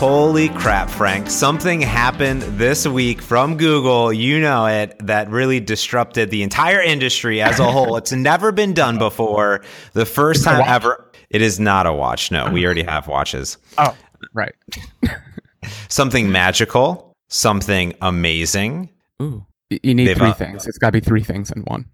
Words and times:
Holy 0.00 0.48
crap, 0.48 0.88
Frank. 0.88 1.28
Something 1.28 1.82
happened 1.82 2.40
this 2.40 2.88
week 2.88 3.20
from 3.20 3.58
Google, 3.58 4.10
you 4.10 4.40
know 4.40 4.64
it, 4.64 4.96
that 5.00 5.28
really 5.28 5.60
disrupted 5.60 6.30
the 6.30 6.42
entire 6.42 6.80
industry 6.80 7.42
as 7.42 7.60
a 7.60 7.70
whole. 7.70 7.96
it's 7.96 8.10
never 8.10 8.50
been 8.50 8.72
done 8.72 8.96
before. 8.96 9.62
The 9.92 10.06
first 10.06 10.42
time 10.42 10.62
ever. 10.66 11.10
It 11.28 11.42
is 11.42 11.60
not 11.60 11.86
a 11.86 11.92
watch. 11.92 12.30
No, 12.30 12.50
we 12.50 12.64
already 12.64 12.82
have 12.82 13.08
watches. 13.08 13.58
Oh, 13.76 13.94
right. 14.32 14.54
something 15.90 16.32
magical, 16.32 17.14
something 17.28 17.92
amazing. 18.00 18.88
Ooh. 19.20 19.44
You 19.68 19.94
need 19.94 20.06
They've, 20.06 20.16
three 20.16 20.28
uh, 20.28 20.32
things. 20.32 20.66
It's 20.66 20.78
got 20.78 20.88
to 20.88 20.92
be 20.92 21.00
three 21.00 21.22
things 21.22 21.52
in 21.52 21.60
one. 21.64 21.84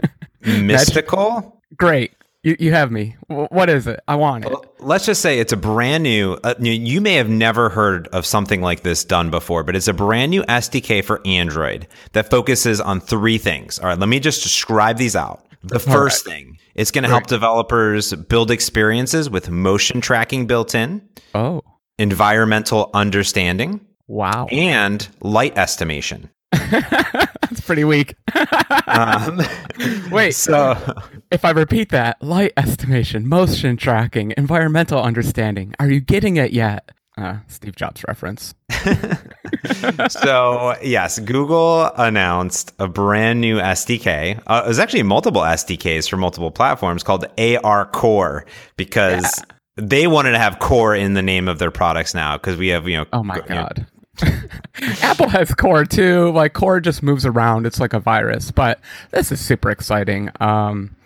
mystical? 0.44 1.62
Great. 1.76 2.10
You, 2.42 2.56
you 2.58 2.72
have 2.72 2.90
me. 2.90 3.14
What 3.28 3.70
is 3.70 3.86
it? 3.86 4.00
I 4.08 4.16
want 4.16 4.44
it. 4.44 4.52
let's 4.80 5.06
just 5.06 5.22
say 5.22 5.38
it's 5.38 5.52
a 5.52 5.56
brand 5.56 6.02
new. 6.02 6.36
Uh, 6.42 6.54
you 6.58 7.00
may 7.00 7.14
have 7.14 7.28
never 7.28 7.68
heard 7.68 8.08
of 8.08 8.26
something 8.26 8.60
like 8.60 8.82
this 8.82 9.04
done 9.04 9.30
before, 9.30 9.62
but 9.62 9.76
it's 9.76 9.86
a 9.86 9.92
brand 9.92 10.30
new 10.30 10.42
SDK 10.44 11.04
for 11.04 11.20
Android 11.24 11.86
that 12.12 12.30
focuses 12.30 12.80
on 12.80 13.00
three 13.00 13.38
things. 13.38 13.78
All 13.78 13.86
right, 13.86 13.98
let 13.98 14.08
me 14.08 14.18
just 14.18 14.42
describe 14.42 14.96
these 14.96 15.14
out. 15.14 15.46
The 15.62 15.78
first 15.78 16.26
right. 16.26 16.34
thing, 16.34 16.58
it's 16.74 16.90
going 16.90 17.04
to 17.04 17.08
help 17.08 17.28
developers 17.28 18.12
build 18.12 18.50
experiences 18.50 19.30
with 19.30 19.48
motion 19.48 20.00
tracking 20.00 20.48
built 20.48 20.74
in. 20.74 21.08
Oh. 21.36 21.62
Environmental 21.98 22.90
understanding. 22.92 23.86
Wow. 24.08 24.46
And 24.46 25.06
light 25.20 25.56
estimation. 25.56 26.30
That's 26.52 27.60
pretty 27.60 27.84
weak. 27.84 28.14
um, 28.86 29.40
Wait, 30.10 30.32
so 30.32 30.76
if 31.30 31.44
I 31.44 31.50
repeat 31.50 31.90
that, 31.90 32.22
light 32.22 32.52
estimation, 32.56 33.28
motion 33.28 33.76
tracking, 33.76 34.32
environmental 34.36 35.02
understanding, 35.02 35.74
are 35.78 35.90
you 35.90 36.00
getting 36.00 36.36
it 36.36 36.52
yet? 36.52 36.90
Uh, 37.18 37.36
Steve 37.46 37.76
Jobs 37.76 38.02
reference. 38.08 38.54
so 40.08 40.74
yes, 40.82 41.18
Google 41.18 41.90
announced 41.96 42.72
a 42.78 42.88
brand 42.88 43.40
new 43.40 43.58
SDK. 43.58 44.42
Uh, 44.46 44.64
was 44.66 44.78
actually 44.78 45.02
multiple 45.02 45.42
SDKs 45.42 46.08
for 46.08 46.16
multiple 46.16 46.50
platforms 46.50 47.02
called 47.02 47.26
AR 47.38 47.84
Core 47.86 48.46
because 48.76 49.30
yeah. 49.38 49.54
they 49.76 50.06
wanted 50.06 50.30
to 50.32 50.38
have 50.38 50.58
core 50.58 50.94
in 50.94 51.12
the 51.12 51.22
name 51.22 51.48
of 51.48 51.58
their 51.58 51.70
products 51.70 52.14
now 52.14 52.38
because 52.38 52.56
we 52.56 52.68
have 52.68 52.88
you 52.88 52.96
know. 52.96 53.06
Oh 53.12 53.22
my 53.22 53.40
god. 53.40 53.86
Apple 55.02 55.28
has 55.28 55.54
core 55.54 55.84
too. 55.84 56.30
Like 56.32 56.52
core 56.52 56.80
just 56.80 57.02
moves 57.02 57.24
around. 57.24 57.66
It's 57.66 57.80
like 57.80 57.92
a 57.92 58.00
virus, 58.00 58.50
but 58.50 58.80
this 59.10 59.32
is 59.32 59.40
super 59.40 59.70
exciting. 59.70 60.30
Um, 60.40 60.96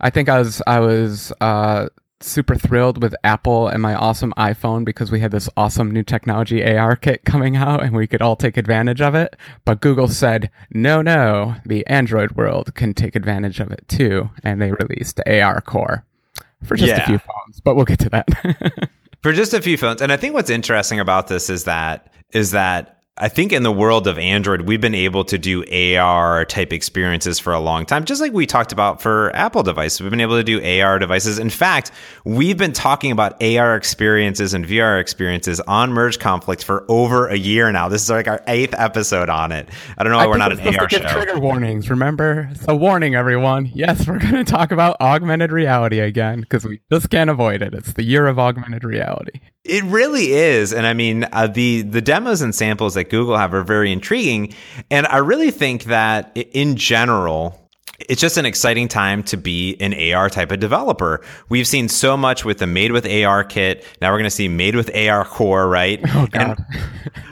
I 0.00 0.10
think 0.10 0.28
I 0.28 0.38
was 0.38 0.62
I 0.66 0.80
was 0.80 1.32
uh, 1.40 1.88
super 2.20 2.56
thrilled 2.56 3.02
with 3.02 3.14
Apple 3.24 3.68
and 3.68 3.82
my 3.82 3.94
awesome 3.94 4.32
iPhone 4.36 4.84
because 4.84 5.10
we 5.10 5.20
had 5.20 5.30
this 5.30 5.48
awesome 5.56 5.90
new 5.90 6.02
technology 6.02 6.64
AR 6.64 6.96
kit 6.96 7.24
coming 7.24 7.56
out 7.56 7.82
and 7.82 7.94
we 7.94 8.06
could 8.06 8.22
all 8.22 8.36
take 8.36 8.56
advantage 8.56 9.00
of 9.00 9.14
it. 9.14 9.36
But 9.64 9.80
Google 9.80 10.08
said, 10.08 10.50
no, 10.70 11.02
no, 11.02 11.56
the 11.64 11.86
Android 11.86 12.32
world 12.32 12.74
can 12.74 12.94
take 12.94 13.16
advantage 13.16 13.60
of 13.60 13.70
it 13.70 13.86
too. 13.88 14.30
And 14.42 14.60
they 14.60 14.72
released 14.72 15.20
AR 15.26 15.60
Core 15.60 16.04
for 16.64 16.76
just 16.76 16.88
yeah. 16.88 17.02
a 17.02 17.06
few 17.06 17.18
phones, 17.18 17.60
but 17.60 17.76
we'll 17.76 17.84
get 17.84 18.00
to 18.00 18.10
that. 18.10 18.90
for 19.22 19.32
just 19.32 19.54
a 19.54 19.62
few 19.62 19.76
phones. 19.76 20.00
And 20.00 20.12
I 20.12 20.16
think 20.16 20.34
what's 20.34 20.50
interesting 20.50 21.00
about 21.00 21.28
this 21.28 21.50
is 21.50 21.64
that 21.64 22.12
is 22.36 22.50
that 22.50 22.96
I 23.18 23.30
think 23.30 23.50
in 23.54 23.62
the 23.62 23.72
world 23.72 24.06
of 24.06 24.18
Android, 24.18 24.62
we've 24.62 24.80
been 24.80 24.94
able 24.94 25.24
to 25.24 25.38
do 25.38 25.64
AR 25.96 26.44
type 26.44 26.70
experiences 26.70 27.38
for 27.38 27.54
a 27.54 27.58
long 27.58 27.86
time, 27.86 28.04
just 28.04 28.20
like 28.20 28.34
we 28.34 28.44
talked 28.44 28.72
about 28.72 29.00
for 29.00 29.34
Apple 29.34 29.62
devices. 29.62 30.02
We've 30.02 30.10
been 30.10 30.20
able 30.20 30.36
to 30.36 30.44
do 30.44 30.62
AR 30.62 30.98
devices. 30.98 31.38
In 31.38 31.48
fact, 31.48 31.92
we've 32.26 32.58
been 32.58 32.74
talking 32.74 33.12
about 33.12 33.42
AR 33.42 33.74
experiences 33.74 34.52
and 34.52 34.66
VR 34.66 35.00
experiences 35.00 35.60
on 35.60 35.94
Merge 35.94 36.18
Conflict 36.18 36.62
for 36.62 36.84
over 36.90 37.26
a 37.28 37.38
year 37.38 37.72
now. 37.72 37.88
This 37.88 38.02
is 38.02 38.10
like 38.10 38.28
our 38.28 38.42
eighth 38.46 38.74
episode 38.76 39.30
on 39.30 39.50
it. 39.50 39.70
I 39.96 40.02
don't 40.02 40.12
know 40.12 40.18
why 40.18 40.24
I 40.24 40.26
we're 40.26 40.36
not 40.36 40.52
an 40.52 40.76
AR 40.76 40.90
show. 40.90 40.98
Trigger 40.98 41.40
warnings, 41.40 41.88
remember? 41.88 42.50
So, 42.66 42.76
warning, 42.76 43.14
everyone. 43.14 43.70
Yes, 43.72 44.06
we're 44.06 44.18
going 44.18 44.34
to 44.34 44.44
talk 44.44 44.72
about 44.72 45.00
augmented 45.00 45.52
reality 45.52 46.00
again 46.00 46.42
because 46.42 46.66
we 46.66 46.82
just 46.92 47.08
can't 47.08 47.30
avoid 47.30 47.62
it. 47.62 47.72
It's 47.72 47.94
the 47.94 48.04
year 48.04 48.26
of 48.26 48.38
augmented 48.38 48.84
reality. 48.84 49.40
It 49.68 49.84
really 49.84 50.32
is, 50.32 50.72
and 50.72 50.86
I 50.86 50.94
mean 50.94 51.26
uh, 51.32 51.46
the 51.46 51.82
the 51.82 52.00
demos 52.00 52.42
and 52.42 52.54
samples 52.54 52.94
that 52.94 53.04
Google 53.10 53.36
have 53.36 53.52
are 53.54 53.62
very 53.62 53.92
intriguing, 53.92 54.54
and 54.90 55.06
I 55.06 55.18
really 55.18 55.50
think 55.50 55.84
that 55.84 56.32
in 56.36 56.76
general. 56.76 57.62
It's 58.10 58.20
just 58.20 58.36
an 58.36 58.44
exciting 58.44 58.88
time 58.88 59.22
to 59.22 59.38
be 59.38 59.74
an 59.80 59.94
AR 60.12 60.28
type 60.28 60.52
of 60.52 60.60
developer. 60.60 61.24
We've 61.48 61.66
seen 61.66 61.88
so 61.88 62.14
much 62.14 62.44
with 62.44 62.58
the 62.58 62.66
Made 62.66 62.92
with 62.92 63.06
AR 63.06 63.42
kit. 63.42 63.86
Now 64.02 64.10
we're 64.12 64.18
going 64.18 64.24
to 64.24 64.30
see 64.30 64.48
Made 64.48 64.76
with 64.76 64.94
AR 64.94 65.24
Core, 65.24 65.66
right? 65.66 65.98
Oh 66.14 66.26
God! 66.30 66.62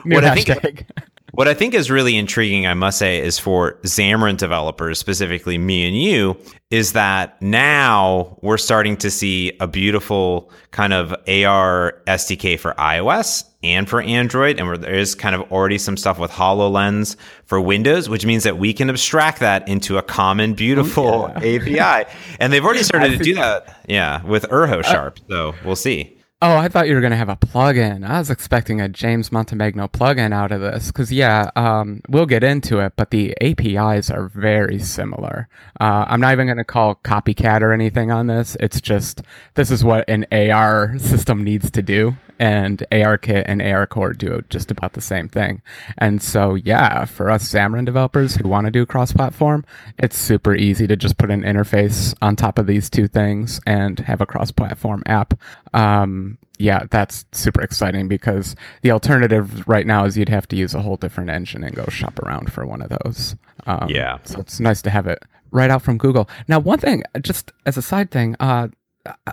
what 0.05 0.25
I 0.25 0.35
think 0.37 0.87
what 1.35 1.49
I 1.49 1.55
think 1.55 1.75
is 1.75 1.91
really 1.91 2.17
intriguing, 2.17 2.67
I 2.67 2.75
must 2.75 2.99
say, 2.99 3.21
is 3.21 3.39
for 3.39 3.75
Xamarin 3.83 4.37
developers, 4.37 4.99
specifically 4.99 5.59
me 5.59 5.87
and 5.87 5.97
you, 5.97 6.37
is 6.71 6.93
that 6.93 7.41
now 7.43 8.39
we're 8.41 8.57
starting 8.57 8.97
to 8.99 9.11
see 9.11 9.53
a 9.61 9.67
beautiful 9.67 10.51
kind 10.71 10.93
of 10.93 11.11
AR 11.13 12.01
SDK 12.07 12.59
for 12.59 12.73
iOS 12.75 13.45
and 13.65 13.89
for 13.89 14.01
Android. 14.01 14.61
And 14.61 14.83
there 14.83 14.95
is 14.95 15.15
kind 15.15 15.35
of 15.35 15.51
already 15.51 15.79
some 15.79 15.97
stuff 15.97 16.19
with 16.19 16.31
HoloLens 16.31 17.17
for 17.47 17.61
Windows, 17.61 18.09
which 18.09 18.25
means 18.25 18.45
that 18.45 18.59
we 18.59 18.73
can 18.73 18.89
abstract 18.89 19.41
that 19.41 19.67
into 19.69 19.99
a 19.99 20.03
common, 20.03 20.53
oh, 20.53 20.55
beautiful 20.55 21.33
yeah. 21.43 21.79
API. 21.83 22.11
And 22.39 22.53
they've 22.53 22.65
already 22.65 22.83
started 22.85 23.19
to 23.19 23.25
do 23.25 23.35
that, 23.35 23.81
yeah, 23.89 24.23
with 24.25 24.45
UrhoSharp. 24.45 25.19
Uh, 25.19 25.25
so 25.29 25.55
we'll 25.65 25.77
see. 25.77 26.17
Oh, 26.43 26.57
I 26.57 26.69
thought 26.69 26.89
you 26.89 26.95
were 26.95 27.01
going 27.01 27.13
to 27.13 27.17
have 27.17 27.31
a 27.31 27.37
plugin. 27.37 28.07
I 28.07 28.19
was 28.19 28.29
expecting 28.29 28.79
a 28.81 28.89
James 28.89 29.31
Montemagno 29.31 29.91
plugin 29.91 30.35
out 30.35 30.53
of 30.53 30.61
this 30.61 30.89
because, 30.89 31.11
yeah, 31.11 31.49
um, 31.57 32.03
we'll 32.09 32.27
get 32.27 32.45
into 32.45 32.81
it, 32.81 32.93
but 32.97 33.11
the 33.11 33.35
APIs 33.41 34.11
are 34.11 34.29
very 34.29 34.79
similar. 34.79 35.49
Uh, 35.81 36.05
I'm 36.07 36.21
not 36.21 36.33
even 36.33 36.47
going 36.47 36.59
to 36.59 36.65
call 36.65 36.97
copycat 36.97 37.63
or 37.63 37.73
anything 37.73 38.11
on 38.11 38.27
this. 38.27 38.59
It's 38.61 38.81
just 38.81 39.23
this 39.55 39.71
is 39.71 39.85
what 39.85 40.07
an 40.11 40.27
AR 40.33 40.99
system 40.99 41.45
needs 41.45 41.71
to 41.71 41.83
do, 41.83 42.15
and 42.39 42.85
ARKit 42.91 43.45
and 43.47 43.63
AR 43.63 43.87
Core 43.87 44.13
do 44.13 44.43
just 44.51 44.71
about 44.71 44.95
the 44.95 45.01
same 45.01 45.29
thing. 45.29 45.63
And 45.99 46.23
so, 46.23 46.55
yeah, 46.55 47.05
for 47.05 47.31
us 47.31 47.53
Xamarin 47.53 47.85
developers 47.85 48.37
who 48.37 48.49
want 48.49 48.67
to 48.67 48.71
do 48.71 48.87
cross-platform, 48.87 49.65
it's 49.99 50.19
super 50.19 50.55
easy 50.55 50.87
to 50.87 50.97
just 50.97 51.19
put 51.19 51.31
an 51.31 51.43
interface 51.43 52.15
on 52.23 52.37
top 52.37 52.59
of 52.59 52.67
these 52.67 52.91
two 52.91 53.09
things 53.09 53.61
and 53.67 53.99
have 54.01 54.21
a 54.21 54.27
cross-platform 54.27 55.03
app. 55.07 55.35
Um, 55.73 56.39
yeah, 56.59 56.85
that's 56.91 57.25
super 57.33 57.63
exciting 57.63 58.09
because 58.09 58.55
the 58.83 58.93
alternative 58.93 59.67
right 59.67 59.87
now 59.87 60.05
is 60.05 60.17
you'd 60.17 60.29
have 60.29 60.47
to 60.49 60.57
use 60.57 60.75
a 60.75 60.83
whole 60.83 60.97
different 60.97 61.31
engine 61.31 61.65
and 61.65 61.75
go 61.75 61.85
shop 61.87 62.19
around 62.21 62.53
for 62.53 62.65
one 62.65 62.81
of 62.81 62.91
those. 62.91 63.35
Um, 63.67 63.89
yeah. 63.89 64.19
So 64.25 64.39
it's 64.41 64.61
nice 64.61 64.81
to 64.83 64.91
have 64.91 65.07
it 65.07 65.23
right 65.51 65.71
out 65.71 65.83
from 65.83 65.99
Google. 65.99 66.29
Now, 66.49 66.59
one 66.59 66.79
thing, 66.79 67.03
just 67.23 67.53
as 67.67 67.77
a 67.77 67.83
side 67.83 68.11
thing, 68.11 68.37
uh, 68.39 68.69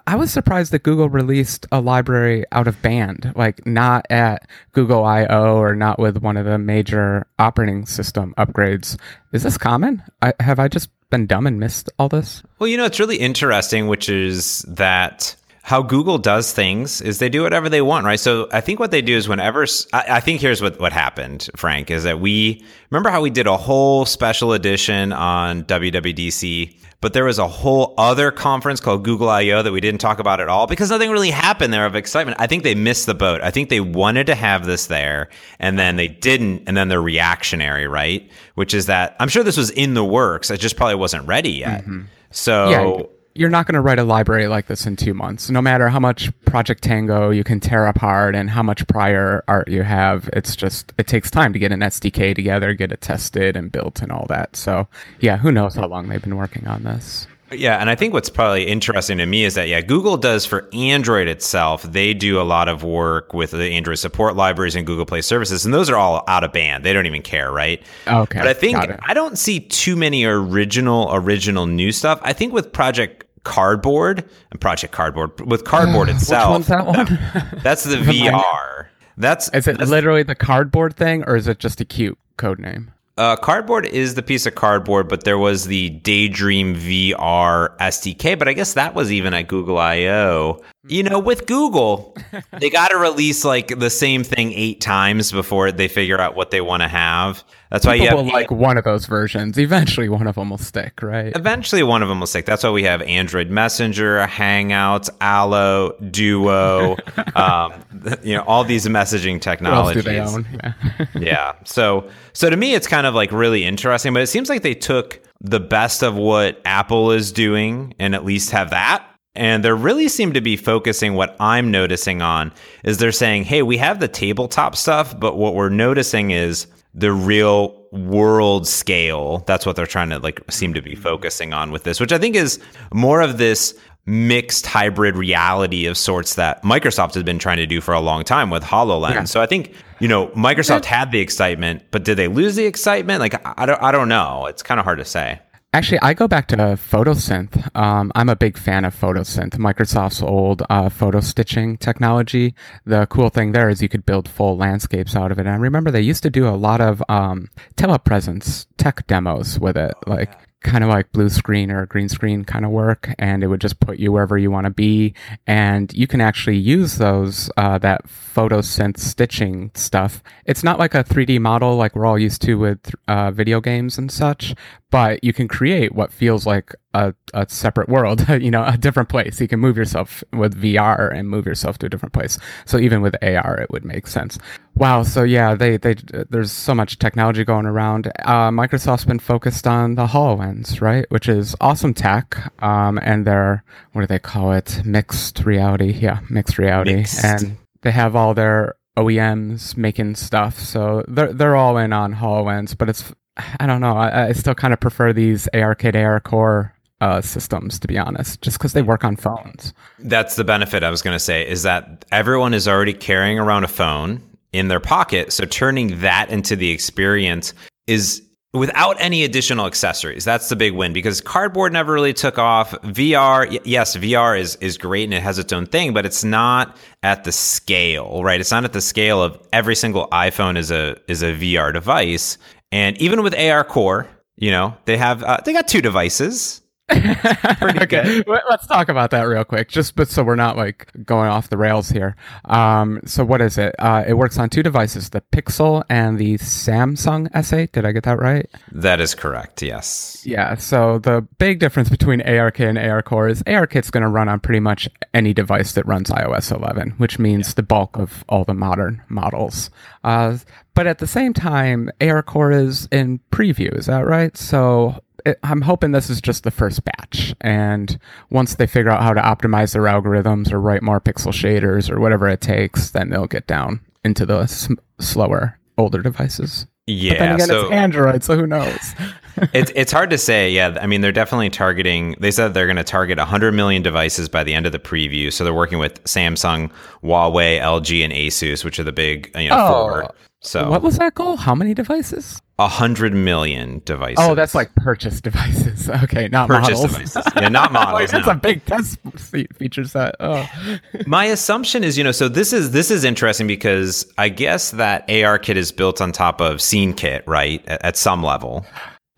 I 0.05 0.15
was 0.15 0.31
surprised 0.31 0.71
that 0.73 0.83
Google 0.83 1.09
released 1.09 1.65
a 1.71 1.79
library 1.79 2.43
out 2.51 2.67
of 2.67 2.81
band, 2.81 3.31
like 3.35 3.65
not 3.65 4.05
at 4.09 4.47
Google 4.73 5.05
I/O 5.05 5.57
or 5.57 5.75
not 5.75 5.97
with 5.97 6.17
one 6.17 6.35
of 6.37 6.45
the 6.45 6.57
major 6.57 7.25
operating 7.39 7.85
system 7.85 8.33
upgrades. 8.37 8.97
Is 9.31 9.43
this 9.43 9.57
common? 9.57 10.03
I, 10.21 10.33
have 10.39 10.59
I 10.59 10.67
just 10.67 10.89
been 11.09 11.27
dumb 11.27 11.47
and 11.47 11.59
missed 11.59 11.89
all 11.99 12.09
this? 12.09 12.43
Well, 12.59 12.67
you 12.67 12.77
know, 12.77 12.85
it's 12.85 12.99
really 12.99 13.17
interesting, 13.17 13.87
which 13.87 14.09
is 14.09 14.65
that 14.67 15.35
how 15.63 15.83
Google 15.83 16.17
does 16.17 16.51
things 16.51 17.01
is 17.01 17.19
they 17.19 17.29
do 17.29 17.43
whatever 17.43 17.69
they 17.69 17.81
want, 17.81 18.05
right? 18.05 18.19
So 18.19 18.49
I 18.51 18.61
think 18.61 18.79
what 18.79 18.89
they 18.89 19.01
do 19.01 19.15
is 19.15 19.29
whenever 19.29 19.65
I, 19.93 20.05
I, 20.09 20.19
think 20.19 20.41
here's 20.41 20.61
what 20.61 20.79
what 20.79 20.91
happened, 20.91 21.49
Frank, 21.55 21.91
is 21.91 22.03
that 22.03 22.19
we 22.19 22.65
remember 22.89 23.09
how 23.09 23.21
we 23.21 23.29
did 23.29 23.45
a 23.45 23.57
whole 23.57 24.05
special 24.05 24.53
edition 24.53 25.13
on 25.13 25.63
WWDC, 25.65 26.75
but 26.99 27.13
there 27.13 27.25
was 27.25 27.37
a 27.37 27.47
whole 27.47 27.93
other 27.99 28.31
conference 28.31 28.79
called 28.79 29.03
Google 29.03 29.29
I/O 29.29 29.61
that 29.61 29.71
we 29.71 29.81
didn't 29.81 30.01
talk 30.01 30.17
about 30.17 30.41
at 30.41 30.49
all 30.49 30.65
because 30.65 30.89
nothing 30.89 31.11
really 31.11 31.31
happened 31.31 31.71
there 31.71 31.85
of 31.85 31.95
excitement. 31.95 32.37
I 32.39 32.47
think 32.47 32.63
they 32.63 32.75
missed 32.75 33.05
the 33.05 33.13
boat. 33.13 33.41
I 33.41 33.51
think 33.51 33.69
they 33.69 33.81
wanted 33.81 34.25
to 34.27 34.35
have 34.35 34.65
this 34.65 34.87
there, 34.87 35.29
and 35.59 35.77
then 35.77 35.95
they 35.95 36.07
didn't, 36.07 36.63
and 36.65 36.75
then 36.75 36.87
they're 36.87 37.01
reactionary, 37.01 37.87
right? 37.87 38.27
Which 38.55 38.73
is 38.73 38.87
that 38.87 39.15
I'm 39.19 39.29
sure 39.29 39.43
this 39.43 39.57
was 39.57 39.69
in 39.69 39.93
the 39.93 40.03
works. 40.03 40.49
It 40.49 40.59
just 40.59 40.75
probably 40.75 40.95
wasn't 40.95 41.27
ready 41.27 41.51
yet. 41.51 41.81
Mm-hmm. 41.81 42.01
So. 42.31 42.69
Yeah 42.69 43.03
you're 43.33 43.49
not 43.49 43.65
going 43.65 43.75
to 43.75 43.81
write 43.81 43.99
a 43.99 44.03
library 44.03 44.47
like 44.47 44.67
this 44.67 44.85
in 44.85 44.95
two 44.95 45.13
months. 45.13 45.49
No 45.49 45.61
matter 45.61 45.89
how 45.89 45.99
much 45.99 46.31
Project 46.45 46.83
Tango 46.83 47.29
you 47.29 47.43
can 47.43 47.59
tear 47.59 47.87
apart 47.87 48.35
and 48.35 48.49
how 48.49 48.63
much 48.63 48.85
prior 48.87 49.43
art 49.47 49.69
you 49.69 49.83
have, 49.83 50.29
it's 50.33 50.55
just, 50.55 50.91
it 50.97 51.07
takes 51.07 51.31
time 51.31 51.53
to 51.53 51.59
get 51.59 51.71
an 51.71 51.79
SDK 51.79 52.35
together, 52.35 52.73
get 52.73 52.91
it 52.91 53.01
tested 53.01 53.55
and 53.55 53.71
built 53.71 54.01
and 54.01 54.11
all 54.11 54.25
that. 54.27 54.55
So, 54.55 54.87
yeah, 55.19 55.37
who 55.37 55.51
knows 55.51 55.75
how 55.75 55.87
long 55.87 56.09
they've 56.09 56.21
been 56.21 56.37
working 56.37 56.67
on 56.67 56.83
this. 56.83 57.27
Yeah, 57.51 57.77
and 57.77 57.89
I 57.89 57.95
think 57.95 58.13
what's 58.13 58.29
probably 58.29 58.65
interesting 58.67 59.17
to 59.17 59.25
me 59.25 59.43
is 59.43 59.55
that 59.55 59.67
yeah, 59.67 59.81
Google 59.81 60.17
does 60.17 60.45
for 60.45 60.69
Android 60.73 61.27
itself. 61.27 61.83
They 61.83 62.13
do 62.13 62.39
a 62.39 62.43
lot 62.43 62.69
of 62.69 62.83
work 62.83 63.33
with 63.33 63.51
the 63.51 63.63
Android 63.71 63.99
support 63.99 64.35
libraries 64.35 64.75
and 64.75 64.87
Google 64.87 65.05
Play 65.05 65.21
services, 65.21 65.65
and 65.65 65.73
those 65.73 65.89
are 65.89 65.97
all 65.97 66.23
out 66.27 66.43
of 66.43 66.53
band. 66.53 66.83
They 66.85 66.93
don't 66.93 67.05
even 67.05 67.21
care, 67.21 67.51
right? 67.51 67.81
Okay. 68.07 68.39
But 68.39 68.47
I 68.47 68.53
think 68.53 68.77
I 69.03 69.13
don't 69.13 69.37
see 69.37 69.59
too 69.59 69.95
many 69.95 70.23
original 70.23 71.09
original 71.11 71.65
new 71.65 71.91
stuff. 71.91 72.19
I 72.23 72.33
think 72.33 72.53
with 72.53 72.71
Project 72.71 73.25
Cardboard 73.43 74.23
and 74.51 74.61
Project 74.61 74.93
Cardboard 74.93 75.41
with 75.41 75.63
Cardboard 75.65 76.09
itself. 76.09 76.59
Which 76.59 76.69
one's 76.69 76.85
that 76.85 76.85
one? 76.85 77.59
that's 77.63 77.83
the 77.83 77.95
VR. 77.97 78.87
That's 79.17 79.49
Is 79.49 79.67
it 79.67 79.73
that's- 79.73 79.89
literally 79.89 80.23
the 80.23 80.35
cardboard 80.35 80.95
thing, 80.95 81.23
or 81.25 81.35
is 81.35 81.47
it 81.47 81.59
just 81.59 81.81
a 81.81 81.85
cute 81.85 82.17
code 82.37 82.59
name? 82.59 82.91
Uh, 83.21 83.35
cardboard 83.35 83.85
is 83.85 84.15
the 84.15 84.23
piece 84.23 84.47
of 84.47 84.55
cardboard, 84.55 85.07
but 85.07 85.25
there 85.25 85.37
was 85.37 85.65
the 85.65 85.89
Daydream 85.89 86.75
VR 86.75 87.77
SDK. 87.77 88.39
But 88.39 88.47
I 88.47 88.53
guess 88.53 88.73
that 88.73 88.95
was 88.95 89.11
even 89.11 89.35
at 89.35 89.47
Google 89.47 89.77
I/O. 89.77 90.59
You 90.87 91.03
know, 91.03 91.19
with 91.19 91.45
Google, 91.45 92.17
they 92.59 92.69
got 92.71 92.87
to 92.89 92.97
release 92.97 93.45
like 93.45 93.67
the 93.79 93.91
same 93.91 94.23
thing 94.23 94.51
eight 94.53 94.81
times 94.81 95.31
before 95.31 95.71
they 95.71 95.87
figure 95.87 96.19
out 96.19 96.35
what 96.35 96.49
they 96.49 96.59
want 96.59 96.81
to 96.81 96.87
have. 96.87 97.43
That's 97.69 97.85
why 97.85 97.93
you 97.93 98.07
have 98.07 98.17
will 98.17 98.25
like 98.25 98.49
one 98.49 98.77
of 98.77 98.83
those 98.83 99.05
versions. 99.05 99.59
Eventually, 99.59 100.09
one 100.09 100.25
of 100.25 100.35
them 100.35 100.49
will 100.49 100.57
stick, 100.57 101.03
right? 101.03 101.31
Eventually, 101.35 101.83
one 101.83 102.01
of 102.01 102.09
them 102.09 102.19
will 102.19 102.27
stick. 102.27 102.45
That's 102.45 102.63
why 102.63 102.71
we 102.71 102.83
have 102.83 103.03
Android 103.03 103.51
Messenger, 103.51 104.25
Hangouts, 104.25 105.09
Allo, 105.21 105.95
Duo, 106.09 106.97
um, 107.35 107.73
you 108.23 108.35
know, 108.35 108.43
all 108.47 108.63
these 108.63 108.87
messaging 108.87 109.39
technologies. 109.39 110.03
do 110.03 110.09
they 110.09 110.19
own? 110.19 110.47
Yeah. 110.51 111.05
yeah. 111.15 111.53
So 111.63 112.09
so 112.33 112.49
to 112.49 112.57
me 112.57 112.73
it's 112.73 112.87
kind 112.87 113.05
of 113.05 113.13
like 113.13 113.31
really 113.31 113.63
interesting, 113.63 114.13
but 114.13 114.23
it 114.23 114.27
seems 114.27 114.49
like 114.49 114.63
they 114.63 114.75
took 114.75 115.21
the 115.39 115.59
best 115.59 116.01
of 116.01 116.15
what 116.15 116.59
Apple 116.65 117.11
is 117.11 117.31
doing 117.31 117.93
and 117.99 118.15
at 118.15 118.25
least 118.25 118.49
have 118.49 118.71
that. 118.71 119.07
And 119.33 119.63
they 119.63 119.71
really 119.71 120.09
seem 120.09 120.33
to 120.33 120.41
be 120.41 120.57
focusing 120.57 121.13
what 121.13 121.35
I'm 121.39 121.71
noticing 121.71 122.21
on 122.21 122.51
is 122.83 122.97
they're 122.97 123.13
saying, 123.13 123.45
"Hey, 123.45 123.61
we 123.61 123.77
have 123.77 123.99
the 123.99 124.09
tabletop 124.09 124.75
stuff, 124.75 125.17
but 125.17 125.37
what 125.37 125.55
we're 125.55 125.69
noticing 125.69 126.31
is 126.31 126.67
the 126.93 127.11
real 127.11 127.81
world 127.91 128.67
scale. 128.67 129.39
That's 129.47 129.65
what 129.65 129.75
they're 129.75 129.85
trying 129.85 130.09
to 130.09 130.19
like 130.19 130.41
seem 130.49 130.73
to 130.73 130.81
be 130.81 130.91
mm-hmm. 130.91 131.01
focusing 131.01 131.53
on 131.53 131.71
with 131.71 131.83
this, 131.83 131.99
which 131.99 132.11
I 132.11 132.17
think 132.17 132.35
is 132.35 132.59
more 132.93 133.21
of 133.21 133.37
this 133.37 133.77
mixed 134.05 134.65
hybrid 134.65 135.15
reality 135.15 135.85
of 135.85 135.95
sorts 135.97 136.35
that 136.35 136.63
Microsoft 136.63 137.13
has 137.13 137.23
been 137.23 137.37
trying 137.37 137.57
to 137.57 137.67
do 137.67 137.79
for 137.81 137.93
a 137.93 137.99
long 137.99 138.23
time 138.23 138.49
with 138.49 138.63
HoloLens. 138.63 139.13
Yeah. 139.13 139.23
So 139.25 139.41
I 139.41 139.45
think, 139.45 139.73
you 139.99 140.07
know, 140.07 140.27
Microsoft 140.29 140.85
had 140.85 141.11
the 141.11 141.19
excitement, 141.19 141.83
but 141.91 142.03
did 142.03 142.17
they 142.17 142.27
lose 142.27 142.55
the 142.55 142.65
excitement? 142.65 143.19
Like 143.19 143.35
I 143.45 143.65
don't 143.65 143.81
I 143.81 143.91
don't 143.91 144.09
know. 144.09 144.47
It's 144.47 144.63
kind 144.63 144.79
of 144.79 144.85
hard 144.85 144.99
to 144.99 145.05
say. 145.05 145.39
Actually, 145.73 146.01
I 146.01 146.13
go 146.13 146.27
back 146.27 146.47
to 146.49 146.57
photosynth. 146.57 147.73
Um, 147.77 148.11
I'm 148.13 148.27
a 148.27 148.35
big 148.35 148.57
fan 148.57 148.83
of 148.83 148.93
photosynth, 148.93 149.51
Microsoft's 149.51 150.21
old 150.21 150.63
uh, 150.69 150.89
photo 150.89 151.21
stitching 151.21 151.77
technology. 151.77 152.55
The 152.83 153.05
cool 153.05 153.29
thing 153.29 153.53
there 153.53 153.69
is 153.69 153.81
you 153.81 153.87
could 153.87 154.05
build 154.05 154.27
full 154.27 154.57
landscapes 154.57 155.15
out 155.15 155.31
of 155.31 155.39
it. 155.39 155.45
And 155.45 155.55
I 155.55 155.55
remember 155.55 155.89
they 155.89 156.01
used 156.01 156.23
to 156.23 156.29
do 156.29 156.45
a 156.45 156.59
lot 156.59 156.81
of 156.81 157.01
um, 157.07 157.47
telepresence 157.77 158.65
tech 158.77 159.07
demos 159.07 159.59
with 159.59 159.77
it, 159.77 159.93
like 160.05 160.33
kind 160.61 160.83
of 160.83 160.89
like 160.89 161.11
blue 161.11 161.29
screen 161.29 161.71
or 161.71 161.85
green 161.85 162.09
screen 162.09 162.45
kind 162.45 162.65
of 162.65 162.71
work. 162.71 163.13
And 163.19 163.43
it 163.43 163.47
would 163.47 163.61
just 163.61 163.79
put 163.79 163.99
you 163.99 164.11
wherever 164.11 164.37
you 164.37 164.51
want 164.51 164.65
to 164.65 164.71
be. 164.71 165.13
And 165.47 165.91
you 165.93 166.07
can 166.07 166.21
actually 166.21 166.57
use 166.57 166.97
those, 166.97 167.49
uh, 167.57 167.77
that 167.79 168.05
photosynth 168.07 168.97
stitching 168.97 169.71
stuff. 169.73 170.23
It's 170.45 170.63
not 170.63 170.79
like 170.79 170.93
a 170.93 171.03
3D 171.03 171.39
model 171.39 171.75
like 171.75 171.95
we're 171.95 172.05
all 172.05 172.19
used 172.19 172.41
to 172.43 172.55
with 172.55 172.93
uh, 173.07 173.31
video 173.31 173.59
games 173.61 173.97
and 173.97 174.11
such, 174.11 174.55
but 174.89 175.23
you 175.23 175.33
can 175.33 175.47
create 175.47 175.93
what 175.93 176.13
feels 176.13 176.45
like 176.45 176.75
a, 176.93 177.13
a 177.33 177.47
separate 177.49 177.89
world, 177.89 178.27
you 178.41 178.51
know, 178.51 178.63
a 178.65 178.77
different 178.77 179.09
place. 179.09 179.39
You 179.39 179.47
can 179.47 179.59
move 179.59 179.77
yourself 179.77 180.23
with 180.33 180.61
VR 180.61 181.13
and 181.13 181.29
move 181.29 181.45
yourself 181.45 181.77
to 181.79 181.85
a 181.85 181.89
different 181.89 182.13
place. 182.13 182.37
So 182.65 182.77
even 182.77 183.01
with 183.01 183.15
AR, 183.21 183.59
it 183.59 183.71
would 183.71 183.85
make 183.85 184.07
sense. 184.07 184.37
Wow. 184.75 185.03
So 185.03 185.23
yeah, 185.23 185.55
they, 185.55 185.77
they, 185.77 185.95
there's 186.29 186.51
so 186.51 186.73
much 186.73 186.99
technology 186.99 187.43
going 187.43 187.65
around. 187.65 188.07
Uh, 188.23 188.49
Microsoft's 188.49 189.05
been 189.05 189.19
focused 189.19 189.67
on 189.67 189.95
the 189.95 190.07
HoloLens, 190.07 190.81
right? 190.81 191.05
Which 191.09 191.29
is 191.29 191.55
awesome 191.61 191.93
tech. 191.93 192.51
Um, 192.63 192.99
and 193.03 193.25
they're, 193.25 193.63
what 193.93 194.01
do 194.01 194.07
they 194.07 194.19
call 194.19 194.51
it? 194.53 194.81
Mixed 194.85 195.45
reality. 195.45 195.91
Yeah. 195.91 196.19
Mixed 196.29 196.57
reality. 196.57 196.95
Mixed. 196.95 197.23
And 197.23 197.57
they 197.81 197.91
have 197.91 198.15
all 198.15 198.33
their 198.33 198.75
OEMs 198.97 199.77
making 199.77 200.15
stuff. 200.15 200.59
So 200.59 201.03
they're, 201.07 201.31
they're 201.33 201.55
all 201.55 201.77
in 201.77 201.93
on 201.93 202.15
HoloLens, 202.15 202.77
but 202.77 202.89
it's, 202.89 203.13
I 203.59 203.65
don't 203.65 203.81
know. 203.81 203.97
I, 203.97 204.27
I 204.27 204.31
still 204.33 204.55
kind 204.55 204.73
of 204.73 204.79
prefer 204.79 205.13
these 205.13 205.47
ARKit, 205.53 205.93
ARCore 205.93 206.73
uh, 207.01 207.19
systems, 207.19 207.79
to 207.79 207.87
be 207.87 207.97
honest, 207.97 208.41
just 208.41 208.57
because 208.57 208.73
they 208.73 208.81
work 208.81 209.03
on 209.03 209.15
phones. 209.15 209.73
That's 209.99 210.35
the 210.35 210.43
benefit 210.43 210.83
I 210.83 210.89
was 210.89 211.01
going 211.01 211.15
to 211.15 211.19
say 211.19 211.47
is 211.47 211.63
that 211.63 212.05
everyone 212.11 212.53
is 212.53 212.67
already 212.67 212.93
carrying 212.93 213.39
around 213.39 213.63
a 213.63 213.67
phone 213.67 214.21
in 214.53 214.67
their 214.67 214.79
pocket. 214.79 215.33
So 215.33 215.45
turning 215.45 215.99
that 216.01 216.29
into 216.29 216.55
the 216.55 216.69
experience 216.69 217.53
is 217.87 218.21
without 218.53 218.97
any 218.99 219.23
additional 219.23 219.65
accessories. 219.65 220.25
That's 220.25 220.49
the 220.49 220.55
big 220.55 220.73
win 220.73 220.93
because 220.93 221.21
cardboard 221.21 221.73
never 221.73 221.93
really 221.93 222.13
took 222.13 222.37
off. 222.37 222.71
VR, 222.83 223.59
yes, 223.63 223.95
VR 223.95 224.39
is 224.39 224.55
is 224.57 224.77
great 224.77 225.05
and 225.05 225.13
it 225.13 225.23
has 225.23 225.39
its 225.39 225.51
own 225.53 225.65
thing, 225.65 225.93
but 225.93 226.05
it's 226.05 226.23
not 226.23 226.77
at 227.01 227.23
the 227.23 227.31
scale, 227.31 228.23
right? 228.23 228.39
It's 228.39 228.51
not 228.51 228.63
at 228.63 228.73
the 228.73 228.81
scale 228.81 229.23
of 229.23 229.39
every 229.53 229.75
single 229.75 230.07
iPhone 230.09 230.57
is 230.57 230.69
a 230.69 230.97
is 231.07 231.23
a 231.23 231.33
VR 231.33 231.73
device. 231.73 232.37
And 232.71 232.97
even 233.01 233.23
with 233.23 233.37
AR 233.37 233.63
Core, 233.63 234.07
you 234.37 234.51
know, 234.51 234.75
they 234.85 234.97
have 234.97 235.23
uh, 235.23 235.39
they 235.43 235.53
got 235.53 235.67
two 235.67 235.81
devices. 235.81 236.60
okay, 237.81 238.21
let- 238.27 238.43
let's 238.49 238.67
talk 238.67 238.89
about 238.89 239.11
that 239.11 239.23
real 239.23 239.43
quick, 239.43 239.69
just 239.69 239.95
but 239.95 240.07
so 240.09 240.23
we're 240.23 240.35
not 240.35 240.57
like 240.57 240.91
going 241.05 241.29
off 241.29 241.49
the 241.49 241.57
rails 241.57 241.89
here. 241.89 242.15
Um, 242.45 242.99
so 243.05 243.23
what 243.23 243.41
is 243.41 243.57
it? 243.57 243.75
Uh, 243.79 244.03
it 244.07 244.13
works 244.13 244.37
on 244.37 244.49
two 244.49 244.63
devices: 244.63 245.09
the 245.09 245.21
Pixel 245.31 245.83
and 245.89 246.17
the 246.17 246.35
Samsung 246.37 247.29
S8. 247.31 247.71
Did 247.71 247.85
I 247.85 247.91
get 247.91 248.03
that 248.03 248.19
right? 248.19 248.49
That 248.71 248.99
is 249.01 249.15
correct. 249.15 249.61
Yes. 249.61 250.23
Yeah, 250.25 250.55
so 250.55 250.99
the 250.99 251.21
big 251.37 251.59
difference 251.59 251.89
between 251.89 252.21
ARKit 252.21 252.69
and 252.69 252.77
ARCore 252.77 253.29
is 253.29 253.43
ARKit's 253.43 253.89
going 253.91 254.03
to 254.03 254.09
run 254.09 254.29
on 254.29 254.39
pretty 254.39 254.59
much 254.59 254.87
any 255.13 255.33
device 255.33 255.73
that 255.73 255.85
runs 255.85 256.09
iOS 256.09 256.55
11, 256.55 256.91
which 256.97 257.19
means 257.19 257.53
the 257.53 257.63
bulk 257.63 257.97
of 257.97 258.23
all 258.29 258.43
the 258.43 258.53
modern 258.53 259.01
models. 259.09 259.69
Uh, 260.03 260.37
but 260.73 260.87
at 260.87 260.99
the 260.99 261.07
same 261.07 261.33
time, 261.33 261.89
ARCore 261.99 262.53
is 262.53 262.87
in 262.91 263.19
preview, 263.31 263.75
is 263.77 263.87
that 263.87 264.05
right? 264.05 264.35
So 264.37 265.01
I'm 265.43 265.61
hoping 265.61 265.91
this 265.91 266.09
is 266.09 266.21
just 266.21 266.43
the 266.43 266.51
first 266.51 266.83
batch. 266.83 267.33
And 267.41 267.97
once 268.29 268.55
they 268.55 268.67
figure 268.67 268.91
out 268.91 269.01
how 269.03 269.13
to 269.13 269.21
optimize 269.21 269.73
their 269.73 269.83
algorithms 269.83 270.51
or 270.51 270.59
write 270.59 270.81
more 270.83 270.99
pixel 271.01 271.31
shaders 271.33 271.89
or 271.89 271.99
whatever 271.99 272.27
it 272.27 272.41
takes, 272.41 272.91
then 272.91 273.09
they'll 273.09 273.27
get 273.27 273.47
down 273.47 273.81
into 274.03 274.25
the 274.25 274.39
s- 274.39 274.69
slower, 274.99 275.59
older 275.77 276.01
devices. 276.01 276.65
But 276.87 276.93
then 276.93 276.97
Yeah. 276.97 277.33
again, 277.35 277.47
so 277.47 277.61
it's 277.65 277.71
Android, 277.71 278.23
so 278.23 278.35
who 278.35 278.47
knows? 278.47 278.95
it's 279.53 279.71
it's 279.75 279.91
hard 279.91 280.09
to 280.09 280.17
say. 280.17 280.49
Yeah, 280.51 280.77
I 280.81 280.87
mean 280.87 281.01
they're 281.01 281.11
definitely 281.11 281.49
targeting. 281.51 282.15
They 282.19 282.31
said 282.31 282.53
they're 282.53 282.65
going 282.65 282.75
to 282.77 282.83
target 282.83 283.17
100 283.17 283.51
million 283.53 283.81
devices 283.81 284.27
by 284.27 284.43
the 284.43 284.53
end 284.53 284.65
of 284.65 284.71
the 284.71 284.79
preview. 284.79 285.31
So 285.31 285.43
they're 285.43 285.53
working 285.53 285.77
with 285.79 286.03
Samsung, 286.03 286.71
Huawei, 287.03 287.59
LG, 287.61 288.03
and 288.03 288.11
ASUS, 288.11 288.65
which 288.65 288.79
are 288.79 288.83
the 288.83 288.91
big 288.91 289.31
you 289.37 289.49
know 289.49 289.55
Oh, 289.57 289.69
four. 289.89 290.13
So 290.41 290.69
What 290.69 290.81
was 290.81 290.97
that 290.97 291.13
goal? 291.13 291.37
How 291.37 291.53
many 291.55 291.73
devices? 291.75 292.41
100 292.61 293.13
million 293.13 293.81
devices. 293.85 294.17
Oh, 294.19 294.35
that's 294.35 294.53
like 294.55 294.73
purchase 294.75 295.21
devices. 295.21 295.89
Okay, 296.03 296.27
not 296.29 296.47
purchase 296.47 296.81
models. 296.81 296.91
devices. 297.13 297.23
Yeah, 297.35 297.49
not 297.49 297.71
models. 297.73 298.11
that's 298.11 298.25
no. 298.27 298.33
a 298.33 298.35
big 298.35 298.63
test 298.65 298.97
fe- 299.17 299.47
feature 299.57 299.83
set. 299.85 300.15
Oh, 300.19 300.47
My 301.07 301.25
assumption 301.25 301.83
is, 301.83 301.97
you 301.97 302.03
know, 302.03 302.11
so 302.11 302.27
this 302.29 302.53
is 302.53 302.71
this 302.71 302.91
is 302.91 303.03
interesting 303.03 303.47
because 303.47 304.11
I 304.17 304.29
guess 304.29 304.71
that 304.71 305.09
AR 305.11 305.37
kit 305.39 305.57
is 305.57 305.71
built 305.71 306.01
on 306.01 306.11
top 306.11 306.39
of 306.41 306.61
Scene 306.61 306.93
Kit, 306.93 307.23
right? 307.27 307.63
At, 307.67 307.83
at 307.85 307.97
some 307.97 308.23
level. 308.23 308.65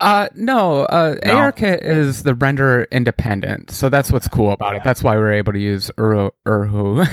uh, 0.00 0.28
no. 0.34 0.82
Uh, 0.86 1.16
No? 1.24 1.36
ARKit 1.36 1.82
is 1.82 2.22
the 2.24 2.34
render 2.34 2.86
independent, 2.90 3.70
so 3.70 3.88
that's 3.88 4.10
what's 4.10 4.28
cool 4.28 4.52
about 4.52 4.74
it. 4.76 4.82
That's 4.84 5.02
why 5.02 5.16
we're 5.16 5.32
able 5.32 5.52
to 5.52 5.60
use 5.60 5.90
Uro 5.96 6.30
Urhu. 6.46 7.06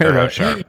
it. 0.00 0.32
Sharp. 0.32 0.66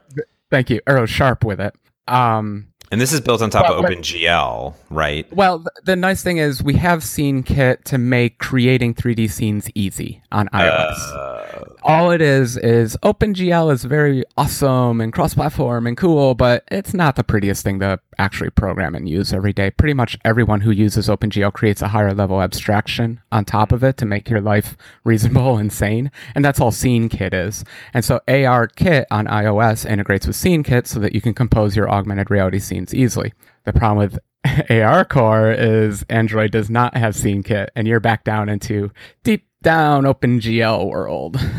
Thank 0.52 0.70
you, 0.70 0.82
Urho 0.88 1.08
Sharp 1.08 1.44
with 1.44 1.60
it. 1.60 1.76
Um, 2.08 2.68
And 2.92 3.00
this 3.00 3.14
is 3.14 3.22
built 3.22 3.42
on 3.44 3.50
top 3.52 3.70
Well, 3.70 3.80
of 3.80 3.86
OpenGL, 3.86 4.74
right? 4.90 5.32
well, 5.32 5.60
th- 5.60 5.68
the 5.86 5.96
nice 5.96 6.24
thing 6.24 6.38
is 6.38 6.64
we 6.64 6.74
have 6.76 7.02
SceneKit 7.02 7.84
to 7.84 7.98
make 8.00 8.40
creating 8.40 8.96
3D 8.96 9.30
scenes 9.30 9.70
easy 9.76 10.22
on 10.32 10.48
iOS. 10.50 10.96
Uh, 11.14 11.69
all 11.84 12.12
it 12.12 12.22
is 12.22 12.58
is 12.58 12.98
OpenGL 13.04 13.72
is 13.72 13.84
very 13.84 14.24
awesome 14.38 15.02
and 15.02 15.14
cross-platform 15.14 15.88
and 15.88 15.96
cool, 15.98 16.36
but 16.36 16.64
it's 16.72 16.94
not 16.94 17.16
the 17.16 17.24
prettiest 17.24 17.64
thing 17.64 17.80
to 17.80 18.00
actually 18.18 18.50
program 18.50 18.96
and 18.96 19.08
use 19.08 19.34
every 19.34 19.54
day. 19.54 19.72
Pretty 19.72 19.94
much 19.94 20.18
everyone 20.26 20.62
who 20.62 20.72
uses 20.72 21.08
OpenGL 21.08 21.54
creates 21.54 21.82
a 21.82 21.88
higher 21.88 22.14
level 22.14 22.42
abstraction 22.42 23.22
on 23.32 23.46
top 23.46 23.72
of 23.72 23.84
it 23.84 23.98
to 23.98 24.06
make 24.06 24.30
your 24.30 24.42
life 24.42 24.76
reasonable 25.04 25.58
and 25.58 25.72
sane, 25.72 26.12
and 26.36 26.44
that's 26.44 26.60
all 26.60 26.72
SceneKit 26.72 27.34
is. 27.34 27.64
And 27.94 28.04
so 28.04 28.20
ARKit 28.28 29.06
on 29.12 29.28
iOS 29.28 29.90
integrates 29.90 30.28
with 30.28 30.36
SceneKit 30.36 30.88
so 30.88 31.00
that 31.00 31.14
you 31.14 31.22
can 31.22 31.34
compose 31.34 31.76
your 31.76 31.90
augmented 31.90 32.30
reality 32.30 32.60
scenes 32.60 32.94
easily. 32.94 33.34
The 33.66 33.74
problem 33.74 33.98
with 33.98 34.20
AR 34.70 35.06
Core 35.06 35.52
is 35.52 36.04
Android 36.10 36.52
does 36.52 36.70
not 36.70 36.96
have 36.96 37.16
scene 37.16 37.44
kit, 37.44 37.72
and 37.76 37.88
you're 37.88 38.00
back 38.00 38.24
down 38.24 38.50
into 38.50 38.92
deep 39.24 39.46
down 39.62 40.04
OpenGL 40.04 40.90
world. 40.90 41.38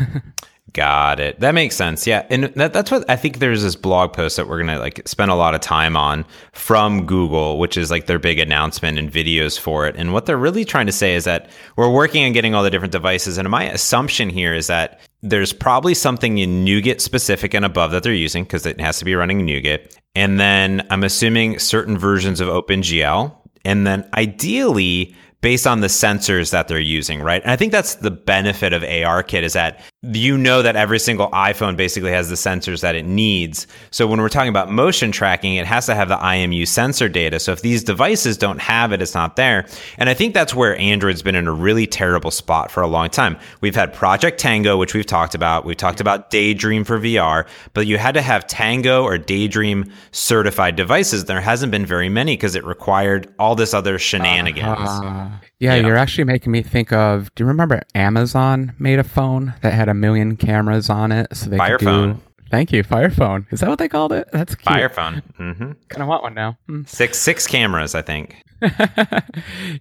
Got 0.73 1.19
it. 1.19 1.41
That 1.41 1.53
makes 1.53 1.75
sense. 1.75 2.07
Yeah, 2.07 2.25
and 2.29 2.45
that, 2.55 2.71
that's 2.71 2.89
what 2.89 3.09
I 3.09 3.17
think. 3.17 3.39
There's 3.39 3.61
this 3.61 3.75
blog 3.75 4.13
post 4.13 4.37
that 4.37 4.47
we're 4.47 4.59
gonna 4.59 4.79
like 4.79 5.01
spend 5.05 5.29
a 5.29 5.35
lot 5.35 5.53
of 5.53 5.59
time 5.59 5.97
on 5.97 6.25
from 6.53 7.05
Google, 7.05 7.59
which 7.59 7.75
is 7.75 7.91
like 7.91 8.05
their 8.05 8.19
big 8.19 8.39
announcement 8.39 8.97
and 8.97 9.11
videos 9.11 9.59
for 9.59 9.85
it. 9.85 9.95
And 9.97 10.13
what 10.13 10.25
they're 10.25 10.37
really 10.37 10.63
trying 10.63 10.85
to 10.85 10.93
say 10.93 11.15
is 11.15 11.25
that 11.25 11.49
we're 11.75 11.91
working 11.91 12.23
on 12.23 12.31
getting 12.31 12.55
all 12.55 12.63
the 12.63 12.69
different 12.69 12.93
devices. 12.93 13.37
And 13.37 13.49
my 13.49 13.65
assumption 13.65 14.29
here 14.29 14.53
is 14.53 14.67
that 14.67 15.01
there's 15.21 15.53
probably 15.53 15.93
something 15.93 16.39
in 16.39 16.63
Nougat 16.65 17.01
specific 17.01 17.53
and 17.53 17.63
above 17.63 17.91
that 17.91 18.03
they're 18.03 18.13
using 18.13 18.43
because 18.43 18.65
it 18.65 18.79
has 18.81 18.99
to 18.99 19.05
be 19.05 19.15
running 19.15 19.45
Nougat. 19.45 19.95
And 20.15 20.39
then 20.39 20.85
I'm 20.89 21.03
assuming 21.03 21.59
certain 21.59 21.97
versions 21.97 22.39
of 22.39 22.47
OpenGL. 22.47 23.35
And 23.63 23.85
then 23.85 24.09
ideally, 24.15 25.15
based 25.41 25.67
on 25.67 25.81
the 25.81 25.87
sensors 25.87 26.51
that 26.51 26.67
they're 26.67 26.79
using, 26.79 27.21
right? 27.21 27.41
And 27.43 27.51
I 27.51 27.55
think 27.55 27.71
that's 27.71 27.95
the 27.95 28.11
benefit 28.11 28.73
of 28.73 28.81
ARKit 28.81 29.43
is 29.43 29.53
that 29.53 29.81
you 30.03 30.35
know 30.35 30.63
that 30.63 30.75
every 30.75 30.97
single 30.97 31.29
iPhone 31.29 31.77
basically 31.77 32.09
has 32.11 32.27
the 32.27 32.35
sensors 32.35 32.81
that 32.81 32.95
it 32.95 33.05
needs. 33.05 33.67
So 33.91 34.07
when 34.07 34.19
we're 34.19 34.29
talking 34.29 34.49
about 34.49 34.71
motion 34.71 35.11
tracking, 35.11 35.55
it 35.55 35.67
has 35.67 35.85
to 35.85 35.93
have 35.93 36.09
the 36.09 36.17
IMU 36.17 36.67
sensor 36.67 37.07
data. 37.07 37.39
So 37.39 37.51
if 37.51 37.61
these 37.61 37.83
devices 37.83 38.35
don't 38.35 38.59
have 38.59 38.93
it, 38.93 39.01
it's 39.03 39.13
not 39.13 39.35
there. 39.35 39.67
And 39.99 40.09
I 40.09 40.15
think 40.15 40.33
that's 40.33 40.55
where 40.55 40.75
Android's 40.77 41.21
been 41.21 41.35
in 41.35 41.47
a 41.47 41.51
really 41.51 41.85
terrible 41.85 42.31
spot 42.31 42.71
for 42.71 42.81
a 42.81 42.87
long 42.87 43.09
time. 43.09 43.37
We've 43.61 43.75
had 43.75 43.93
Project 43.93 44.39
Tango, 44.39 44.75
which 44.75 44.95
we've 44.95 45.05
talked 45.05 45.35
about. 45.35 45.65
We've 45.65 45.77
talked 45.77 46.01
about 46.01 46.31
Daydream 46.31 46.83
for 46.83 46.99
VR, 46.99 47.45
but 47.75 47.85
you 47.85 47.99
had 47.99 48.15
to 48.15 48.23
have 48.23 48.47
Tango 48.47 49.03
or 49.03 49.19
Daydream 49.19 49.91
certified 50.11 50.75
devices. 50.75 51.25
There 51.25 51.41
hasn't 51.41 51.71
been 51.71 51.85
very 51.85 52.09
many 52.09 52.35
because 52.35 52.55
it 52.55 52.65
required 52.65 53.31
all 53.37 53.53
this 53.53 53.75
other 53.75 53.99
shenanigans. 53.99 54.89
Uh, 54.89 55.29
yeah, 55.61 55.75
yeah, 55.75 55.85
you're 55.85 55.95
actually 55.95 56.23
making 56.23 56.51
me 56.51 56.63
think 56.63 56.91
of. 56.91 57.33
Do 57.35 57.43
you 57.43 57.47
remember 57.47 57.83
Amazon 57.93 58.73
made 58.79 58.97
a 58.97 59.03
phone 59.03 59.53
that 59.61 59.73
had 59.73 59.89
a 59.89 59.93
million 59.93 60.35
cameras 60.35 60.89
on 60.89 61.11
it? 61.11 61.27
So 61.35 61.51
they 61.51 61.57
Fire 61.57 61.77
could 61.77 61.85
phone. 61.85 62.13
Do, 62.13 62.21
thank 62.49 62.71
you, 62.71 62.81
Fire 62.81 63.11
phone. 63.11 63.45
Is 63.51 63.59
that 63.59 63.69
what 63.69 63.77
they 63.77 63.87
called 63.87 64.11
it? 64.11 64.27
That's 64.33 64.55
cute. 64.55 64.65
Fire 64.65 64.89
phone. 64.89 65.21
Mm-hmm. 65.39 65.71
Kind 65.89 66.01
of 66.01 66.07
want 66.07 66.23
one 66.23 66.33
now. 66.33 66.57
Mm. 66.67 66.89
Six 66.89 67.19
six 67.19 67.45
cameras, 67.45 67.93
I 67.93 68.01
think. 68.01 68.43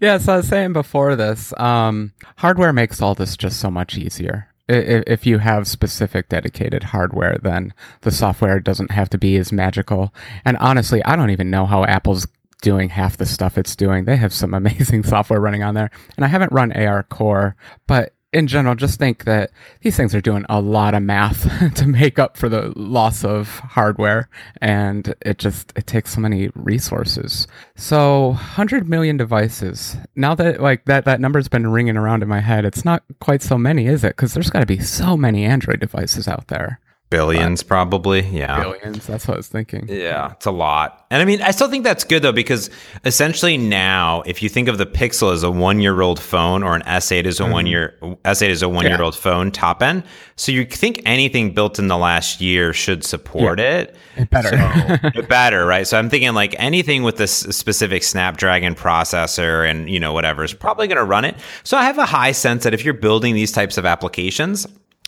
yeah, 0.00 0.18
so 0.18 0.34
I 0.34 0.36
was 0.36 0.48
saying 0.48 0.74
before 0.74 1.16
this, 1.16 1.52
um, 1.58 2.12
hardware 2.36 2.72
makes 2.72 3.00
all 3.00 3.14
this 3.14 3.36
just 3.36 3.58
so 3.58 3.70
much 3.70 3.96
easier 3.96 4.50
if 4.72 5.26
you 5.26 5.38
have 5.38 5.66
specific 5.66 6.28
dedicated 6.28 6.84
hardware, 6.84 7.38
then 7.42 7.74
the 8.02 8.10
software 8.10 8.60
doesn't 8.60 8.92
have 8.92 9.10
to 9.10 9.18
be 9.18 9.36
as 9.36 9.50
magical. 9.50 10.14
And 10.44 10.56
honestly, 10.58 11.02
I 11.04 11.16
don't 11.16 11.30
even 11.30 11.50
know 11.50 11.66
how 11.66 11.84
Apple's 11.84 12.26
doing 12.60 12.88
half 12.88 13.16
the 13.16 13.26
stuff 13.26 13.58
it's 13.58 13.76
doing. 13.76 14.04
They 14.04 14.16
have 14.16 14.32
some 14.32 14.54
amazing 14.60 15.04
software 15.04 15.40
running 15.40 15.62
on 15.62 15.74
there. 15.74 15.90
And 16.16 16.24
I 16.24 16.28
haven't 16.28 16.52
run 16.52 16.72
AR 16.72 17.02
Core, 17.04 17.56
but 17.86 18.14
in 18.32 18.46
general, 18.46 18.76
just 18.76 18.98
think 18.98 19.24
that 19.24 19.50
these 19.80 19.96
things 19.96 20.14
are 20.14 20.20
doing 20.20 20.44
a 20.48 20.60
lot 20.60 20.94
of 20.94 21.02
math 21.02 21.74
to 21.74 21.86
make 21.86 22.18
up 22.18 22.36
for 22.36 22.48
the 22.48 22.72
loss 22.76 23.24
of 23.24 23.58
hardware, 23.58 24.28
and 24.60 25.14
it 25.22 25.38
just 25.38 25.72
it 25.76 25.86
takes 25.86 26.14
so 26.14 26.20
many 26.20 26.50
resources. 26.54 27.48
So, 27.74 28.28
100 28.28 28.88
million 28.88 29.16
devices. 29.16 29.96
Now 30.14 30.34
that 30.36 30.60
like 30.60 30.84
that 30.84 31.04
that 31.06 31.20
number's 31.20 31.48
been 31.48 31.66
ringing 31.66 31.96
around 31.96 32.22
in 32.22 32.28
my 32.28 32.40
head, 32.40 32.64
it's 32.64 32.84
not 32.84 33.02
quite 33.20 33.42
so 33.42 33.58
many, 33.58 33.86
is 33.86 34.04
it? 34.04 34.16
Because 34.16 34.34
there's 34.34 34.50
got 34.50 34.60
to 34.60 34.66
be 34.66 34.78
so 34.78 35.16
many 35.16 35.44
Android 35.44 35.80
devices 35.80 36.28
out 36.28 36.46
there. 36.48 36.78
Billions, 37.10 37.64
probably. 37.64 38.20
Yeah. 38.20 38.62
Billions. 38.62 39.04
That's 39.04 39.26
what 39.26 39.34
I 39.34 39.36
was 39.38 39.48
thinking. 39.48 39.86
Yeah, 39.88 40.30
it's 40.32 40.46
a 40.46 40.52
lot. 40.52 41.06
And 41.10 41.20
I 41.20 41.24
mean, 41.24 41.42
I 41.42 41.50
still 41.50 41.68
think 41.68 41.82
that's 41.82 42.04
good 42.04 42.22
though, 42.22 42.30
because 42.30 42.70
essentially 43.04 43.56
now, 43.56 44.22
if 44.26 44.44
you 44.44 44.48
think 44.48 44.68
of 44.68 44.78
the 44.78 44.86
Pixel 44.86 45.32
as 45.32 45.42
a 45.42 45.50
one 45.50 45.80
year 45.80 46.02
old 46.02 46.20
phone 46.20 46.62
or 46.62 46.76
an 46.76 46.82
S8 46.82 47.26
as 47.26 47.40
a 47.40 47.42
mm-hmm. 47.42 47.52
one 47.52 47.66
year 47.66 47.98
S8 48.24 48.48
is 48.48 48.62
a 48.62 48.68
one 48.68 48.86
year 48.86 49.02
old 49.02 49.16
phone 49.16 49.50
top 49.50 49.82
end, 49.82 50.04
so 50.36 50.52
you 50.52 50.64
think 50.64 51.02
anything 51.04 51.52
built 51.52 51.80
in 51.80 51.88
the 51.88 51.98
last 51.98 52.40
year 52.40 52.72
should 52.72 53.02
support 53.02 53.58
yeah. 53.58 53.78
it. 53.78 53.96
It 54.16 54.30
better. 54.30 55.10
So, 55.12 55.22
better, 55.28 55.66
right? 55.66 55.88
So 55.88 55.98
I'm 55.98 56.10
thinking 56.10 56.32
like 56.34 56.54
anything 56.60 57.02
with 57.02 57.16
this 57.16 57.32
specific 57.32 58.04
Snapdragon 58.04 58.76
processor 58.76 59.68
and 59.68 59.90
you 59.90 59.98
know 59.98 60.12
whatever 60.12 60.44
is 60.44 60.54
probably 60.54 60.86
going 60.86 60.98
to 60.98 61.04
run 61.04 61.24
it. 61.24 61.34
So 61.64 61.76
I 61.76 61.82
have 61.82 61.98
a 61.98 62.06
high 62.06 62.32
sense 62.32 62.62
that 62.62 62.72
if 62.72 62.84
you're 62.84 62.94
building 62.94 63.34
these 63.34 63.50
types 63.50 63.78
of 63.78 63.84
applications, 63.84 64.64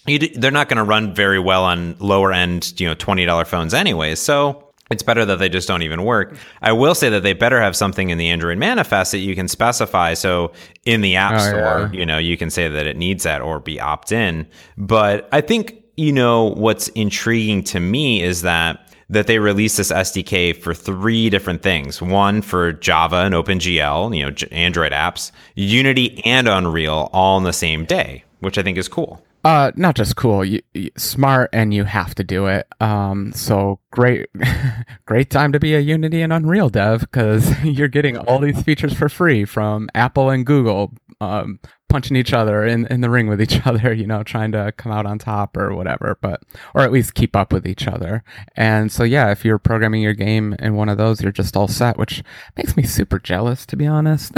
they're 0.07 0.51
not 0.51 0.69
going 0.69 0.79
to 0.79 0.85
run 0.85 1.15
very 1.15 1.39
well 1.39 1.65
on 1.65 1.97
lower 1.99 2.33
end, 2.33 2.79
you 2.81 2.87
know, 2.87 2.95
twenty 2.95 3.25
dollar 3.25 3.45
phones 3.45 3.75
anyways. 3.75 4.19
So 4.19 4.73
it's 4.91 5.03
better 5.03 5.25
that 5.25 5.39
they 5.39 5.49
just 5.49 5.67
don't 5.67 5.83
even 5.83 6.05
work. 6.05 6.37
I 6.61 6.73
will 6.73 6.95
say 6.95 7.09
that 7.09 7.23
they 7.23 7.33
better 7.33 7.61
have 7.61 7.75
something 7.75 8.11
in 8.11 8.19
the 8.19 8.29
Android 8.29 8.59
manifest 8.59 9.13
that 9.13 9.19
you 9.19 9.35
can 9.35 9.49
specify. 9.49 10.15
So 10.15 10.53
in 10.85 11.01
the 11.01 11.17
App 11.17 11.35
oh, 11.35 11.39
Store, 11.39 11.91
yeah. 11.93 11.93
you 11.93 12.07
know, 12.07 12.19
you 12.19 12.37
can 12.37 12.51
say 12.51 12.69
that 12.69 12.87
it 12.87 12.97
needs 12.97 13.25
that 13.25 13.41
or 13.41 13.59
be 13.59 13.81
opt 13.81 14.13
in. 14.13 14.47
But 14.77 15.29
I 15.33 15.41
think 15.41 15.83
you 15.97 16.13
know 16.13 16.45
what's 16.45 16.89
intriguing 16.89 17.65
to 17.65 17.81
me 17.81 18.23
is 18.23 18.43
that 18.43 18.89
that 19.09 19.27
they 19.27 19.39
released 19.39 19.77
this 19.77 19.93
SDK 19.93 20.57
for 20.57 20.73
three 20.73 21.29
different 21.29 21.63
things. 21.63 22.01
One 22.01 22.41
for 22.41 22.73
Java 22.73 23.17
and 23.17 23.35
OpenGL, 23.35 24.17
you 24.17 24.25
know, 24.25 24.35
Android 24.51 24.93
apps, 24.93 25.33
Unity 25.55 26.23
and 26.25 26.49
Unreal 26.49 27.11
all 27.13 27.37
in 27.37 27.45
the 27.45 27.53
same 27.53 27.85
day, 27.85 28.25
which 28.41 28.57
I 28.57 28.63
think 28.63 28.79
is 28.79 28.89
cool. 28.89 29.23
Uh, 29.45 29.73
not 29.75 29.97
just 29.97 30.15
cool, 30.15 30.45
you, 30.45 30.61
you, 30.73 30.91
smart, 30.97 31.51
and 31.53 31.75
you 31.75 31.83
have 31.85 32.15
to 32.15 32.23
do 32.23 32.47
it. 32.47 32.67
Um, 32.81 33.33
so 33.33 33.81
great, 33.91 34.29
great 35.05 35.31
time 35.31 35.51
to 35.53 35.59
be 35.59 35.75
a 35.75 35.81
Unity 35.81 36.23
and 36.23 36.33
Unreal 36.33 36.69
dev 36.69 37.01
because 37.01 37.53
you're 37.65 37.89
getting 37.89 38.17
all 38.17 38.39
these 38.39 38.63
features 38.63 38.95
for 38.95 39.09
free 39.09 39.45
from 39.45 39.89
Apple 39.97 40.31
and 40.31 40.47
Google, 40.47 40.93
um, 41.21 41.59
punching 41.89 42.17
each 42.17 42.33
other 42.33 42.65
in, 42.65 42.87
in 42.87 43.01
the 43.01 43.11
ring 43.11 43.27
with 43.27 43.43
each 43.43 43.61
other, 43.67 43.93
you 43.93 44.07
know, 44.07 44.23
trying 44.23 44.53
to 44.53 44.73
come 44.77 44.93
out 44.93 45.07
on 45.07 45.19
top 45.19 45.57
or 45.57 45.75
whatever, 45.75 46.17
but, 46.21 46.43
or 46.73 46.83
at 46.83 46.93
least 46.93 47.15
keep 47.15 47.35
up 47.35 47.53
with 47.53 47.67
each 47.67 47.89
other. 47.89 48.23
And 48.57 48.93
so, 48.93 49.03
yeah, 49.03 49.33
if 49.33 49.45
you're 49.45 49.59
programming 49.59 50.03
your 50.03 50.15
game 50.15 50.55
in 50.61 50.77
one 50.77 50.89
of 50.89 50.99
those, 50.99 51.21
you're 51.21 51.33
just 51.33 51.57
all 51.57 51.69
set, 51.69 51.99
which 51.99 52.23
makes 52.57 52.77
me 52.77 52.85
super 52.85 53.19
jealous, 53.19 53.67
to 53.67 53.77
be 53.77 53.89
honest. 53.89 54.33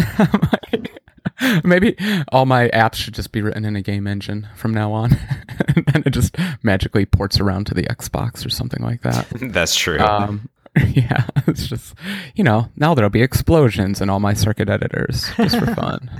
Maybe 1.65 1.97
all 2.29 2.47
my 2.47 2.69
apps 2.69 2.95
should 2.95 3.15
just 3.15 3.33
be 3.33 3.43
written 3.43 3.65
in 3.65 3.77
a 3.77 3.83
game 3.83 4.07
engine 4.07 4.49
from 4.57 4.73
now 4.73 4.93
on, 4.93 5.13
and 5.95 6.07
it 6.07 6.11
just 6.11 6.37
magically 6.63 7.07
ports 7.07 7.41
around 7.41 7.67
to 7.67 7.75
the 7.75 7.85
Xbox 7.85 8.45
or 8.45 8.51
something 8.51 8.83
like 8.83 9.03
that. 9.03 9.27
That's 9.41 9.75
true. 9.75 9.99
Um, 9.99 10.49
yeah, 10.89 11.27
it's 11.47 11.67
just 11.69 11.95
you 12.35 12.43
know 12.43 12.69
now 12.77 12.95
there'll 12.95 13.11
be 13.11 13.23
explosions 13.23 14.01
in 14.01 14.11
all 14.11 14.21
my 14.21 14.35
circuit 14.35 14.69
editors 14.69 15.31
just 15.37 15.59
for 15.59 15.73
fun. 15.75 16.11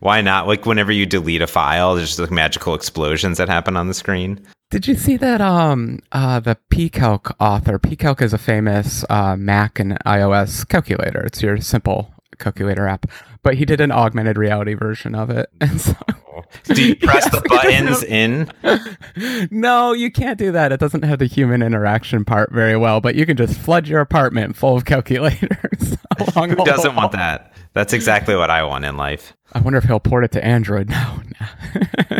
Why 0.00 0.20
not? 0.20 0.46
Like 0.46 0.66
whenever 0.66 0.92
you 0.92 1.06
delete 1.06 1.42
a 1.42 1.46
file, 1.46 1.94
there's 1.94 2.10
just 2.10 2.20
like 2.20 2.30
magical 2.30 2.74
explosions 2.74 3.38
that 3.38 3.48
happen 3.48 3.76
on 3.76 3.88
the 3.88 3.94
screen. 3.94 4.46
Did 4.70 4.88
you 4.88 4.96
see 4.96 5.16
that? 5.18 5.40
Um, 5.40 6.00
uh, 6.10 6.40
the 6.40 6.56
pCalc 6.70 7.32
author. 7.38 7.78
pCalc 7.78 8.20
is 8.20 8.32
a 8.32 8.38
famous 8.38 9.04
uh, 9.08 9.36
Mac 9.36 9.78
and 9.78 9.96
iOS 10.04 10.68
calculator. 10.68 11.20
It's 11.20 11.40
your 11.40 11.60
simple 11.60 12.12
calculator 12.38 12.86
app 12.86 13.06
but 13.46 13.54
he 13.54 13.64
did 13.64 13.80
an 13.80 13.92
augmented 13.92 14.36
reality 14.36 14.74
version 14.74 15.14
of 15.14 15.30
it. 15.30 15.48
And 15.60 15.80
so, 15.80 15.94
oh. 16.10 16.42
do 16.64 16.84
you 16.84 16.96
press 17.00 17.30
the 17.30 17.40
buttons 17.48 18.02
in? 18.02 18.50
No, 19.52 19.92
you 19.92 20.10
can't 20.10 20.36
do 20.36 20.50
that. 20.50 20.72
It 20.72 20.80
doesn't 20.80 21.04
have 21.04 21.20
the 21.20 21.26
human 21.26 21.62
interaction 21.62 22.24
part 22.24 22.52
very 22.52 22.76
well, 22.76 23.00
but 23.00 23.14
you 23.14 23.24
can 23.24 23.36
just 23.36 23.56
flood 23.56 23.86
your 23.86 24.00
apartment 24.00 24.56
full 24.56 24.76
of 24.76 24.84
calculators. 24.84 25.96
Who 26.34 26.56
doesn't 26.56 26.96
want 26.96 27.12
that? 27.12 27.52
That's 27.72 27.92
exactly 27.92 28.34
what 28.34 28.50
I 28.50 28.64
want 28.64 28.84
in 28.84 28.96
life. 28.96 29.32
I 29.52 29.60
wonder 29.60 29.78
if 29.78 29.84
he'll 29.84 30.00
port 30.00 30.24
it 30.24 30.32
to 30.32 30.44
Android. 30.44 30.88
No, 30.88 31.20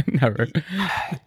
never. 0.07 0.47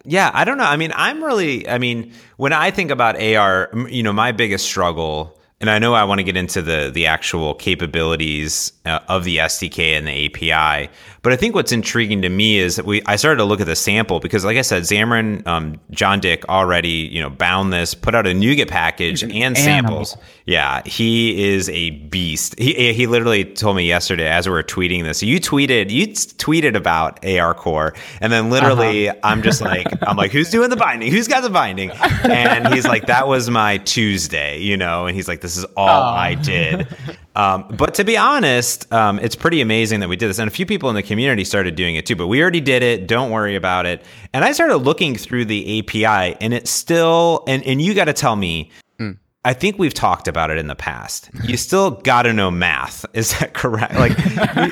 Yeah, 0.04 0.30
I 0.32 0.44
don't 0.44 0.58
know. 0.58 0.64
I 0.64 0.76
mean, 0.76 0.92
I'm 0.94 1.22
really, 1.22 1.68
I 1.68 1.78
mean, 1.78 2.12
when 2.36 2.52
I 2.52 2.70
think 2.70 2.90
about 2.90 3.22
AR, 3.22 3.70
you 3.88 4.02
know, 4.02 4.12
my 4.12 4.32
biggest 4.32 4.64
struggle 4.64 5.38
and 5.60 5.68
I 5.68 5.78
know 5.78 5.92
I 5.92 6.04
want 6.04 6.20
to 6.20 6.22
get 6.22 6.36
into 6.36 6.62
the 6.62 6.90
the 6.92 7.06
actual 7.06 7.54
capabilities 7.54 8.72
uh, 8.86 9.00
of 9.08 9.24
the 9.24 9.38
SDK 9.38 9.98
and 9.98 10.06
the 10.06 10.26
API, 10.26 10.90
but 11.22 11.34
I 11.34 11.36
think 11.36 11.54
what's 11.54 11.70
intriguing 11.70 12.22
to 12.22 12.30
me 12.30 12.58
is 12.58 12.76
that 12.76 12.86
we 12.86 13.02
I 13.04 13.16
started 13.16 13.38
to 13.38 13.44
look 13.44 13.60
at 13.60 13.66
the 13.66 13.76
sample 13.76 14.20
because, 14.20 14.42
like 14.42 14.56
I 14.56 14.62
said, 14.62 14.84
Xamarin, 14.84 15.46
um, 15.46 15.78
Jon 15.90 16.18
Dick 16.18 16.48
already 16.48 17.08
you 17.12 17.20
know 17.20 17.28
bound 17.28 17.74
this, 17.74 17.94
put 17.94 18.14
out 18.14 18.26
a 18.26 18.30
NuGet 18.30 18.68
package 18.68 19.22
and 19.22 19.32
animal. 19.32 19.62
samples. 19.62 20.16
Yeah, 20.46 20.82
he 20.86 21.52
is 21.52 21.68
a 21.68 21.90
beast. 21.90 22.58
He 22.58 22.94
he 22.94 23.06
literally 23.06 23.44
told 23.44 23.76
me 23.76 23.86
yesterday 23.86 24.28
as 24.28 24.46
we 24.46 24.52
were 24.52 24.62
tweeting 24.62 25.04
this. 25.04 25.22
You 25.22 25.38
tweeted 25.40 25.90
you 25.90 26.06
tweeted 26.06 26.74
about 26.74 27.24
AR 27.26 27.52
Core, 27.52 27.94
and 28.22 28.32
then 28.32 28.48
literally 28.48 29.10
uh-huh. 29.10 29.20
I'm 29.22 29.42
just 29.42 29.60
like 29.60 29.86
I'm 30.02 30.16
like 30.16 30.32
who's 30.32 30.48
doing 30.48 30.70
the 30.70 30.76
binding? 30.76 31.12
Who's 31.12 31.28
got 31.28 31.42
the 31.42 31.50
binding? 31.50 31.90
And 32.30 32.72
he's 32.72 32.86
like 32.86 33.06
that 33.06 33.28
was 33.28 33.50
my 33.50 33.78
Tuesday, 33.78 34.58
you 34.58 34.76
know, 34.76 35.06
and 35.06 35.14
he's 35.14 35.28
like 35.28 35.42
this 35.50 35.64
is 35.64 35.70
all 35.76 35.88
oh. 35.88 36.14
I 36.14 36.34
did. 36.34 36.86
Um, 37.36 37.66
but 37.70 37.94
to 37.94 38.04
be 38.04 38.16
honest, 38.16 38.92
um, 38.92 39.20
it's 39.20 39.36
pretty 39.36 39.60
amazing 39.60 40.00
that 40.00 40.08
we 40.08 40.16
did 40.16 40.28
this. 40.28 40.40
And 40.40 40.48
a 40.48 40.50
few 40.50 40.66
people 40.66 40.90
in 40.90 40.96
the 40.96 41.02
community 41.02 41.44
started 41.44 41.76
doing 41.76 41.94
it 41.94 42.04
too, 42.04 42.16
but 42.16 42.26
we 42.26 42.42
already 42.42 42.60
did 42.60 42.82
it. 42.82 43.06
Don't 43.06 43.30
worry 43.30 43.54
about 43.54 43.86
it. 43.86 44.04
And 44.32 44.44
I 44.44 44.50
started 44.50 44.78
looking 44.78 45.14
through 45.14 45.44
the 45.44 45.78
API 45.78 46.36
and 46.40 46.52
it's 46.52 46.70
still, 46.70 47.44
and, 47.46 47.64
and 47.64 47.80
you 47.80 47.94
got 47.94 48.06
to 48.06 48.12
tell 48.12 48.34
me, 48.34 48.72
mm. 48.98 49.16
I 49.44 49.52
think 49.54 49.78
we've 49.78 49.94
talked 49.94 50.26
about 50.26 50.50
it 50.50 50.58
in 50.58 50.66
the 50.66 50.74
past. 50.74 51.30
You 51.44 51.56
still 51.56 51.92
got 51.92 52.22
to 52.22 52.32
know 52.32 52.50
math. 52.50 53.06
Is 53.14 53.38
that 53.38 53.54
correct? 53.54 53.94
Like, 53.94 54.18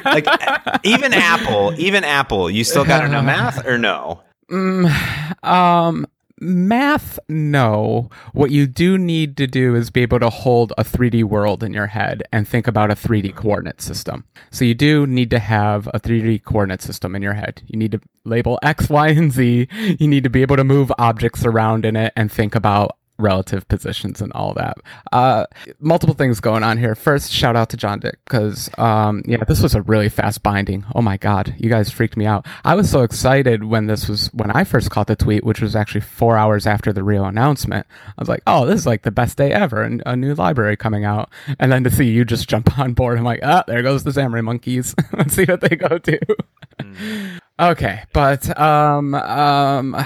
like 0.05 0.27
even 0.85 1.15
Apple, 1.15 1.73
even 1.79 2.03
Apple, 2.03 2.51
you 2.51 2.65
still 2.65 2.85
got 2.85 3.03
to 3.03 3.09
know 3.09 3.23
math 3.23 3.65
or 3.65 3.79
no? 3.79 4.21
Mm, 4.51 5.45
um, 5.45 6.07
math, 6.41 7.19
no. 7.29 8.11
What 8.33 8.51
you 8.51 8.67
do 8.67 8.99
need 8.99 9.37
to 9.39 9.47
do 9.47 9.75
is 9.75 9.91
be 9.91 10.03
able 10.03 10.21
to 10.21 10.31
hold 10.31 10.73
a 10.77 10.85
3D 10.85 11.25
world 11.25 11.63
in 11.63 11.73
your 11.73 11.87
head 11.87 12.23
and 12.33 12.47
think 12.47 12.67
about 12.67 12.91
a 12.91 12.95
3D 12.95 13.35
coordinate 13.35 13.81
system. 13.81 14.25
So 14.51 14.65
you 14.65 14.75
do 14.75 15.07
need 15.07 15.31
to 15.31 15.39
have 15.39 15.89
a 15.89 16.01
3D 16.01 16.45
coordinate 16.45 16.83
system 16.83 17.17
in 17.17 17.23
your 17.23 17.35
head. 17.35 17.63
You 17.67 17.79
need 17.79 17.93
to 17.93 18.01
label 18.25 18.59
X, 18.63 18.89
Y, 18.89 19.09
and 19.09 19.33
Z. 19.33 19.69
You 19.99 20.09
need 20.09 20.25
to 20.25 20.31
be 20.31 20.43
able 20.43 20.57
to 20.57 20.65
move 20.65 20.93
objects 20.99 21.45
around 21.45 21.85
in 21.85 21.97
it 21.97 22.13
and 22.17 22.31
think 22.31 22.55
about 22.55 22.98
relative 23.19 23.67
positions 23.69 24.21
and 24.21 24.33
all 24.33 24.55
that. 24.55 24.79
Uh, 25.13 25.45
multiple 25.81 26.15
things 26.15 26.41
going 26.41 26.63
on 26.63 26.79
here. 26.79 26.95
First, 26.95 27.33
shout 27.33 27.57
out 27.57 27.69
to 27.71 27.77
Jon 27.77 27.99
Dick 27.99 28.19
because 28.25 28.71
um, 28.79 29.23
yeah, 29.27 29.45
this 29.45 29.63
was 29.63 29.75
a 29.75 29.83
really 29.83 30.09
fast 30.09 30.43
binding. 30.43 30.85
Oh 30.95 31.03
my 31.03 31.17
god, 31.17 31.55
you 31.59 31.69
guys 31.69 31.91
freaked 31.91 32.17
me 32.17 32.27
out. 32.27 32.47
I 32.65 32.75
was 32.75 32.91
so 32.91 33.03
excited 33.03 33.65
when 33.65 33.87
this 33.87 34.09
was 34.09 34.29
when 34.33 34.51
I 34.51 34.65
first 34.65 34.91
caught 34.91 35.09
the 35.09 35.17
tweet, 35.17 35.45
which 35.45 35.61
was 35.61 35.75
actually 35.75 36.03
four 36.03 36.37
hours 36.37 36.67
after 36.67 36.93
the 36.93 37.03
real 37.03 37.25
announcement. 37.25 37.87
I 38.07 38.21
was 38.21 38.29
like, 38.29 38.43
oh, 38.47 38.67
this 38.67 38.81
is 38.81 38.87
like 38.87 39.03
the 39.03 39.11
best 39.11 39.37
day 39.37 39.53
ever, 39.53 39.83
and 39.83 40.03
a 40.07 40.17
new 40.17 40.35
library 40.35 40.77
coming 40.77 41.05
out. 41.05 41.31
And 41.59 41.73
then 41.73 41.85
to 41.85 41.91
see 41.91 42.11
you 42.11 42.25
just 42.25 42.49
jump 42.49 42.79
on 42.79 42.95
board, 42.95 43.19
I'm 43.19 43.25
like, 43.25 43.41
ah, 43.43 43.65
there 43.67 43.83
goes 43.83 44.05
the 44.05 44.11
Xamarin 44.11 44.45
Monkeys. 44.45 44.95
Let's 45.13 45.35
see 45.35 45.45
what 45.45 45.61
they 45.61 45.77
go 45.77 45.99
to. 45.99 46.21
Mm. 46.81 47.41
okay, 47.59 48.05
but 48.13 48.59
um 48.59 49.15
um 49.15 49.97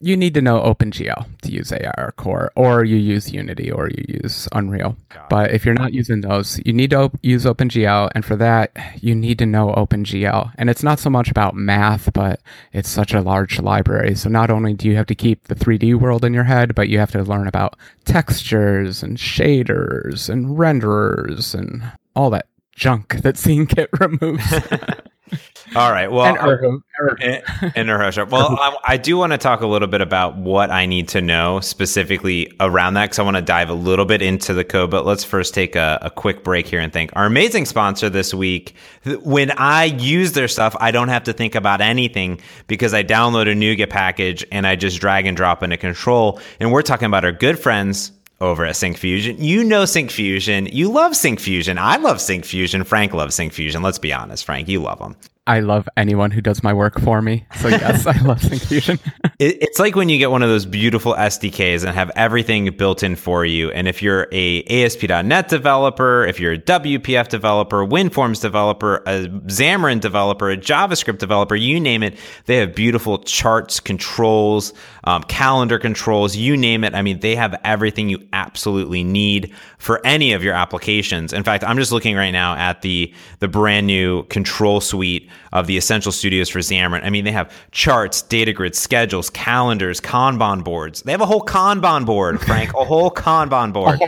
you 0.00 0.16
need 0.16 0.34
to 0.34 0.42
know 0.42 0.60
OpenGL 0.60 1.26
to 1.42 1.50
use 1.50 1.72
AR 1.72 2.12
Core, 2.16 2.52
or 2.54 2.84
you 2.84 2.96
use 2.96 3.32
Unity, 3.32 3.70
or 3.70 3.88
you 3.88 4.04
use 4.22 4.48
Unreal. 4.52 4.96
But 5.30 5.52
if 5.52 5.64
you're 5.64 5.74
not 5.74 5.94
using 5.94 6.20
those, 6.20 6.60
you 6.64 6.72
need 6.72 6.90
to 6.90 7.02
op- 7.02 7.18
use 7.22 7.44
OpenGL, 7.44 8.10
and 8.14 8.24
for 8.24 8.36
that, 8.36 8.76
you 9.00 9.14
need 9.14 9.38
to 9.38 9.46
know 9.46 9.72
OpenGL. 9.74 10.52
And 10.56 10.68
it's 10.68 10.82
not 10.82 10.98
so 10.98 11.08
much 11.08 11.30
about 11.30 11.54
math, 11.54 12.12
but 12.12 12.40
it's 12.72 12.90
such 12.90 13.14
a 13.14 13.22
large 13.22 13.58
library. 13.60 14.14
So 14.14 14.28
not 14.28 14.50
only 14.50 14.74
do 14.74 14.86
you 14.88 14.96
have 14.96 15.06
to 15.06 15.14
keep 15.14 15.44
the 15.44 15.54
3D 15.54 15.98
world 15.98 16.24
in 16.24 16.34
your 16.34 16.44
head, 16.44 16.74
but 16.74 16.88
you 16.88 16.98
have 16.98 17.12
to 17.12 17.22
learn 17.22 17.46
about 17.46 17.76
textures 18.04 19.02
and 19.02 19.16
shaders 19.16 20.28
and 20.28 20.58
renderers 20.58 21.54
and 21.54 21.82
all 22.14 22.30
that 22.30 22.48
junk 22.72 23.22
that 23.22 23.36
SceneKit 23.36 23.88
removes. 23.98 24.44
All 25.74 25.90
right. 25.90 26.10
Well, 26.10 26.26
and 26.26 26.38
Urho. 26.38 26.80
And, 27.20 27.42
and 27.74 28.30
Well, 28.30 28.56
I, 28.60 28.76
I, 28.84 28.96
do 28.96 29.16
want 29.16 29.32
to 29.32 29.38
talk 29.38 29.60
a 29.60 29.66
little 29.66 29.88
bit 29.88 30.00
about 30.00 30.36
what 30.36 30.70
I 30.70 30.86
need 30.86 31.08
to 31.08 31.20
know 31.20 31.58
specifically 31.60 32.54
around 32.60 32.94
that 32.94 33.06
because 33.06 33.18
I 33.18 33.22
want 33.22 33.36
to 33.36 33.42
dive 33.42 33.68
a 33.68 33.74
little 33.74 34.04
bit 34.04 34.22
into 34.22 34.54
the 34.54 34.64
code. 34.64 34.90
But 34.90 35.04
let's 35.04 35.24
first 35.24 35.54
take 35.54 35.74
a, 35.74 35.98
a 36.02 36.10
quick 36.10 36.44
break 36.44 36.68
here 36.68 36.80
and 36.80 36.92
thank 36.92 37.10
our 37.14 37.26
amazing 37.26 37.66
sponsor 37.66 38.08
this 38.08 38.32
week. 38.32 38.74
When 39.22 39.50
I 39.52 39.84
use 39.84 40.32
their 40.32 40.48
stuff, 40.48 40.76
I 40.78 40.92
don't 40.92 41.08
have 41.08 41.24
to 41.24 41.32
think 41.32 41.56
about 41.56 41.80
anything 41.80 42.40
because 42.68 42.94
I 42.94 43.02
download 43.02 43.50
a 43.50 43.54
NuGet 43.54 43.90
package 43.90 44.46
and 44.52 44.66
I 44.66 44.76
just 44.76 45.00
drag 45.00 45.26
and 45.26 45.36
drop 45.36 45.62
into 45.62 45.76
control. 45.76 46.40
And 46.60 46.70
we're 46.70 46.82
talking 46.82 47.06
about 47.06 47.24
our 47.24 47.32
good 47.32 47.58
friends 47.58 48.12
over 48.40 48.64
at 48.64 48.74
Syncfusion. 48.74 49.36
You 49.38 49.64
know 49.64 49.84
Syncfusion. 49.84 50.72
You 50.72 50.90
love 50.90 51.12
Syncfusion. 51.12 51.78
I 51.78 51.96
love 51.96 52.18
Syncfusion. 52.18 52.86
Frank 52.86 53.12
loves 53.14 53.36
Syncfusion. 53.36 53.82
Let's 53.82 53.98
be 53.98 54.12
honest, 54.12 54.44
Frank. 54.44 54.68
You 54.68 54.80
love 54.80 54.98
them. 54.98 55.16
I 55.48 55.60
love 55.60 55.88
anyone 55.96 56.32
who 56.32 56.40
does 56.40 56.64
my 56.64 56.72
work 56.72 57.00
for 57.00 57.22
me. 57.22 57.46
So 57.60 57.68
yes, 57.68 58.04
I 58.04 58.18
love 58.22 58.38
Syncfusion. 58.40 58.98
it, 59.38 59.62
it's 59.62 59.78
like 59.78 59.94
when 59.94 60.08
you 60.08 60.18
get 60.18 60.32
one 60.32 60.42
of 60.42 60.48
those 60.48 60.66
beautiful 60.66 61.14
SDKs 61.14 61.84
and 61.84 61.94
have 61.94 62.10
everything 62.16 62.68
built 62.76 63.04
in 63.04 63.14
for 63.14 63.44
you. 63.44 63.70
And 63.70 63.86
if 63.86 64.02
you're 64.02 64.26
a 64.32 64.62
ASP.NET 64.64 65.48
developer, 65.48 66.24
if 66.24 66.40
you're 66.40 66.54
a 66.54 66.58
WPF 66.58 67.28
developer, 67.28 67.86
WinForms 67.86 68.40
developer, 68.40 68.96
a 69.06 69.26
Xamarin 69.46 70.00
developer, 70.00 70.50
a 70.50 70.56
JavaScript 70.56 71.18
developer, 71.18 71.54
you 71.54 71.78
name 71.78 72.02
it, 72.02 72.18
they 72.46 72.56
have 72.56 72.74
beautiful 72.74 73.18
charts, 73.18 73.78
controls, 73.78 74.72
um, 75.04 75.22
calendar 75.24 75.78
controls, 75.78 76.34
you 76.34 76.56
name 76.56 76.82
it. 76.82 76.92
I 76.94 77.02
mean, 77.02 77.20
they 77.20 77.36
have 77.36 77.54
everything 77.62 78.08
you 78.08 78.26
absolutely 78.32 79.04
need 79.04 79.54
for 79.78 80.04
any 80.04 80.32
of 80.32 80.42
your 80.42 80.54
applications. 80.54 81.32
In 81.32 81.44
fact, 81.44 81.62
I'm 81.62 81.76
just 81.76 81.92
looking 81.92 82.16
right 82.16 82.32
now 82.32 82.56
at 82.56 82.82
the 82.82 83.14
the 83.38 83.48
brand 83.48 83.86
new 83.86 84.24
control 84.24 84.80
suite 84.80 85.30
of 85.52 85.66
the 85.66 85.76
Essential 85.76 86.12
Studios 86.12 86.48
for 86.48 86.60
Xamarin. 86.60 87.04
I 87.04 87.10
mean, 87.10 87.24
they 87.24 87.32
have 87.32 87.52
charts, 87.70 88.22
data 88.22 88.52
grids, 88.52 88.78
schedules, 88.78 89.30
calendars, 89.30 90.00
Kanban 90.00 90.64
boards. 90.64 91.02
They 91.02 91.12
have 91.12 91.20
a 91.20 91.26
whole 91.26 91.42
Kanban 91.42 92.06
board, 92.06 92.40
Frank, 92.40 92.74
a 92.74 92.84
whole 92.84 93.10
Kanban 93.10 93.72
board. 93.72 94.00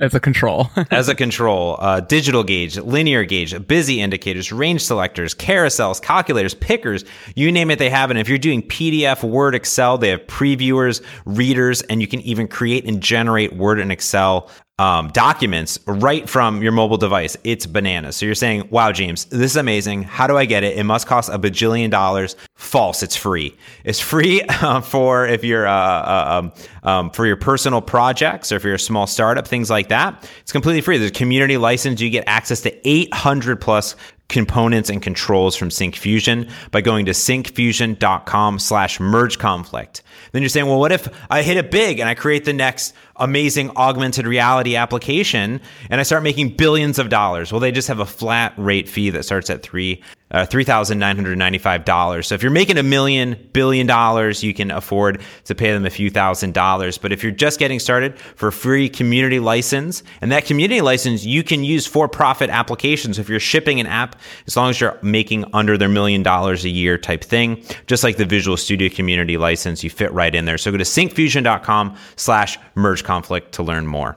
as 0.00 0.14
a 0.14 0.20
control. 0.20 0.70
as 0.90 1.08
a 1.08 1.14
control, 1.14 1.76
uh, 1.78 2.00
digital 2.00 2.42
gauge, 2.42 2.76
linear 2.78 3.24
gauge, 3.24 3.66
busy 3.66 4.00
indicators, 4.00 4.52
range 4.52 4.82
selectors, 4.82 5.34
carousels, 5.34 6.00
calculators, 6.00 6.54
pickers, 6.54 7.04
you 7.34 7.52
name 7.52 7.70
it, 7.70 7.78
they 7.78 7.90
have 7.90 8.10
it. 8.10 8.14
And 8.14 8.20
if 8.20 8.28
you're 8.28 8.38
doing 8.38 8.62
PDF, 8.62 9.22
Word, 9.22 9.54
Excel, 9.54 9.98
they 9.98 10.08
have 10.08 10.20
previewers, 10.22 11.02
readers, 11.24 11.82
and 11.82 12.00
you 12.00 12.06
can 12.06 12.20
even 12.22 12.48
create 12.48 12.86
and 12.86 13.00
generate 13.00 13.54
Word 13.54 13.78
and 13.78 13.92
Excel 13.92 14.50
um, 14.78 15.08
documents 15.08 15.78
right 15.86 16.28
from 16.28 16.60
your 16.60 16.72
mobile 16.72 16.96
device. 16.96 17.36
It's 17.44 17.64
bananas. 17.64 18.16
So 18.16 18.26
you're 18.26 18.34
saying, 18.34 18.68
wow, 18.70 18.90
James, 18.90 19.26
this 19.26 19.52
is 19.52 19.56
amazing. 19.56 20.02
How 20.02 20.26
do 20.26 20.36
I 20.36 20.46
get 20.46 20.64
it? 20.64 20.76
It 20.76 20.82
must 20.82 21.06
cost 21.06 21.28
a 21.28 21.38
bajillion 21.38 21.90
dollars. 21.90 22.34
False. 22.56 23.02
It's 23.04 23.14
free. 23.14 23.56
It's 23.84 24.00
free 24.00 24.42
uh, 24.48 24.80
for 24.80 25.26
if 25.26 25.44
you're 25.44 25.66
uh, 25.66 25.72
uh, 25.72 26.24
um, 26.28 26.52
um, 26.82 27.10
for 27.10 27.24
your 27.24 27.36
personal 27.36 27.80
projects 27.80 28.50
or 28.50 28.56
if 28.56 28.64
you're 28.64 28.74
a 28.74 28.78
small 28.78 29.06
startup, 29.06 29.46
things 29.46 29.70
like 29.70 29.90
that. 29.90 30.28
It's 30.40 30.52
completely 30.52 30.80
free. 30.80 30.98
There's 30.98 31.12
a 31.12 31.14
community 31.14 31.56
license. 31.56 32.00
You 32.00 32.10
get 32.10 32.24
access 32.26 32.60
to 32.62 32.88
800 32.88 33.60
plus 33.60 33.94
components 34.28 34.90
and 34.90 35.02
controls 35.02 35.54
from 35.54 35.68
Syncfusion 35.68 36.50
by 36.70 36.80
going 36.80 37.06
to 37.06 37.12
syncfusion.com 37.12 38.58
slash 38.58 38.98
merge 38.98 39.38
conflict. 39.38 40.02
Then 40.32 40.42
you're 40.42 40.48
saying, 40.48 40.66
well, 40.66 40.80
what 40.80 40.92
if 40.92 41.08
I 41.30 41.42
hit 41.42 41.56
it 41.56 41.70
big 41.70 42.00
and 42.00 42.08
I 42.08 42.14
create 42.14 42.44
the 42.44 42.52
next 42.52 42.94
amazing 43.16 43.70
augmented 43.76 44.26
reality 44.26 44.76
application 44.76 45.60
and 45.90 46.00
I 46.00 46.04
start 46.04 46.22
making 46.22 46.56
billions 46.56 46.98
of 46.98 47.08
dollars? 47.08 47.52
Well, 47.52 47.60
they 47.60 47.72
just 47.72 47.88
have 47.88 48.00
a 48.00 48.06
flat 48.06 48.54
rate 48.56 48.88
fee 48.88 49.10
that 49.10 49.24
starts 49.24 49.50
at 49.50 49.62
three 49.62 50.02
uh, 50.34 50.44
$3,995. 50.46 52.24
So 52.24 52.34
if 52.34 52.42
you're 52.42 52.50
making 52.50 52.76
a 52.76 52.82
million, 52.82 53.36
billion 53.52 53.86
dollars, 53.86 54.42
you 54.42 54.52
can 54.52 54.72
afford 54.72 55.22
to 55.44 55.54
pay 55.54 55.72
them 55.72 55.86
a 55.86 55.90
few 55.90 56.10
thousand 56.10 56.54
dollars. 56.54 56.98
But 56.98 57.12
if 57.12 57.22
you're 57.22 57.30
just 57.30 57.60
getting 57.60 57.78
started 57.78 58.18
for 58.18 58.50
free 58.50 58.88
community 58.88 59.38
license, 59.38 60.02
and 60.20 60.32
that 60.32 60.44
community 60.44 60.80
license 60.80 61.24
you 61.24 61.44
can 61.44 61.62
use 61.62 61.86
for 61.86 62.08
profit 62.08 62.50
applications. 62.50 63.20
If 63.20 63.28
you're 63.28 63.38
shipping 63.38 63.78
an 63.78 63.86
app, 63.86 64.20
as 64.48 64.56
long 64.56 64.70
as 64.70 64.80
you're 64.80 64.98
making 65.02 65.44
under 65.52 65.78
their 65.78 65.88
million 65.88 66.24
dollars 66.24 66.64
a 66.64 66.68
year 66.68 66.98
type 66.98 67.22
thing, 67.22 67.62
just 67.86 68.02
like 68.02 68.16
the 68.16 68.24
Visual 68.24 68.56
Studio 68.56 68.88
community 68.88 69.36
license, 69.36 69.84
you 69.84 69.90
fit 69.90 70.12
right 70.12 70.34
in 70.34 70.46
there. 70.46 70.58
So 70.58 70.72
go 70.72 70.78
to 70.78 70.84
syncfusion.com 70.84 71.96
slash 72.16 72.58
merge 72.74 73.03
conflict 73.04 73.52
to 73.52 73.62
learn 73.62 73.86
more. 73.86 74.16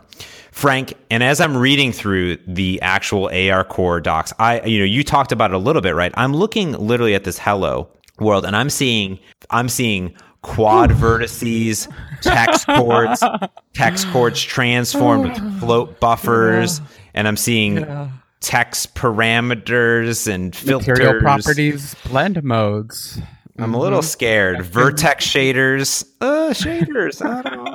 Frank, 0.52 0.96
and 1.12 1.22
as 1.22 1.40
I'm 1.40 1.56
reading 1.56 1.92
through 1.92 2.38
the 2.48 2.82
actual 2.82 3.30
AR 3.32 3.64
core 3.64 4.02
docs, 4.02 4.34
I 4.40 4.62
you 4.62 4.80
know, 4.80 4.86
you 4.86 5.04
talked 5.04 5.32
about 5.32 5.52
it 5.52 5.54
a 5.54 5.60
little 5.60 5.84
bit, 5.84 5.94
right? 5.94 6.12
I'm 6.16 6.34
looking 6.34 6.72
literally 6.72 7.14
at 7.14 7.24
this 7.24 7.38
hello 7.38 7.90
world 8.20 8.44
and 8.44 8.56
I'm 8.56 8.72
seeing 8.72 9.20
I'm 9.52 9.70
seeing 9.70 10.16
quad 10.42 10.90
vertices, 10.90 11.92
tex 12.22 12.66
coords, 12.66 13.24
tex 13.74 14.06
coords 14.06 14.42
transformed 14.42 15.30
with 15.30 15.60
float 15.60 16.00
buffers, 16.00 16.80
yeah. 16.80 16.86
and 17.16 17.28
I'm 17.28 17.38
seeing 17.38 17.78
yeah. 17.78 18.10
text 18.40 18.96
parameters 18.96 20.28
and 20.28 20.56
filters. 20.56 20.88
Material 20.88 21.22
properties, 21.22 21.96
blend 22.06 22.44
modes. 22.44 23.20
I'm 23.60 23.74
a 23.74 23.80
little 23.80 24.00
mm-hmm. 24.00 24.06
scared. 24.06 24.62
Vertex 24.66 25.26
shaders. 25.26 26.06
Uh, 26.22 26.52
shaders. 26.52 27.26
I 27.26 27.42
don't 27.42 27.67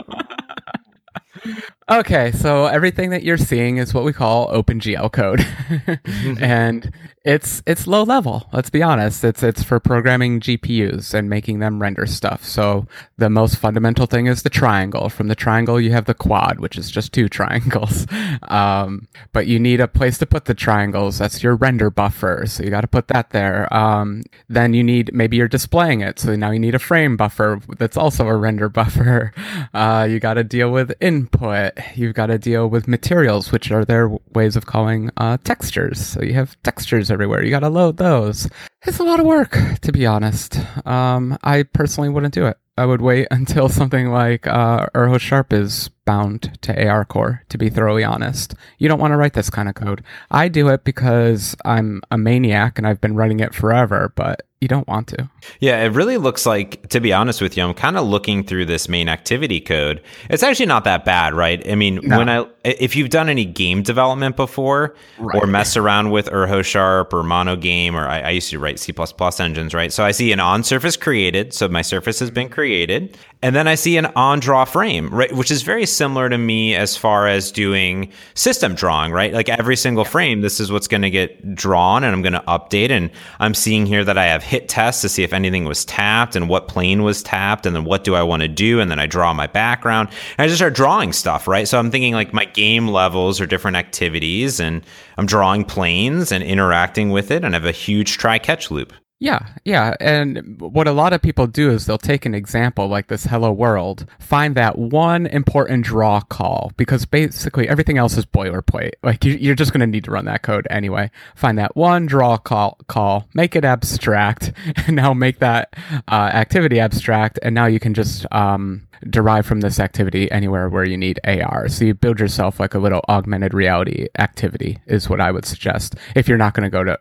know. 1.45 1.82
Okay, 1.91 2.31
so 2.33 2.67
everything 2.67 3.11
that 3.11 3.25
you're 3.25 3.37
seeing 3.37 3.79
is 3.79 3.93
what 3.93 4.05
we 4.05 4.13
call 4.13 4.49
OpenGL 4.49 5.11
code, 5.11 5.41
mm-hmm. 5.41 6.35
and 6.43 6.93
it's 7.25 7.63
it's 7.67 7.87
low 7.87 8.03
level. 8.03 8.49
Let's 8.53 8.71
be 8.71 8.83
honest. 8.83 9.23
It's 9.23 9.43
it's 9.43 9.63
for 9.63 9.79
programming 9.79 10.41
GPUs 10.41 11.15
and 11.15 11.31
making 11.31 11.61
them 11.61 11.81
render 11.81 12.07
stuff. 12.07 12.45
So 12.45 12.87
the 13.17 13.31
most 13.31 13.57
fundamental 13.57 14.07
thing 14.07 14.27
is 14.27 14.43
the 14.43 14.51
triangle. 14.51 15.09
From 15.09 15.29
the 15.29 15.35
triangle, 15.35 15.81
you 15.81 15.93
have 15.93 16.07
the 16.07 16.15
quad, 16.15 16.59
which 16.59 16.77
is 16.77 16.91
just 16.91 17.13
two 17.13 17.29
triangles. 17.39 18.07
Um, 18.43 19.07
but 19.33 19.47
you 19.47 19.59
need 19.59 19.81
a 19.81 19.89
place 19.89 20.19
to 20.19 20.27
put 20.27 20.47
the 20.47 20.55
triangles. 20.55 21.19
That's 21.19 21.43
your 21.43 21.55
render 21.55 21.91
buffer. 21.91 22.45
So 22.47 22.65
you 22.65 22.71
got 22.71 22.81
to 22.81 22.89
put 22.89 23.09
that 23.09 23.31
there. 23.31 23.73
Um, 23.73 24.25
then 24.49 24.75
you 24.75 24.83
need 24.83 25.13
maybe 25.13 25.37
you're 25.37 25.49
displaying 25.49 26.01
it. 26.01 26.19
So 26.19 26.35
now 26.35 26.51
you 26.51 26.59
need 26.59 26.75
a 26.75 26.81
frame 26.81 27.17
buffer. 27.17 27.61
That's 27.79 27.97
also 27.97 28.27
a 28.27 28.37
render 28.37 28.69
buffer. 28.69 29.33
Uh, 29.75 30.07
you 30.09 30.21
got 30.21 30.35
to 30.35 30.45
deal 30.45 30.71
with 30.71 30.93
input. 31.01 31.73
You've 31.95 32.15
got 32.15 32.27
to 32.27 32.39
deal 32.39 32.69
with 32.69 32.89
materials, 32.89 33.53
which 33.53 33.71
are 33.71 33.85
their 33.85 34.09
ways 34.35 34.57
of 34.57 34.67
calling 34.67 35.11
uh, 35.17 35.39
textures. 35.45 36.05
So 36.05 36.23
you 36.23 36.35
have 36.35 36.61
textures 36.63 37.11
everywhere. 37.11 37.45
You 37.45 37.51
got 37.51 37.61
to 37.61 37.69
load 37.69 37.97
those. 37.97 38.49
It's 38.85 38.99
a 38.99 39.05
lot 39.05 39.21
of 39.21 39.27
work, 39.27 39.59
to 39.83 39.93
be 39.93 40.07
honest. 40.07 40.59
Um, 40.87 41.39
I 41.43 41.63
personally 41.63 42.09
wouldn't 42.09 42.35
do 42.35 42.47
it. 42.47 42.57
I 42.77 42.87
would 42.87 43.03
wait 43.03 43.29
until 43.31 43.69
something 43.69 44.11
like 44.11 44.47
uh, 44.47 44.87
Urho 44.95 45.21
Sharp 45.21 45.53
is 45.53 45.91
bound 46.05 46.59
to 46.63 46.89
AR 46.89 47.05
Core, 47.05 47.43
to 47.49 47.59
be 47.59 47.69
thoroughly 47.69 48.05
honest. 48.05 48.55
You 48.79 48.89
don't 48.89 49.01
want 49.01 49.13
to 49.13 49.17
write 49.17 49.35
this 49.35 49.51
kind 49.51 49.69
of 49.69 49.75
code. 49.75 50.03
I 50.31 50.49
do 50.49 50.69
it 50.69 50.85
because 50.85 51.57
I'm 51.65 52.03
a 52.11 52.19
maniac 52.19 52.79
and 52.79 52.87
I've 52.87 53.01
been 53.01 53.15
writing 53.15 53.41
it 53.41 53.55
forever, 53.55 54.13
but 54.17 54.43
you 54.63 54.69
don't 54.69 54.87
want 54.87 55.09
to. 55.09 55.29
Yeah, 55.59 55.83
it 55.83 55.89
really 55.89 56.19
looks 56.19 56.47
like, 56.47 56.89
to 56.91 57.01
be 57.01 57.13
honest 57.13 57.43
with 57.43 57.57
you, 57.57 57.65
I'm 57.65 57.75
kind 57.75 57.99
of 57.99 58.07
looking 58.07 58.45
through 58.45 58.67
this 58.67 58.89
main 58.89 59.09
activity 59.09 59.61
code. 59.61 60.01
It's 60.31 60.45
actually 60.45 60.67
not 60.67 60.85
that 60.85 61.05
bad, 61.05 61.35
right? 61.35 61.69
I 61.69 61.75
mean, 61.75 61.99
no. 62.01 62.19
when 62.19 62.29
I, 62.29 62.47
if 62.65 62.95
you've 62.95 63.11
done 63.11 63.29
any 63.29 63.45
game 63.45 63.83
development 63.83 64.37
before 64.37 64.95
right. 65.19 65.43
or 65.43 65.49
mess 65.49 65.77
around 65.77 66.13
with 66.13 66.27
Urho 66.27 66.65
Sharp 66.65 67.13
or 67.13 67.25
Monogame, 67.25 67.95
or 67.95 68.07
I, 68.07 68.21
I 68.21 68.31
used 68.31 68.51
to 68.51 68.61
write 68.61 68.79
C++ 68.79 68.95
engines, 69.41 69.75
right? 69.75 69.93
So 69.93 70.05
I 70.05 70.13
see 70.13 70.31
an 70.31 70.39
on 70.39 70.63
surface 70.63 70.97
created. 70.97 71.53
So 71.53 71.69
my 71.69 71.83
surface 71.83 72.21
has 72.21 72.31
been 72.31 72.49
created. 72.49 73.19
And 73.45 73.57
then 73.57 73.67
I 73.67 73.75
see 73.75 73.97
an 73.97 74.07
on 74.15 74.39
draw 74.39 74.65
frame, 74.65 75.13
right? 75.13 75.33
Which 75.33 75.51
is 75.51 75.63
very 75.63 75.85
similar 75.85 76.29
to 76.29 76.39
me 76.39 76.77
as 76.77 76.97
far 76.97 77.27
as 77.27 77.51
doing 77.51 78.13
system 78.35 78.77
drawing, 78.77 79.11
right? 79.11 79.33
Like 79.33 79.49
every 79.49 79.75
single 79.75 80.05
frame, 80.05 80.43
this 80.43 80.61
is 80.61 80.71
what's 80.71 80.87
going 80.87 81.03
to 81.03 81.11
get 81.11 81.57
drawn 81.57 82.05
and 82.05 82.15
I'm 82.15 82.23
going 82.23 82.35
to 82.35 82.45
update. 82.47 82.91
And 82.91 83.11
I'm 83.41 83.55
seeing 83.55 83.85
here 83.85 84.05
that 84.05 84.17
I 84.17 84.27
have 84.27 84.45
hit 84.53 84.69
tests 84.69 85.01
to 85.01 85.09
see 85.09 85.23
if 85.23 85.33
anything 85.33 85.65
was 85.65 85.83
tapped 85.87 86.37
and 86.37 86.47
what 86.47 86.69
plane 86.69 87.03
was 87.03 87.23
tapped. 87.23 87.65
And 87.65 87.75
then 87.75 87.85
what 87.85 88.05
do 88.05 88.15
I 88.15 88.23
want 88.23 88.43
to 88.43 88.49
do? 88.49 88.81
And 88.81 88.91
then 88.91 88.99
I 88.99 89.07
draw 89.07 89.33
my 89.33 89.47
background 89.47 90.11
and 90.37 90.45
I 90.45 90.47
just 90.47 90.59
start 90.59 90.75
drawing 90.75 91.15
stuff, 91.15 91.49
right? 91.49 91.67
So 91.67 91.79
I'm 91.79 91.91
thinking 91.91 92.13
like 92.13 92.35
my 92.35 92.45
game 92.45 92.89
levels 92.89 93.41
or 93.41 93.47
different 93.47 93.79
activities 93.79 94.61
and 94.61 94.85
I'm 95.17 95.25
drawing 95.25 95.65
planes 95.65 96.31
and 96.31 96.45
interacting 96.45 97.09
with 97.09 97.31
it 97.31 97.45
and 97.45 97.55
I 97.55 97.59
have 97.59 97.65
a 97.65 97.73
huge 97.73 98.19
try 98.19 98.39
catch 98.39 98.71
loop. 98.71 98.93
Yeah, 99.23 99.47
yeah. 99.65 99.95
And 100.01 100.61
what 100.61 100.89
a 100.89 100.93
lot 100.93 101.13
of 101.13 101.23
people 101.23 101.47
do 101.47 101.71
is 101.71 101.87
they'll 101.87 101.97
take 101.97 102.27
an 102.27 102.35
example 102.35 102.89
like 102.89 103.07
this 103.07 103.23
hello 103.23 103.53
world, 103.53 104.05
find 104.19 104.57
that 104.57 104.77
one 104.77 105.27
important 105.27 105.85
draw 105.85 106.23
call, 106.23 106.73
because 106.77 107.07
basically 107.07 107.69
everything 107.69 107.99
else 107.99 108.17
is 108.17 108.27
boilerplate. 108.27 108.95
Like 109.05 109.25
you're 109.25 109.55
just 109.55 109.73
going 109.73 109.79
to 109.79 109.87
need 109.87 110.03
to 110.05 110.11
run 110.11 110.25
that 110.25 110.43
code 110.43 110.67
anyway. 110.71 111.09
Find 111.37 111.57
that 111.59 111.77
one 111.77 112.07
draw 112.07 112.37
call, 112.37 112.79
call 112.89 113.29
make 113.33 113.55
it 113.55 113.65
abstract, 113.65 114.55
and 114.89 114.97
now 114.97 115.15
make 115.15 115.39
that 115.39 115.73
uh, 116.09 116.31
activity 116.35 116.81
abstract. 116.81 117.39
And 117.43 117.55
now 117.55 117.67
you 117.67 117.79
can 117.79 117.95
just 117.95 118.27
um, 118.33 118.89
derive 119.09 119.47
from 119.47 119.61
this 119.61 119.81
activity 119.81 120.31
anywhere 120.31 120.69
where 120.69 120.85
you 120.85 120.97
need 120.97 121.21
AR. 121.25 121.69
So 121.69 121.85
you 121.85 121.95
build 121.95 122.21
yourself 122.21 122.61
like 122.61 122.75
a 122.75 122.79
little 122.79 123.05
augmented 123.09 123.55
reality 123.55 124.09
activity 124.19 124.79
is 124.87 125.09
what 125.09 125.21
I 125.21 125.31
would 125.31 125.45
suggest 125.45 125.97
if 126.15 126.29
you're 126.29 126.39
not 126.39 126.55
going 126.55 126.71
to 126.71 126.71
go 126.71 126.85
to 126.85 126.99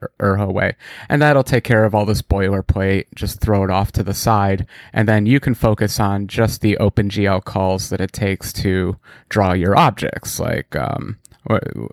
way. 0.52 0.76
And 1.10 1.22
that'll 1.22 1.44
take 1.44 1.64
care 1.64 1.86
of 1.86 1.96
all 1.96 2.06
this 2.06 2.22
boilerplate, 2.22 3.06
just 3.16 3.42
throw 3.42 3.64
it 3.64 3.70
off 3.70 3.92
to 3.94 4.04
the 4.04 4.14
side. 4.14 4.66
And 4.94 5.08
then 5.08 5.26
you 5.26 5.40
can 5.40 5.54
focus 5.54 6.00
on 6.00 6.28
just 6.28 6.62
the 6.62 6.78
OpenGL 6.80 7.44
calls 7.44 7.90
that 7.90 8.02
it 8.02 8.14
takes 8.14 8.54
to 8.54 8.98
draw 9.30 9.54
your 9.54 9.78
objects. 9.78 10.40
Like, 10.40 10.76
um, 10.76 11.18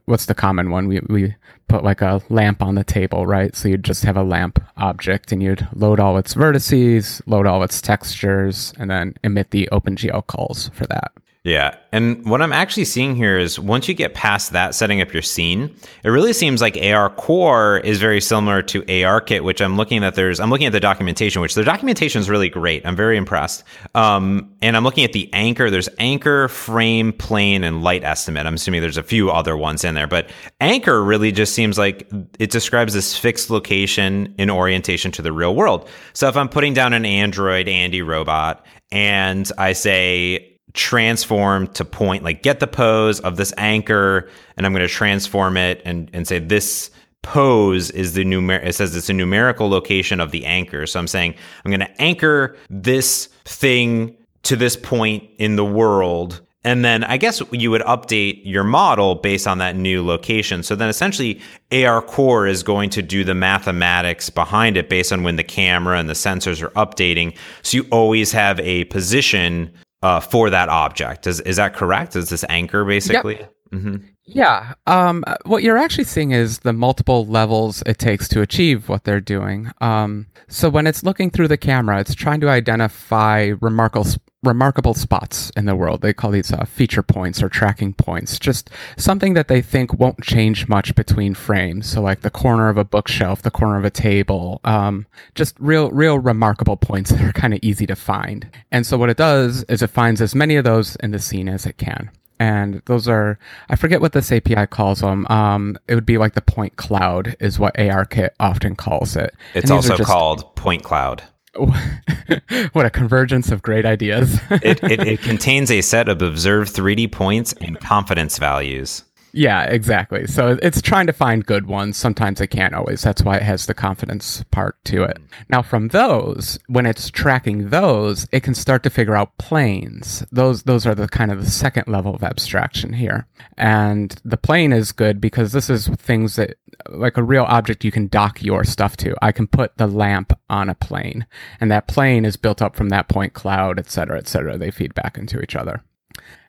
what's 0.04 0.26
the 0.26 0.34
common 0.34 0.70
one? 0.70 0.88
We, 0.88 1.00
we 1.08 1.34
put 1.68 1.84
like 1.84 2.00
a 2.00 2.22
lamp 2.28 2.62
on 2.62 2.74
the 2.74 2.84
table, 2.84 3.26
right? 3.26 3.54
So 3.54 3.68
you'd 3.68 3.84
just 3.84 4.04
have 4.04 4.16
a 4.16 4.22
lamp 4.22 4.62
object 4.78 5.32
and 5.32 5.42
you'd 5.42 5.66
load 5.74 6.00
all 6.00 6.16
its 6.18 6.34
vertices, 6.34 7.20
load 7.26 7.46
all 7.46 7.62
its 7.62 7.80
textures, 7.80 8.72
and 8.78 8.90
then 8.90 9.14
emit 9.22 9.50
the 9.50 9.68
OpenGL 9.72 10.26
calls 10.26 10.68
for 10.70 10.86
that. 10.86 11.12
Yeah. 11.48 11.76
And 11.92 12.26
what 12.26 12.42
I'm 12.42 12.52
actually 12.52 12.84
seeing 12.84 13.16
here 13.16 13.38
is 13.38 13.58
once 13.58 13.88
you 13.88 13.94
get 13.94 14.12
past 14.12 14.52
that, 14.52 14.74
setting 14.74 15.00
up 15.00 15.14
your 15.14 15.22
scene, 15.22 15.74
it 16.04 16.10
really 16.10 16.34
seems 16.34 16.60
like 16.60 16.76
AR 16.76 17.08
Core 17.08 17.78
is 17.78 17.98
very 17.98 18.20
similar 18.20 18.60
to 18.64 19.02
AR 19.02 19.22
Kit, 19.22 19.42
which 19.42 19.62
I'm 19.62 19.78
looking 19.78 20.04
at. 20.04 20.14
There's, 20.14 20.40
I'm 20.40 20.50
looking 20.50 20.66
at 20.66 20.74
the 20.74 20.80
documentation, 20.80 21.40
which 21.40 21.54
the 21.54 21.64
documentation 21.64 22.20
is 22.20 22.28
really 22.28 22.50
great. 22.50 22.84
I'm 22.84 22.96
very 22.96 23.16
impressed. 23.16 23.64
Um, 23.94 24.52
and 24.60 24.76
I'm 24.76 24.84
looking 24.84 25.04
at 25.04 25.14
the 25.14 25.32
anchor. 25.32 25.70
There's 25.70 25.88
anchor, 25.98 26.48
frame, 26.48 27.14
plane, 27.14 27.64
and 27.64 27.82
light 27.82 28.04
estimate. 28.04 28.44
I'm 28.44 28.54
assuming 28.54 28.82
there's 28.82 28.98
a 28.98 29.02
few 29.02 29.30
other 29.30 29.56
ones 29.56 29.84
in 29.84 29.94
there, 29.94 30.06
but 30.06 30.28
anchor 30.60 31.02
really 31.02 31.32
just 31.32 31.54
seems 31.54 31.78
like 31.78 32.12
it 32.38 32.50
describes 32.50 32.92
this 32.92 33.16
fixed 33.16 33.48
location 33.48 34.34
in 34.36 34.50
orientation 34.50 35.12
to 35.12 35.22
the 35.22 35.32
real 35.32 35.54
world. 35.54 35.88
So 36.12 36.28
if 36.28 36.36
I'm 36.36 36.50
putting 36.50 36.74
down 36.74 36.92
an 36.92 37.06
Android 37.06 37.68
Andy 37.68 38.02
robot 38.02 38.66
and 38.90 39.50
I 39.56 39.72
say, 39.72 40.47
transform 40.74 41.66
to 41.68 41.84
point 41.84 42.22
like 42.22 42.42
get 42.42 42.60
the 42.60 42.66
pose 42.66 43.20
of 43.20 43.36
this 43.36 43.52
anchor 43.56 44.28
and 44.56 44.66
i'm 44.66 44.72
going 44.72 44.86
to 44.86 44.92
transform 44.92 45.56
it 45.56 45.80
and 45.84 46.10
and 46.12 46.26
say 46.28 46.38
this 46.38 46.90
pose 47.22 47.90
is 47.90 48.12
the 48.12 48.24
numer 48.24 48.64
it 48.64 48.74
says 48.74 48.94
it's 48.94 49.08
a 49.08 49.12
numerical 49.12 49.68
location 49.68 50.20
of 50.20 50.30
the 50.30 50.44
anchor 50.44 50.86
so 50.86 51.00
i'm 51.00 51.06
saying 51.06 51.34
i'm 51.64 51.70
going 51.70 51.80
to 51.80 52.00
anchor 52.02 52.56
this 52.70 53.28
thing 53.44 54.16
to 54.42 54.56
this 54.56 54.76
point 54.76 55.28
in 55.38 55.56
the 55.56 55.64
world 55.64 56.40
and 56.64 56.84
then 56.84 57.04
I 57.04 57.16
guess 57.16 57.40
you 57.52 57.70
would 57.70 57.82
update 57.82 58.42
your 58.44 58.64
model 58.64 59.14
based 59.14 59.46
on 59.46 59.58
that 59.58 59.76
new 59.76 60.04
location. 60.04 60.62
So 60.62 60.74
then 60.74 60.88
essentially 60.88 61.40
AR 61.72 62.02
Core 62.02 62.46
is 62.46 62.62
going 62.62 62.90
to 62.90 63.02
do 63.02 63.22
the 63.22 63.34
mathematics 63.34 64.28
behind 64.28 64.76
it 64.76 64.88
based 64.88 65.12
on 65.12 65.22
when 65.22 65.36
the 65.36 65.44
camera 65.44 65.98
and 65.98 66.08
the 66.08 66.14
sensors 66.14 66.60
are 66.62 66.70
updating. 66.70 67.36
So 67.62 67.78
you 67.78 67.86
always 67.90 68.32
have 68.32 68.58
a 68.60 68.84
position 68.84 69.72
uh, 70.02 70.20
for 70.20 70.50
that 70.50 70.68
object. 70.68 71.26
Is 71.26 71.40
is 71.40 71.56
that 71.56 71.74
correct? 71.74 72.16
Is 72.16 72.30
this 72.30 72.44
anchor 72.48 72.84
basically? 72.84 73.36
Yep. 73.36 73.54
Mm-hmm. 73.72 73.96
Yeah. 74.30 74.74
Um, 74.86 75.24
what 75.46 75.62
you're 75.62 75.78
actually 75.78 76.04
seeing 76.04 76.32
is 76.32 76.58
the 76.58 76.74
multiple 76.74 77.24
levels 77.24 77.82
it 77.86 77.98
takes 77.98 78.28
to 78.28 78.42
achieve 78.42 78.88
what 78.88 79.04
they're 79.04 79.22
doing. 79.22 79.70
Um, 79.80 80.26
so 80.48 80.68
when 80.68 80.86
it's 80.86 81.02
looking 81.02 81.30
through 81.30 81.48
the 81.48 81.56
camera, 81.56 81.98
it's 81.98 82.14
trying 82.14 82.40
to 82.40 82.48
identify 82.50 83.54
remarkable 83.60 84.06
remarkable 84.44 84.94
spots 84.94 85.50
in 85.56 85.64
the 85.64 85.74
world. 85.74 86.00
They 86.00 86.12
call 86.12 86.30
these 86.30 86.52
uh, 86.52 86.64
feature 86.64 87.02
points 87.02 87.42
or 87.42 87.48
tracking 87.48 87.94
points, 87.94 88.38
just 88.38 88.70
something 88.96 89.34
that 89.34 89.48
they 89.48 89.60
think 89.60 89.94
won't 89.94 90.22
change 90.22 90.68
much 90.68 90.94
between 90.94 91.34
frames. 91.34 91.88
So 91.88 92.00
like 92.02 92.20
the 92.20 92.30
corner 92.30 92.68
of 92.68 92.76
a 92.76 92.84
bookshelf, 92.84 93.42
the 93.42 93.50
corner 93.50 93.78
of 93.78 93.84
a 93.84 93.90
table, 93.90 94.60
um, 94.62 95.06
just 95.34 95.56
real, 95.58 95.90
real 95.90 96.18
remarkable 96.18 96.76
points 96.76 97.10
that 97.12 97.22
are 97.22 97.32
kind 97.32 97.54
of 97.54 97.60
easy 97.62 97.86
to 97.86 97.96
find. 97.96 98.48
And 98.70 98.86
so 98.86 98.96
what 98.98 99.10
it 99.10 99.16
does 99.16 99.64
is 99.64 99.82
it 99.82 99.90
finds 99.90 100.20
as 100.20 100.34
many 100.34 100.54
of 100.56 100.64
those 100.64 100.96
in 100.96 101.10
the 101.12 101.18
scene 101.18 101.48
as 101.48 101.66
it 101.66 101.78
can. 101.78 102.10
And 102.38 102.82
those 102.86 103.08
are, 103.08 103.38
I 103.68 103.76
forget 103.76 104.00
what 104.00 104.12
this 104.12 104.30
API 104.30 104.66
calls 104.66 105.00
them. 105.00 105.26
Um, 105.28 105.76
it 105.88 105.94
would 105.94 106.06
be 106.06 106.18
like 106.18 106.34
the 106.34 106.40
point 106.40 106.76
cloud 106.76 107.36
is 107.40 107.58
what 107.58 107.74
ARKit 107.76 108.30
often 108.38 108.76
calls 108.76 109.16
it. 109.16 109.34
It's 109.54 109.70
also 109.70 109.96
just, 109.96 110.08
called 110.08 110.54
point 110.54 110.84
cloud. 110.84 111.24
what 112.72 112.86
a 112.86 112.90
convergence 112.90 113.50
of 113.50 113.62
great 113.62 113.84
ideas. 113.84 114.38
it, 114.50 114.82
it, 114.84 115.06
it 115.06 115.20
contains 115.22 115.70
a 115.70 115.80
set 115.80 116.08
of 116.08 116.22
observed 116.22 116.74
3D 116.74 117.10
points 117.10 117.52
and 117.54 117.80
confidence 117.80 118.38
values. 118.38 119.04
Yeah, 119.32 119.64
exactly. 119.64 120.26
So 120.26 120.58
it's 120.62 120.80
trying 120.80 121.06
to 121.06 121.12
find 121.12 121.44
good 121.44 121.66
ones. 121.66 121.96
Sometimes 121.96 122.40
it 122.40 122.48
can't 122.48 122.74
always. 122.74 123.02
That's 123.02 123.22
why 123.22 123.36
it 123.36 123.42
has 123.42 123.66
the 123.66 123.74
confidence 123.74 124.42
part 124.50 124.82
to 124.86 125.02
it. 125.02 125.18
Mm. 125.18 125.28
Now, 125.48 125.62
from 125.62 125.88
those, 125.88 126.58
when 126.66 126.86
it's 126.86 127.10
tracking 127.10 127.70
those, 127.70 128.26
it 128.32 128.42
can 128.42 128.54
start 128.54 128.82
to 128.84 128.90
figure 128.90 129.16
out 129.16 129.36
planes. 129.38 130.24
Those 130.32 130.62
those 130.62 130.86
are 130.86 130.94
the 130.94 131.08
kind 131.08 131.30
of 131.30 131.40
the 131.40 131.50
second 131.50 131.88
level 131.88 132.14
of 132.14 132.22
abstraction 132.22 132.94
here. 132.94 133.26
And 133.56 134.18
the 134.24 134.36
plane 134.36 134.72
is 134.72 134.92
good 134.92 135.20
because 135.20 135.52
this 135.52 135.68
is 135.68 135.88
things 135.88 136.36
that 136.36 136.56
like 136.88 137.16
a 137.16 137.22
real 137.22 137.44
object 137.44 137.84
you 137.84 137.90
can 137.90 138.08
dock 138.08 138.42
your 138.42 138.64
stuff 138.64 138.96
to. 138.98 139.14
I 139.20 139.32
can 139.32 139.46
put 139.46 139.76
the 139.76 139.86
lamp 139.86 140.32
on 140.48 140.68
a 140.68 140.74
plane, 140.74 141.26
and 141.60 141.70
that 141.70 141.88
plane 141.88 142.24
is 142.24 142.36
built 142.36 142.62
up 142.62 142.76
from 142.76 142.88
that 142.90 143.08
point 143.08 143.34
cloud, 143.34 143.78
et 143.78 143.90
cetera, 143.90 144.18
et 144.18 144.28
cetera. 144.28 144.56
They 144.56 144.70
feed 144.70 144.94
back 144.94 145.18
into 145.18 145.40
each 145.40 145.54
other. 145.54 145.82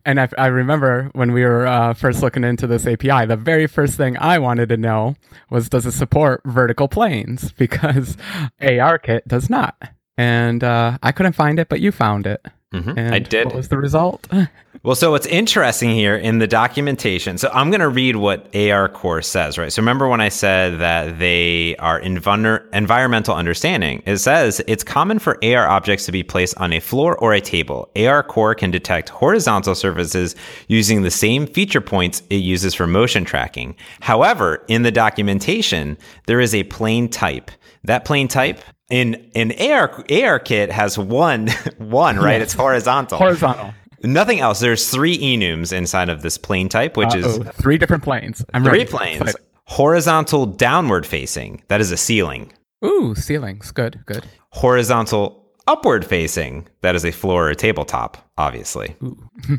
And 0.06 0.20
I, 0.20 0.30
I 0.38 0.48
remember 0.48 1.10
when 1.14 1.34
we 1.34 1.44
were 1.44 1.68
uh, 1.68 1.94
first 1.94 2.22
looking 2.22 2.44
into 2.44 2.68
this 2.68 2.88
API, 2.88 3.26
the 3.26 3.36
very 3.38 3.68
first 3.68 3.98
thing 3.98 4.18
I 4.18 4.40
wanted 4.40 4.70
to 4.70 4.78
know 4.78 5.16
was 5.50 5.70
does 5.70 5.86
it 5.86 5.92
support 5.92 6.42
vertical 6.46 6.88
planes? 6.88 7.52
Because 7.58 8.18
ARKit 8.62 9.28
does 9.28 9.50
not. 9.50 9.76
And 10.18 10.64
uh, 10.64 10.98
I 11.04 11.12
couldn't 11.12 11.34
find 11.34 11.60
it, 11.60 11.70
but 11.70 11.82
you 11.82 11.92
found 11.92 12.26
it. 12.26 12.46
Mm-hmm. 12.74 13.14
I 13.14 13.18
did. 13.18 13.48
What 13.48 13.56
was 13.56 13.70
the 13.70 13.78
result? 13.78 14.28
well, 14.84 14.94
so 14.94 15.10
what's 15.10 15.26
interesting 15.26 15.90
here 15.90 16.16
in 16.16 16.38
the 16.38 16.46
documentation. 16.46 17.40
So 17.40 17.50
I'm 17.52 17.72
going 17.72 17.82
to 17.82 17.90
read 17.90 18.18
what 18.18 18.56
AR 18.56 18.88
Core 18.88 19.24
says, 19.24 19.58
right? 19.58 19.74
So 19.74 19.82
remember 19.82 20.08
when 20.08 20.22
I 20.22 20.30
said 20.30 20.80
that 20.80 21.18
they 21.18 21.76
are 21.78 22.00
env- 22.00 22.74
environmental 22.74 23.34
understanding? 23.34 24.04
It 24.06 24.18
says 24.18 24.62
it's 24.68 24.84
common 24.84 25.18
for 25.18 25.44
AR 25.44 25.68
objects 25.68 26.06
to 26.06 26.12
be 26.12 26.22
placed 26.22 26.56
on 26.60 26.72
a 26.72 26.80
floor 26.80 27.18
or 27.18 27.34
a 27.34 27.42
table. 27.42 27.90
AR 27.96 28.22
Core 28.22 28.54
can 28.54 28.70
detect 28.70 29.10
horizontal 29.10 29.74
surfaces 29.74 30.36
using 30.68 31.02
the 31.02 31.12
same 31.12 31.48
feature 31.48 31.82
points 31.82 32.22
it 32.30 32.36
uses 32.36 32.76
for 32.76 32.86
motion 32.86 33.26
tracking. 33.26 33.76
However, 34.02 34.64
in 34.68 34.84
the 34.84 34.92
documentation, 34.92 35.98
there 36.28 36.40
is 36.40 36.54
a 36.54 36.64
plane 36.66 37.10
type. 37.10 37.50
That 37.84 38.06
plane 38.06 38.28
type 38.28 38.62
in 38.90 39.16
in 39.34 39.52
AR 39.72 40.04
AR 40.12 40.40
kit 40.40 40.72
has 40.72 40.98
one 40.98 41.48
one 41.78 42.18
right. 42.18 42.42
It's 42.42 42.54
horizontal. 42.54 43.18
Horizontal. 43.18 43.74
Nothing 44.02 44.40
else. 44.40 44.60
There's 44.62 44.90
three 44.90 45.18
enums 45.18 45.74
inside 45.74 46.08
of 46.10 46.22
this 46.22 46.38
plane 46.38 46.70
type, 46.70 46.96
which 46.96 47.10
Uh-oh. 47.10 47.18
is 47.18 47.38
three 47.56 47.78
different 47.78 48.04
planes. 48.04 48.44
I'm 48.54 48.64
three 48.64 48.80
ready. 48.80 48.90
planes. 48.90 49.36
Horizontal 49.66 50.46
downward 50.46 51.06
facing. 51.06 51.64
That 51.68 51.82
is 51.82 51.92
a 51.92 51.98
ceiling. 51.98 52.52
Ooh, 52.84 53.14
ceilings. 53.14 53.72
Good. 53.72 54.00
Good. 54.06 54.26
Horizontal 54.52 55.46
upward 55.68 56.06
facing. 56.06 56.68
That 56.82 56.96
is 56.96 57.04
a 57.06 57.12
floor 57.12 57.50
or 57.50 57.54
tabletop, 57.56 58.18
obviously. 58.38 58.96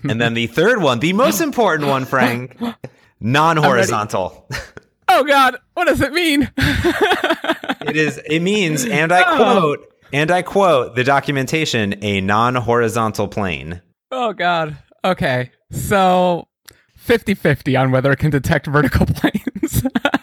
and 0.09 0.21
then 0.21 0.33
the 0.35 0.47
third 0.47 0.81
one, 0.83 1.01
the 1.01 1.13
most 1.13 1.41
important 1.43 1.89
one, 1.89 2.07
Frank, 2.07 2.57
non 3.21 3.59
horizontal. 3.59 4.49
oh 5.09 5.23
God, 5.25 5.59
what 5.75 5.87
does 5.87 6.01
it 6.01 6.13
mean? 6.15 6.51
it 7.83 7.97
is. 7.97 8.19
It 8.27 8.41
means, 8.41 8.85
and 8.85 9.13
I 9.13 9.23
oh. 9.27 9.37
quote, 9.37 9.95
and 10.13 10.31
I 10.31 10.43
quote 10.43 10.97
the 10.97 11.05
documentation: 11.05 12.03
a 12.03 12.21
non-horizontal 12.21 13.29
plane. 13.29 13.83
Oh 14.11 14.33
God. 14.33 14.77
Okay. 15.05 15.51
So 15.71 16.49
50-50 17.07 17.81
on 17.81 17.91
whether 17.91 18.13
it 18.13 18.19
can 18.19 18.31
detect 18.31 18.67
vertical 18.67 19.07
planes. 19.15 19.87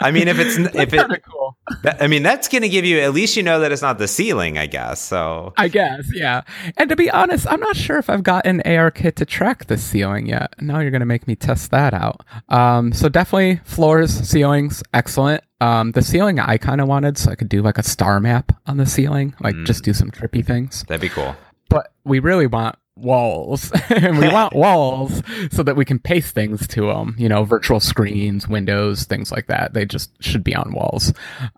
I 0.00 0.10
mean, 0.10 0.28
if 0.28 0.38
it's 0.38 0.56
if 0.74 0.92
it, 0.92 1.22
cool. 1.24 1.56
that- 1.82 2.02
I 2.02 2.06
mean, 2.06 2.22
that's 2.22 2.48
going 2.48 2.62
to 2.62 2.68
give 2.68 2.84
you 2.84 2.98
at 3.00 3.12
least 3.12 3.36
you 3.36 3.42
know 3.42 3.60
that 3.60 3.72
it's 3.72 3.82
not 3.82 3.98
the 3.98 4.08
ceiling, 4.08 4.58
I 4.58 4.66
guess. 4.66 5.00
So 5.00 5.52
I 5.56 5.68
guess, 5.68 6.04
yeah. 6.14 6.42
And 6.76 6.88
to 6.90 6.96
be 6.96 7.10
honest, 7.10 7.46
I'm 7.50 7.60
not 7.60 7.76
sure 7.76 7.98
if 7.98 8.08
I've 8.10 8.22
got 8.22 8.46
an 8.46 8.62
AR 8.64 8.90
kit 8.90 9.16
to 9.16 9.24
track 9.26 9.66
the 9.66 9.76
ceiling 9.78 10.26
yet. 10.26 10.54
Now 10.60 10.80
you're 10.80 10.90
going 10.90 11.00
to 11.00 11.06
make 11.06 11.26
me 11.26 11.36
test 11.36 11.70
that 11.70 11.94
out. 11.94 12.22
Um, 12.48 12.92
so 12.92 13.08
definitely 13.08 13.60
floors, 13.64 14.12
ceilings, 14.12 14.82
excellent. 14.94 15.42
Um, 15.60 15.92
the 15.92 16.02
ceiling 16.02 16.38
I 16.38 16.58
kind 16.58 16.80
of 16.82 16.88
wanted, 16.88 17.16
so 17.16 17.30
I 17.30 17.34
could 17.34 17.48
do 17.48 17.62
like 17.62 17.78
a 17.78 17.82
star 17.82 18.20
map 18.20 18.52
on 18.66 18.76
the 18.76 18.84
ceiling, 18.86 19.34
like 19.40 19.54
just 19.64 19.84
do 19.84 19.94
some 19.94 20.10
trippy 20.10 20.44
things. 20.44 20.84
that'd 20.88 21.00
be 21.00 21.08
cool. 21.08 21.34
But 21.70 21.92
we 22.04 22.18
really 22.18 22.46
want 22.46 22.76
walls, 22.96 23.70
and 23.90 24.18
we 24.18 24.28
want 24.28 24.54
walls 24.54 25.22
so 25.50 25.62
that 25.62 25.76
we 25.76 25.84
can 25.84 25.98
paste 25.98 26.34
things 26.34 26.66
to 26.68 26.86
them. 26.86 27.14
You 27.18 27.28
know, 27.28 27.44
virtual 27.44 27.80
screens, 27.80 28.48
windows, 28.48 29.04
things 29.04 29.30
like 29.30 29.46
that. 29.46 29.74
They 29.74 29.84
just 29.84 30.10
should 30.22 30.42
be 30.42 30.54
on 30.54 30.72
walls. 30.72 31.12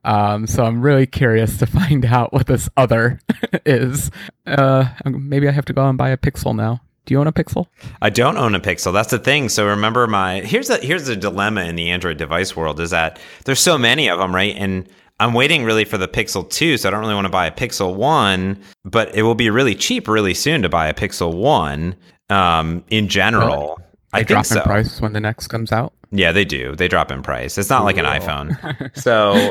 Um, 0.04 0.46
so 0.46 0.64
I'm 0.64 0.82
really 0.82 1.06
curious 1.06 1.58
to 1.58 1.66
find 1.78 2.04
out 2.04 2.32
what 2.32 2.46
this 2.46 2.68
other 2.76 3.20
is. 3.66 4.10
Uh, 4.46 4.86
maybe 5.04 5.48
I 5.48 5.52
have 5.52 5.66
to 5.66 5.72
go 5.72 5.88
and 5.88 5.96
buy 5.98 6.10
a 6.10 6.16
Pixel 6.16 6.54
now. 6.54 6.80
Do 7.06 7.14
you 7.14 7.20
own 7.20 7.26
a 7.26 7.32
Pixel? 7.32 7.68
I 8.02 8.10
don't 8.10 8.36
own 8.36 8.54
a 8.54 8.60
Pixel. 8.60 8.92
That's 8.92 9.10
the 9.10 9.18
thing. 9.18 9.48
So 9.48 9.66
remember 9.66 10.06
my 10.06 10.40
here's 10.40 10.68
a 10.68 10.76
here's 10.76 11.06
the 11.06 11.16
dilemma 11.16 11.62
in 11.62 11.74
the 11.74 11.88
Android 11.88 12.18
device 12.18 12.54
world 12.54 12.80
is 12.80 12.90
that 12.90 13.18
there's 13.46 13.60
so 13.60 13.78
many 13.78 14.10
of 14.10 14.18
them, 14.18 14.34
right? 14.34 14.54
And 14.54 14.86
I'm 15.20 15.32
waiting 15.34 15.64
really 15.64 15.84
for 15.84 15.98
the 15.98 16.08
Pixel 16.08 16.48
2, 16.48 16.76
so 16.76 16.88
I 16.88 16.90
don't 16.92 17.00
really 17.00 17.14
want 17.14 17.24
to 17.26 17.30
buy 17.30 17.46
a 17.46 17.50
Pixel 17.50 17.94
1, 17.96 18.58
but 18.84 19.14
it 19.14 19.22
will 19.22 19.34
be 19.34 19.50
really 19.50 19.74
cheap 19.74 20.06
really 20.08 20.34
soon 20.34 20.62
to 20.62 20.68
buy 20.68 20.86
a 20.88 20.94
Pixel 20.94 21.34
1 21.34 21.96
um, 22.30 22.84
in 22.90 23.08
general. 23.08 23.80
I 24.12 24.18
They 24.20 24.24
think 24.24 24.28
drop 24.28 24.46
so. 24.46 24.56
in 24.58 24.62
price 24.62 25.00
when 25.00 25.12
the 25.12 25.20
next 25.20 25.48
comes 25.48 25.72
out. 25.72 25.92
Yeah, 26.10 26.32
they 26.32 26.44
do. 26.46 26.74
They 26.74 26.88
drop 26.88 27.10
in 27.10 27.22
price. 27.22 27.58
It's 27.58 27.68
not 27.68 27.84
like 27.84 27.98
an 27.98 28.06
iPhone. 28.06 28.56
So 28.94 29.50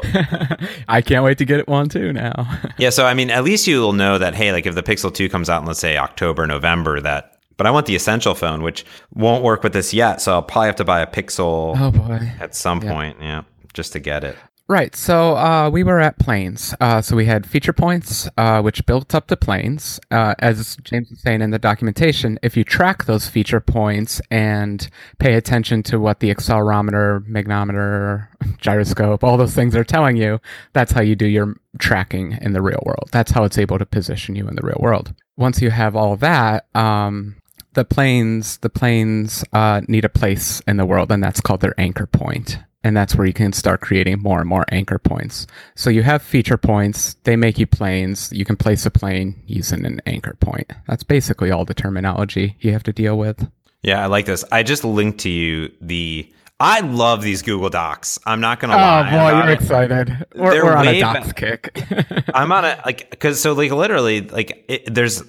I 0.87 1.01
can't 1.01 1.23
wait 1.23 1.37
to 1.37 1.45
get 1.45 1.59
it 1.59 1.67
one 1.67 1.89
too 1.89 2.11
now. 2.13 2.59
Yeah, 2.79 2.89
so 2.89 3.05
I 3.05 3.13
mean, 3.13 3.29
at 3.29 3.43
least 3.43 3.67
you'll 3.67 3.93
know 3.93 4.17
that 4.17 4.33
hey, 4.35 4.51
like 4.51 4.65
if 4.65 4.73
the 4.75 4.83
Pixel 4.83 5.13
2 5.13 5.29
comes 5.29 5.49
out 5.49 5.61
in 5.61 5.67
let's 5.67 5.79
say 5.79 5.97
October, 5.97 6.47
November, 6.47 6.99
that 7.01 7.33
but 7.57 7.65
I 7.67 7.71
want 7.71 7.87
the 7.87 7.95
essential 7.95 8.35
phone, 8.35 8.61
which 8.61 8.85
won't 9.13 9.43
work 9.43 9.63
with 9.63 9.73
this 9.73 9.93
yet, 9.93 10.21
so 10.21 10.33
I'll 10.33 10.41
probably 10.43 10.67
have 10.67 10.75
to 10.77 10.85
buy 10.85 11.01
a 11.01 11.07
Pixel 11.07 11.75
oh 11.79 11.91
boy. 11.91 12.31
at 12.39 12.55
some 12.55 12.81
Yeah. 12.83 12.93
point, 12.93 13.17
yeah, 13.21 13.41
just 13.73 13.93
to 13.93 13.99
get 13.99 14.23
it. 14.23 14.35
Right. 14.69 14.93
So 14.97 15.37
uh, 15.37 15.69
we 15.69 15.83
were 15.83 16.01
at 16.01 16.19
planes. 16.19 16.75
Uh, 16.81 17.01
so 17.01 17.15
we 17.15 17.25
had 17.25 17.45
feature 17.45 17.71
points, 17.71 18.29
uh, 18.37 18.61
which 18.61 18.85
built 18.85 19.15
up 19.15 19.27
to 19.27 19.37
planes. 19.37 19.97
Uh, 20.11 20.35
as 20.39 20.75
James 20.83 21.09
was 21.09 21.21
saying 21.21 21.41
in 21.41 21.51
the 21.51 21.59
documentation, 21.59 22.37
if 22.43 22.57
you 22.57 22.65
track 22.65 23.05
those 23.05 23.29
feature 23.29 23.61
points 23.61 24.19
and 24.29 24.89
pay 25.19 25.35
attention 25.35 25.83
to 25.83 26.01
what 26.01 26.19
the 26.19 26.33
accelerometer, 26.33 27.25
magnometer, 27.27 28.27
gyroscope, 28.57 29.23
all 29.23 29.37
those 29.37 29.55
things 29.55 29.73
are 29.73 29.85
telling 29.85 30.17
you, 30.17 30.41
that's 30.73 30.91
how 30.91 31.01
you 31.01 31.15
do 31.15 31.27
your 31.27 31.55
tracking 31.79 32.37
in 32.41 32.51
the 32.51 32.61
real 32.61 32.83
world. 32.85 33.07
That's 33.13 33.31
how 33.31 33.45
it's 33.45 33.57
able 33.57 33.79
to 33.79 33.85
position 33.85 34.35
you 34.35 34.49
in 34.49 34.55
the 34.57 34.65
real 34.65 34.79
world. 34.81 35.13
Once 35.37 35.61
you 35.61 35.69
have 35.69 35.95
all 35.95 36.17
that, 36.17 36.67
um, 36.75 37.37
the 37.73 37.85
planes 37.85 38.57
the 38.57 38.69
planes 38.69 39.45
uh, 39.53 39.81
need 39.87 40.03
a 40.03 40.09
place 40.09 40.61
in 40.67 40.77
the 40.77 40.85
world 40.85 41.11
and 41.11 41.23
that's 41.23 41.39
called 41.39 41.61
their 41.61 41.79
anchor 41.79 42.07
point 42.07 42.57
and 42.83 42.95
that's 42.95 43.15
where 43.15 43.27
you 43.27 43.33
can 43.33 43.53
start 43.53 43.81
creating 43.81 44.21
more 44.21 44.39
and 44.39 44.49
more 44.49 44.65
anchor 44.69 44.99
points 44.99 45.47
so 45.75 45.89
you 45.89 46.03
have 46.03 46.21
feature 46.21 46.57
points 46.57 47.15
they 47.23 47.35
make 47.35 47.57
you 47.57 47.67
planes 47.67 48.31
you 48.31 48.45
can 48.45 48.55
place 48.55 48.85
a 48.85 48.91
plane 48.91 49.41
using 49.45 49.85
an 49.85 50.01
anchor 50.05 50.35
point 50.39 50.71
that's 50.87 51.03
basically 51.03 51.51
all 51.51 51.65
the 51.65 51.73
terminology 51.73 52.55
you 52.59 52.71
have 52.71 52.83
to 52.83 52.93
deal 52.93 53.17
with 53.17 53.47
Yeah, 53.83 54.03
I 54.03 54.07
like 54.07 54.25
this. 54.25 54.43
I 54.51 54.63
just 54.63 54.83
linked 54.83 55.19
to 55.21 55.29
you 55.29 55.71
the. 55.81 56.31
I 56.59 56.79
love 56.79 57.21
these 57.21 57.43
Google 57.43 57.69
Docs. 57.69 58.17
I'm 58.25 58.39
not 58.39 58.59
gonna 58.59 58.73
oh 58.73 58.77
lie. 58.77 59.11
boy 59.11 59.37
you're 59.39 59.49
it. 59.51 59.61
excited 59.61 60.25
we're, 60.35 60.51
They're 60.51 60.65
we're 60.65 60.75
on 60.75 60.87
a 60.87 60.99
docs 60.99 61.27
ba- 61.27 61.33
kick 61.33 61.83
I'm 62.33 62.51
on 62.51 62.65
a 62.65 62.81
like 62.85 63.09
because 63.11 63.39
so 63.39 63.53
like 63.53 63.71
literally 63.71 64.21
like 64.21 64.65
it, 64.67 64.93
there's 64.93 65.21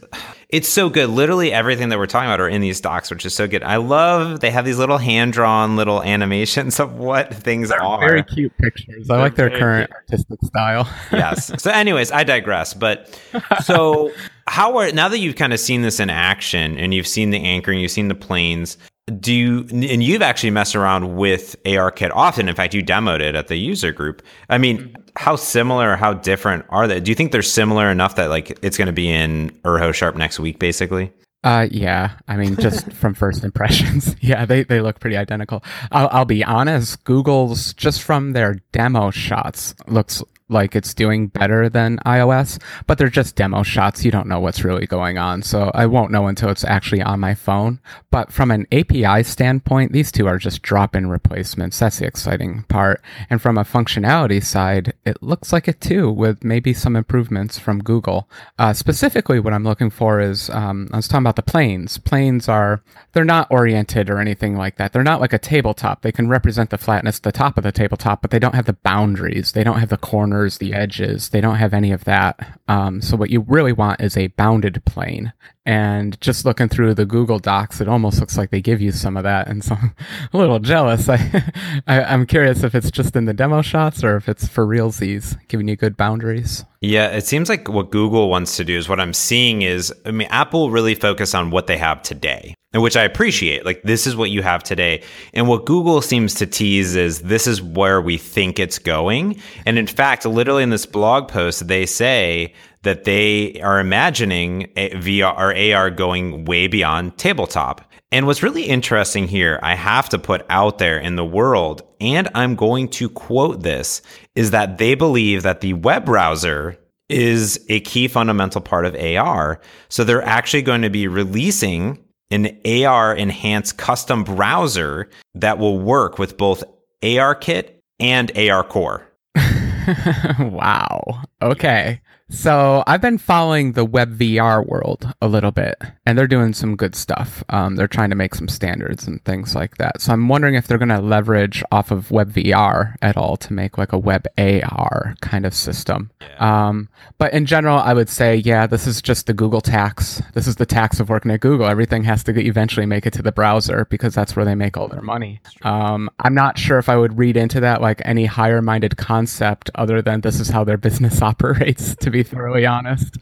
it's 0.48 0.68
so 0.68 0.88
good. 0.88 1.10
Literally 1.10 1.52
everything 1.52 1.90
that 1.90 1.98
we're 1.98 2.06
talking 2.06 2.28
about 2.30 2.40
are 2.40 2.48
in 2.48 2.62
these 2.62 2.80
docs, 2.80 3.10
which 3.10 3.26
is 3.26 3.34
so 3.34 3.46
good. 3.46 3.62
I 3.62 3.76
love 3.76 4.40
they 4.40 4.50
have 4.50 4.64
these 4.64 4.78
little 4.78 4.96
hand 4.96 5.34
drawn 5.34 5.76
little 5.76 6.02
animations 6.02 6.80
of 6.80 6.94
what 6.94 7.34
things 7.34 7.70
are. 7.70 8.00
very 8.00 8.22
cute 8.22 8.56
pictures 8.56 9.10
i 9.10 9.18
like 9.18 9.34
their 9.34 9.50
current 9.50 9.90
artistic 9.92 10.38
style 10.42 10.88
yes. 11.12 11.52
So, 11.62 11.70
anyways, 11.70 12.10
I 12.10 12.24
digress. 12.24 12.72
But 12.72 13.20
so, 13.62 14.12
how 14.46 14.78
are 14.78 14.90
now 14.92 15.08
that 15.10 15.18
you've 15.18 15.36
kind 15.36 15.52
of 15.52 15.60
seen 15.60 15.82
this 15.82 16.00
in 16.00 16.08
action 16.08 16.78
and 16.78 16.94
you've 16.94 17.06
seen 17.06 17.28
the 17.28 17.44
anchoring, 17.44 17.80
you've 17.80 17.90
seen 17.90 18.08
the 18.08 18.14
planes. 18.14 18.78
Do 19.20 19.32
you 19.32 19.60
and 19.70 20.02
you've 20.02 20.22
actually 20.22 20.50
messed 20.50 20.76
around 20.76 21.16
with 21.16 21.56
ARKit 21.64 22.10
often? 22.12 22.48
In 22.48 22.54
fact, 22.54 22.74
you 22.74 22.82
demoed 22.82 23.20
it 23.20 23.34
at 23.34 23.48
the 23.48 23.56
user 23.56 23.92
group. 23.92 24.22
I 24.48 24.58
mean, 24.58 24.94
how 25.16 25.36
similar, 25.36 25.92
or 25.92 25.96
how 25.96 26.14
different 26.14 26.64
are 26.68 26.86
they? 26.86 27.00
Do 27.00 27.10
you 27.10 27.14
think 27.14 27.32
they're 27.32 27.42
similar 27.42 27.90
enough 27.90 28.16
that 28.16 28.30
like 28.30 28.58
it's 28.62 28.76
going 28.76 28.86
to 28.86 28.92
be 28.92 29.10
in 29.10 29.50
Urho 29.64 29.94
Sharp 29.94 30.16
next 30.16 30.38
week, 30.38 30.58
basically? 30.58 31.12
Uh, 31.44 31.68
yeah. 31.70 32.12
I 32.26 32.36
mean, 32.36 32.56
just 32.56 32.92
from 32.92 33.14
first 33.14 33.44
impressions, 33.44 34.14
yeah, 34.20 34.44
they, 34.44 34.64
they 34.64 34.80
look 34.80 35.00
pretty 35.00 35.16
identical. 35.16 35.62
I'll, 35.92 36.08
I'll 36.10 36.24
be 36.24 36.44
honest. 36.44 37.04
Google's 37.04 37.72
just 37.74 38.02
from 38.02 38.32
their 38.32 38.56
demo 38.72 39.10
shots 39.10 39.74
looks 39.86 40.22
like 40.48 40.74
it's 40.74 40.94
doing 40.94 41.28
better 41.28 41.68
than 41.68 41.98
iOS, 42.06 42.60
but 42.86 42.98
they're 42.98 43.08
just 43.08 43.36
demo 43.36 43.62
shots. 43.62 44.04
You 44.04 44.10
don't 44.10 44.28
know 44.28 44.40
what's 44.40 44.64
really 44.64 44.86
going 44.86 45.18
on. 45.18 45.42
So 45.42 45.70
I 45.74 45.86
won't 45.86 46.10
know 46.10 46.26
until 46.26 46.50
it's 46.50 46.64
actually 46.64 47.02
on 47.02 47.20
my 47.20 47.34
phone. 47.34 47.80
But 48.10 48.32
from 48.32 48.50
an 48.50 48.66
API 48.72 49.22
standpoint, 49.22 49.92
these 49.92 50.10
two 50.10 50.26
are 50.26 50.38
just 50.38 50.62
drop 50.62 50.96
in 50.96 51.08
replacements. 51.08 51.78
That's 51.78 51.98
the 51.98 52.06
exciting 52.06 52.64
part. 52.64 53.02
And 53.28 53.40
from 53.40 53.58
a 53.58 53.64
functionality 53.64 54.42
side, 54.42 54.94
it 55.04 55.22
looks 55.22 55.52
like 55.52 55.68
it 55.68 55.80
too, 55.80 56.10
with 56.10 56.42
maybe 56.42 56.72
some 56.72 56.96
improvements 56.96 57.58
from 57.58 57.82
Google. 57.82 58.28
Uh, 58.58 58.72
specifically, 58.72 59.40
what 59.40 59.52
I'm 59.52 59.64
looking 59.64 59.90
for 59.90 60.20
is 60.20 60.50
um, 60.50 60.88
I 60.92 60.96
was 60.96 61.08
talking 61.08 61.22
about 61.22 61.36
the 61.36 61.42
planes. 61.42 61.98
Planes 61.98 62.48
are, 62.48 62.82
they're 63.12 63.24
not 63.24 63.50
oriented 63.50 64.08
or 64.08 64.18
anything 64.18 64.56
like 64.56 64.76
that. 64.76 64.92
They're 64.92 65.02
not 65.02 65.20
like 65.20 65.32
a 65.32 65.38
tabletop. 65.38 66.02
They 66.02 66.12
can 66.12 66.28
represent 66.28 66.70
the 66.70 66.78
flatness 66.78 67.18
the 67.18 67.32
top 67.32 67.58
of 67.58 67.64
the 67.64 67.72
tabletop, 67.72 68.22
but 68.22 68.30
they 68.30 68.38
don't 68.38 68.54
have 68.54 68.66
the 68.66 68.72
boundaries. 68.72 69.52
They 69.52 69.64
don't 69.64 69.78
have 69.80 69.88
the 69.88 69.96
corners, 69.96 70.37
the 70.46 70.72
edges. 70.72 71.30
They 71.30 71.40
don't 71.40 71.56
have 71.56 71.74
any 71.74 71.90
of 71.92 72.04
that. 72.04 72.60
Um, 72.68 73.02
so 73.02 73.16
what 73.16 73.30
you 73.30 73.40
really 73.40 73.72
want 73.72 74.00
is 74.00 74.16
a 74.16 74.28
bounded 74.28 74.84
plane. 74.84 75.32
And 75.66 76.18
just 76.20 76.44
looking 76.44 76.68
through 76.68 76.94
the 76.94 77.04
Google 77.04 77.38
Docs, 77.38 77.80
it 77.80 77.88
almost 77.88 78.20
looks 78.20 78.38
like 78.38 78.50
they 78.50 78.62
give 78.62 78.80
you 78.80 78.92
some 78.92 79.16
of 79.16 79.24
that. 79.24 79.48
And 79.48 79.62
so 79.62 79.74
I'm 79.82 79.94
a 80.32 80.38
little 80.38 80.58
jealous. 80.60 81.08
I, 81.08 81.52
I, 81.86 82.02
I'm 82.04 82.26
curious 82.26 82.62
if 82.62 82.74
it's 82.74 82.90
just 82.90 83.16
in 83.16 83.26
the 83.26 83.34
demo 83.34 83.60
shots 83.60 84.02
or 84.02 84.16
if 84.16 84.28
it's 84.28 84.48
for 84.48 84.66
realsies, 84.66 85.36
giving 85.48 85.68
you 85.68 85.76
good 85.76 85.96
boundaries. 85.96 86.64
Yeah, 86.80 87.08
it 87.08 87.26
seems 87.26 87.48
like 87.48 87.68
what 87.68 87.90
Google 87.90 88.28
wants 88.28 88.56
to 88.56 88.64
do 88.64 88.78
is 88.78 88.88
what 88.88 89.00
I'm 89.00 89.12
seeing 89.12 89.62
is, 89.62 89.92
I 90.06 90.12
mean, 90.12 90.28
Apple 90.30 90.70
really 90.70 90.94
focus 90.94 91.34
on 91.34 91.50
what 91.50 91.66
they 91.66 91.76
have 91.76 92.02
today, 92.02 92.54
which 92.72 92.96
I 92.96 93.02
appreciate. 93.02 93.64
Like, 93.64 93.82
this 93.82 94.06
is 94.06 94.14
what 94.14 94.30
you 94.30 94.42
have 94.42 94.62
today. 94.62 95.02
And 95.34 95.48
what 95.48 95.66
Google 95.66 96.00
seems 96.02 96.34
to 96.34 96.46
tease 96.46 96.94
is 96.94 97.22
this 97.22 97.48
is 97.48 97.60
where 97.60 98.00
we 98.00 98.16
think 98.16 98.60
it's 98.60 98.78
going. 98.78 99.40
And 99.66 99.76
in 99.76 99.88
fact, 99.88 100.24
literally 100.24 100.62
in 100.62 100.70
this 100.70 100.86
blog 100.86 101.26
post, 101.26 101.66
they 101.66 101.84
say 101.84 102.54
that 102.82 103.02
they 103.02 103.60
are 103.60 103.80
imagining 103.80 104.68
VR 104.76 105.36
or 105.36 105.74
AR 105.74 105.90
going 105.90 106.44
way 106.44 106.68
beyond 106.68 107.18
tabletop. 107.18 107.87
And 108.10 108.26
what's 108.26 108.42
really 108.42 108.64
interesting 108.64 109.28
here, 109.28 109.60
I 109.62 109.74
have 109.74 110.08
to 110.10 110.18
put 110.18 110.46
out 110.48 110.78
there 110.78 110.98
in 110.98 111.16
the 111.16 111.24
world, 111.24 111.82
and 112.00 112.28
I'm 112.34 112.54
going 112.54 112.88
to 112.90 113.10
quote 113.10 113.62
this, 113.62 114.00
is 114.34 114.50
that 114.52 114.78
they 114.78 114.94
believe 114.94 115.42
that 115.42 115.60
the 115.60 115.74
web 115.74 116.06
browser 116.06 116.78
is 117.10 117.64
a 117.68 117.80
key 117.80 118.08
fundamental 118.08 118.60
part 118.60 118.86
of 118.86 118.94
AR. 118.94 119.60
So 119.88 120.04
they're 120.04 120.22
actually 120.22 120.62
going 120.62 120.82
to 120.82 120.90
be 120.90 121.06
releasing 121.06 122.02
an 122.30 122.58
AR 122.66 123.14
enhanced 123.14 123.76
custom 123.76 124.24
browser 124.24 125.08
that 125.34 125.58
will 125.58 125.78
work 125.78 126.18
with 126.18 126.36
both 126.36 126.64
ARKit 127.02 127.70
and 128.00 128.36
AR 128.36 128.64
Core. 128.64 129.06
wow. 130.38 131.22
Okay. 131.40 132.00
So 132.30 132.84
I've 132.86 133.00
been 133.00 133.16
following 133.16 133.72
the 133.72 133.86
web 133.86 134.18
VR 134.18 134.66
world 134.66 135.10
a 135.22 135.28
little 135.28 135.50
bit, 135.50 135.76
and 136.08 136.16
they're 136.16 136.26
doing 136.26 136.54
some 136.54 136.74
good 136.74 136.94
stuff. 136.94 137.44
Um, 137.50 137.76
they're 137.76 137.86
trying 137.86 138.10
to 138.10 138.16
make 138.16 138.34
some 138.34 138.48
standards 138.48 139.06
and 139.06 139.22
things 139.24 139.54
like 139.54 139.76
that. 139.76 140.00
So 140.00 140.12
I'm 140.12 140.28
wondering 140.28 140.54
if 140.54 140.66
they're 140.66 140.78
going 140.78 140.88
to 140.88 141.00
leverage 141.00 141.62
off 141.70 141.90
of 141.90 142.10
web 142.10 142.32
VR 142.32 142.96
at 143.02 143.16
all 143.18 143.36
to 143.36 143.52
make 143.52 143.76
like 143.76 143.92
a 143.92 143.98
web 143.98 144.26
AR 144.38 145.14
kind 145.20 145.44
of 145.44 145.54
system. 145.54 146.10
Yeah. 146.20 146.68
Um, 146.68 146.88
but 147.18 147.34
in 147.34 147.44
general, 147.44 147.78
I 147.78 147.92
would 147.92 148.08
say, 148.08 148.36
yeah, 148.36 148.66
this 148.66 148.86
is 148.86 149.02
just 149.02 149.26
the 149.26 149.34
Google 149.34 149.60
tax. 149.60 150.22
This 150.32 150.46
is 150.46 150.56
the 150.56 150.64
tax 150.66 150.98
of 150.98 151.10
working 151.10 151.30
at 151.30 151.40
Google. 151.40 151.66
Everything 151.66 152.04
has 152.04 152.24
to 152.24 152.40
eventually 152.40 152.86
make 152.86 153.04
it 153.04 153.12
to 153.14 153.22
the 153.22 153.32
browser 153.32 153.86
because 153.90 154.14
that's 154.14 154.34
where 154.34 154.44
they 154.44 154.54
make 154.54 154.76
all 154.76 154.88
their 154.88 155.02
money. 155.02 155.40
Um, 155.62 156.08
I'm 156.20 156.34
not 156.34 156.58
sure 156.58 156.78
if 156.78 156.88
I 156.88 156.96
would 156.96 157.18
read 157.18 157.36
into 157.36 157.60
that 157.60 157.82
like 157.82 158.00
any 158.06 158.24
higher 158.24 158.62
minded 158.62 158.96
concept 158.96 159.70
other 159.74 160.00
than 160.00 160.22
this 160.22 160.40
is 160.40 160.48
how 160.48 160.64
their 160.64 160.78
business 160.78 161.20
operates. 161.22 161.94
To 161.96 162.10
be 162.10 162.18
be 162.18 162.22
thoroughly 162.22 162.66
honest. 162.66 163.16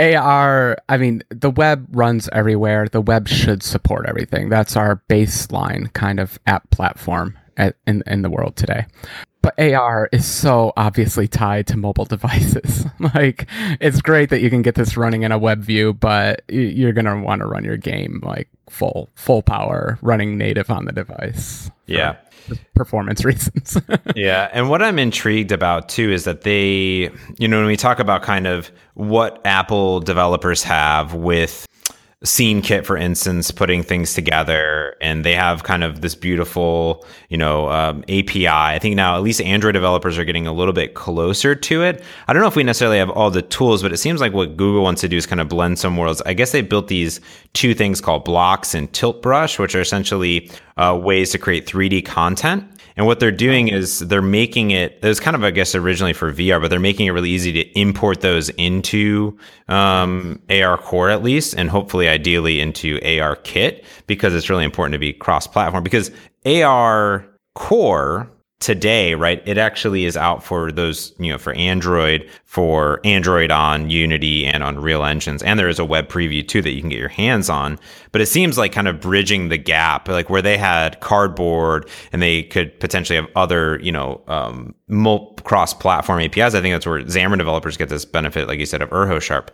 AR, 0.00 0.78
I 0.88 0.96
mean, 0.96 1.22
the 1.28 1.50
web 1.50 1.86
runs 1.92 2.28
everywhere. 2.32 2.88
The 2.88 3.00
web 3.00 3.28
should 3.28 3.62
support 3.62 4.06
everything. 4.06 4.48
That's 4.48 4.76
our 4.76 5.02
baseline 5.08 5.92
kind 5.92 6.18
of 6.18 6.38
app 6.46 6.70
platform 6.70 7.38
at, 7.56 7.76
in 7.86 8.02
in 8.06 8.22
the 8.22 8.30
world 8.30 8.56
today. 8.56 8.86
But 9.42 9.58
AR 9.58 10.08
is 10.12 10.26
so 10.26 10.72
obviously 10.76 11.26
tied 11.26 11.66
to 11.68 11.76
mobile 11.76 12.04
devices. 12.04 12.84
like, 13.14 13.46
it's 13.80 14.02
great 14.02 14.30
that 14.30 14.40
you 14.40 14.50
can 14.50 14.62
get 14.62 14.74
this 14.74 14.96
running 14.96 15.22
in 15.22 15.32
a 15.32 15.38
web 15.38 15.60
view, 15.60 15.94
but 15.94 16.42
you're 16.48 16.92
gonna 16.92 17.20
want 17.22 17.40
to 17.40 17.46
run 17.46 17.64
your 17.64 17.76
game 17.76 18.20
like 18.22 18.48
full 18.68 19.08
full 19.14 19.42
power, 19.42 19.98
running 20.02 20.36
native 20.36 20.70
on 20.70 20.84
the 20.84 20.92
device. 20.92 21.70
Yeah 21.86 22.16
performance 22.74 23.24
reasons. 23.24 23.76
yeah. 24.16 24.48
And 24.52 24.68
what 24.68 24.82
I'm 24.82 24.98
intrigued 24.98 25.52
about 25.52 25.88
too 25.88 26.10
is 26.10 26.24
that 26.24 26.42
they, 26.42 27.10
you 27.38 27.48
know, 27.48 27.58
when 27.58 27.66
we 27.66 27.76
talk 27.76 27.98
about 27.98 28.22
kind 28.22 28.46
of 28.46 28.70
what 28.94 29.40
Apple 29.44 30.00
developers 30.00 30.62
have 30.62 31.14
with 31.14 31.66
scene 32.22 32.60
kit 32.60 32.84
for 32.84 32.98
instance 32.98 33.50
putting 33.50 33.82
things 33.82 34.12
together 34.12 34.94
and 35.00 35.24
they 35.24 35.34
have 35.34 35.62
kind 35.62 35.82
of 35.82 36.02
this 36.02 36.14
beautiful 36.14 37.02
you 37.30 37.36
know 37.38 37.70
um, 37.70 38.02
api 38.10 38.46
i. 38.46 38.78
Think 38.78 38.94
now 38.94 39.16
at 39.16 39.22
least 39.22 39.40
android 39.40 39.72
developers 39.72 40.18
are 40.18 40.24
getting 40.24 40.46
a 40.46 40.52
little 40.52 40.74
bit 40.74 40.92
closer 40.92 41.54
to 41.54 41.82
it. 41.82 42.04
I 42.28 42.34
don't 42.34 42.42
know 42.42 42.48
if 42.48 42.56
we 42.56 42.62
necessarily 42.62 42.98
have 42.98 43.08
all 43.08 43.30
the 43.30 43.40
tools 43.40 43.82
but 43.82 43.90
it 43.92 43.96
seems 43.96 44.20
like 44.20 44.34
what 44.34 44.58
google 44.58 44.82
wants 44.82 45.00
to 45.00 45.08
do 45.08 45.16
is 45.16 45.24
kind 45.24 45.40
of 45.40 45.48
blend 45.48 45.78
some 45.78 45.96
worlds. 45.96 46.20
I 46.26 46.34
guess 46.34 46.52
they 46.52 46.60
built 46.60 46.88
these 46.88 47.22
two 47.54 47.72
things 47.72 48.02
called 48.02 48.26
blocks 48.26 48.74
and 48.74 48.92
tilt 48.92 49.22
brush 49.22 49.58
which 49.58 49.74
are 49.74 49.80
essentially 49.80 50.50
uh, 50.76 50.98
ways 51.02 51.30
to 51.30 51.38
create 51.38 51.66
3d 51.66 52.04
content. 52.04 52.64
And 53.00 53.06
what 53.06 53.18
they're 53.18 53.30
doing 53.30 53.68
is 53.68 54.00
they're 54.00 54.20
making 54.20 54.72
it, 54.72 54.98
it 55.02 55.06
was 55.06 55.20
kind 55.20 55.34
of, 55.34 55.42
I 55.42 55.52
guess, 55.52 55.74
originally 55.74 56.12
for 56.12 56.30
VR, 56.30 56.60
but 56.60 56.68
they're 56.68 56.78
making 56.78 57.06
it 57.06 57.12
really 57.12 57.30
easy 57.30 57.50
to 57.50 57.78
import 57.78 58.20
those 58.20 58.50
into 58.50 59.38
um, 59.68 60.38
AR 60.50 60.76
Core 60.76 61.08
at 61.08 61.22
least, 61.22 61.54
and 61.54 61.70
hopefully, 61.70 62.09
ideally, 62.10 62.60
into 62.60 63.00
AR 63.02 63.36
Kit 63.36 63.84
because 64.06 64.34
it's 64.34 64.50
really 64.50 64.64
important 64.64 64.92
to 64.92 64.98
be 64.98 65.12
cross 65.12 65.46
platform. 65.46 65.84
Because 65.84 66.10
AR 66.44 67.26
Core 67.54 68.30
today, 68.60 69.14
right? 69.14 69.42
It 69.46 69.56
actually 69.56 70.04
is 70.04 70.18
out 70.18 70.44
for 70.44 70.70
those, 70.70 71.14
you 71.18 71.32
know, 71.32 71.38
for 71.38 71.54
Android, 71.54 72.28
for 72.44 73.00
Android 73.04 73.50
on 73.50 73.88
Unity 73.88 74.46
and 74.46 74.62
Unreal 74.62 75.02
Engines. 75.02 75.42
And 75.42 75.58
there 75.58 75.68
is 75.68 75.78
a 75.78 75.84
web 75.84 76.08
preview 76.08 76.46
too 76.46 76.60
that 76.62 76.72
you 76.72 76.80
can 76.80 76.90
get 76.90 76.98
your 76.98 77.08
hands 77.08 77.48
on. 77.48 77.78
But 78.12 78.20
it 78.20 78.26
seems 78.26 78.58
like 78.58 78.72
kind 78.72 78.86
of 78.86 79.00
bridging 79.00 79.48
the 79.48 79.56
gap, 79.56 80.08
like 80.08 80.28
where 80.28 80.42
they 80.42 80.58
had 80.58 81.00
cardboard 81.00 81.88
and 82.12 82.20
they 82.20 82.42
could 82.42 82.78
potentially 82.80 83.16
have 83.16 83.28
other, 83.34 83.80
you 83.82 83.92
know, 83.92 84.22
um, 84.28 84.74
cross 85.44 85.72
platform 85.72 86.20
APIs. 86.20 86.54
I 86.54 86.60
think 86.60 86.74
that's 86.74 86.86
where 86.86 87.00
Xamarin 87.00 87.38
developers 87.38 87.78
get 87.78 87.88
this 87.88 88.04
benefit, 88.04 88.46
like 88.46 88.58
you 88.58 88.66
said, 88.66 88.82
of 88.82 88.90
UrhoSharp 88.90 89.48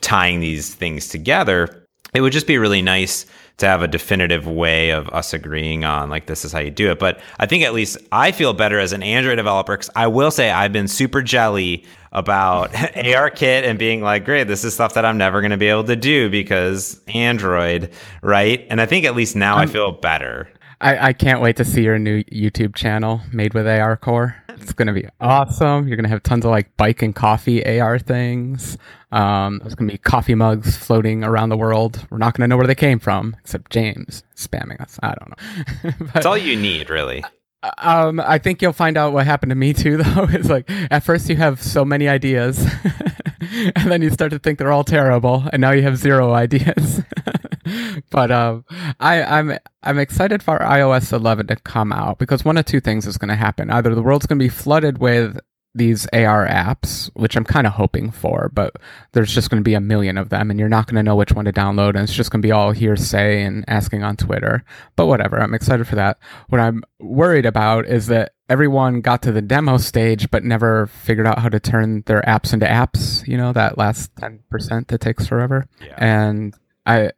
tying 0.00 0.40
these 0.40 0.74
things 0.74 1.08
together. 1.08 1.86
It 2.14 2.20
would 2.20 2.32
just 2.32 2.46
be 2.46 2.58
really 2.58 2.82
nice 2.82 3.26
to 3.58 3.66
have 3.66 3.82
a 3.82 3.88
definitive 3.88 4.46
way 4.46 4.90
of 4.90 5.08
us 5.10 5.32
agreeing 5.32 5.84
on 5.84 6.10
like 6.10 6.26
this 6.26 6.44
is 6.44 6.52
how 6.52 6.58
you 6.58 6.70
do 6.70 6.90
it. 6.90 6.98
But 6.98 7.20
I 7.38 7.46
think 7.46 7.62
at 7.62 7.74
least 7.74 7.98
I 8.10 8.32
feel 8.32 8.52
better 8.52 8.78
as 8.78 8.92
an 8.92 9.02
Android 9.02 9.36
developer 9.36 9.76
because 9.76 9.90
I 9.94 10.06
will 10.06 10.30
say 10.30 10.50
I've 10.50 10.72
been 10.72 10.88
super 10.88 11.22
jelly 11.22 11.84
about 12.12 12.72
ARKit 12.72 13.64
and 13.64 13.78
being 13.78 14.02
like, 14.02 14.24
great, 14.24 14.44
this 14.44 14.64
is 14.64 14.74
stuff 14.74 14.94
that 14.94 15.04
I'm 15.04 15.18
never 15.18 15.40
going 15.40 15.52
to 15.52 15.56
be 15.56 15.68
able 15.68 15.84
to 15.84 15.96
do 15.96 16.30
because 16.30 17.00
Android, 17.08 17.90
right? 18.22 18.66
And 18.70 18.80
I 18.80 18.86
think 18.86 19.04
at 19.04 19.14
least 19.14 19.36
now 19.36 19.54
um, 19.54 19.60
I 19.60 19.66
feel 19.66 19.92
better. 19.92 20.48
I, 20.80 21.08
I 21.08 21.12
can't 21.12 21.42
wait 21.42 21.56
to 21.56 21.64
see 21.64 21.82
your 21.82 21.98
new 21.98 22.24
YouTube 22.24 22.74
channel 22.74 23.20
made 23.32 23.52
with 23.52 23.66
AR 23.66 23.96
Core. 23.96 24.36
It's 24.60 24.72
going 24.72 24.88
to 24.88 24.94
be 24.94 25.06
awesome. 25.20 25.88
You're 25.88 25.96
going 25.96 26.04
to 26.04 26.10
have 26.10 26.22
tons 26.22 26.44
of 26.44 26.50
like 26.50 26.76
bike 26.76 27.02
and 27.02 27.14
coffee 27.14 27.80
AR 27.80 27.98
things. 27.98 28.76
Um, 29.12 29.58
there's 29.58 29.74
going 29.74 29.88
to 29.88 29.94
be 29.94 29.98
coffee 29.98 30.34
mugs 30.34 30.76
floating 30.76 31.24
around 31.24 31.48
the 31.48 31.56
world. 31.56 32.06
We're 32.10 32.18
not 32.18 32.36
going 32.36 32.42
to 32.44 32.48
know 32.48 32.56
where 32.56 32.66
they 32.66 32.74
came 32.74 32.98
from, 32.98 33.36
except 33.40 33.72
James 33.72 34.22
spamming 34.36 34.80
us. 34.80 34.98
I 35.02 35.14
don't 35.14 35.30
know. 35.30 35.92
but, 35.98 36.14
That's 36.14 36.26
all 36.26 36.38
you 36.38 36.56
need, 36.56 36.90
really. 36.90 37.24
Um, 37.78 38.20
I 38.20 38.38
think 38.38 38.62
you'll 38.62 38.72
find 38.72 38.96
out 38.96 39.12
what 39.12 39.26
happened 39.26 39.50
to 39.50 39.56
me 39.56 39.72
too, 39.72 39.96
though. 40.02 40.26
It's 40.30 40.48
like 40.48 40.70
at 40.90 41.02
first 41.02 41.28
you 41.28 41.36
have 41.36 41.62
so 41.62 41.84
many 41.84 42.08
ideas, 42.08 42.64
and 43.76 43.90
then 43.90 44.02
you 44.02 44.10
start 44.10 44.30
to 44.30 44.38
think 44.38 44.58
they're 44.58 44.72
all 44.72 44.84
terrible, 44.84 45.44
and 45.52 45.60
now 45.60 45.72
you 45.72 45.82
have 45.82 45.96
zero 45.96 46.32
ideas. 46.34 47.02
but 48.10 48.30
um, 48.30 48.64
I, 49.00 49.22
I'm 49.22 49.58
I'm 49.82 49.98
excited 49.98 50.42
for 50.42 50.58
iOS 50.58 51.12
11 51.12 51.48
to 51.48 51.56
come 51.56 51.92
out 51.92 52.18
because 52.18 52.44
one 52.44 52.56
of 52.56 52.64
two 52.64 52.80
things 52.80 53.06
is 53.06 53.18
going 53.18 53.28
to 53.28 53.36
happen: 53.36 53.70
either 53.70 53.94
the 53.94 54.02
world's 54.02 54.26
going 54.26 54.38
to 54.38 54.44
be 54.44 54.48
flooded 54.48 54.98
with 54.98 55.38
these 55.74 56.06
AR 56.12 56.46
apps, 56.46 57.10
which 57.14 57.36
I'm 57.36 57.44
kind 57.44 57.66
of 57.66 57.74
hoping 57.74 58.10
for, 58.10 58.50
but 58.52 58.74
there's 59.12 59.32
just 59.32 59.50
going 59.50 59.60
to 59.60 59.68
be 59.68 59.74
a 59.74 59.80
million 59.80 60.18
of 60.18 60.28
them 60.28 60.50
and 60.50 60.58
you're 60.58 60.68
not 60.68 60.86
going 60.86 60.96
to 60.96 61.02
know 61.02 61.14
which 61.14 61.32
one 61.32 61.44
to 61.44 61.52
download. 61.52 61.90
And 61.90 62.00
it's 62.00 62.12
just 62.12 62.30
going 62.30 62.42
to 62.42 62.46
be 62.46 62.52
all 62.52 62.72
hearsay 62.72 63.42
and 63.42 63.64
asking 63.68 64.02
on 64.02 64.16
Twitter. 64.16 64.64
But 64.96 65.06
whatever, 65.06 65.40
I'm 65.40 65.54
excited 65.54 65.86
for 65.86 65.94
that. 65.94 66.18
What 66.48 66.60
I'm 66.60 66.82
worried 66.98 67.46
about 67.46 67.86
is 67.86 68.08
that 68.08 68.32
everyone 68.48 69.00
got 69.00 69.22
to 69.22 69.32
the 69.32 69.42
demo 69.42 69.76
stage, 69.76 70.30
but 70.30 70.42
never 70.42 70.88
figured 70.88 71.26
out 71.26 71.38
how 71.38 71.48
to 71.48 71.60
turn 71.60 72.02
their 72.06 72.22
apps 72.22 72.52
into 72.52 72.66
apps, 72.66 73.26
you 73.28 73.36
know, 73.36 73.52
that 73.52 73.78
last 73.78 74.12
10% 74.16 74.88
that 74.88 75.00
takes 75.00 75.26
forever. 75.26 75.66
Yeah. 75.80 75.94
And 75.98 76.54
I, 76.84 77.12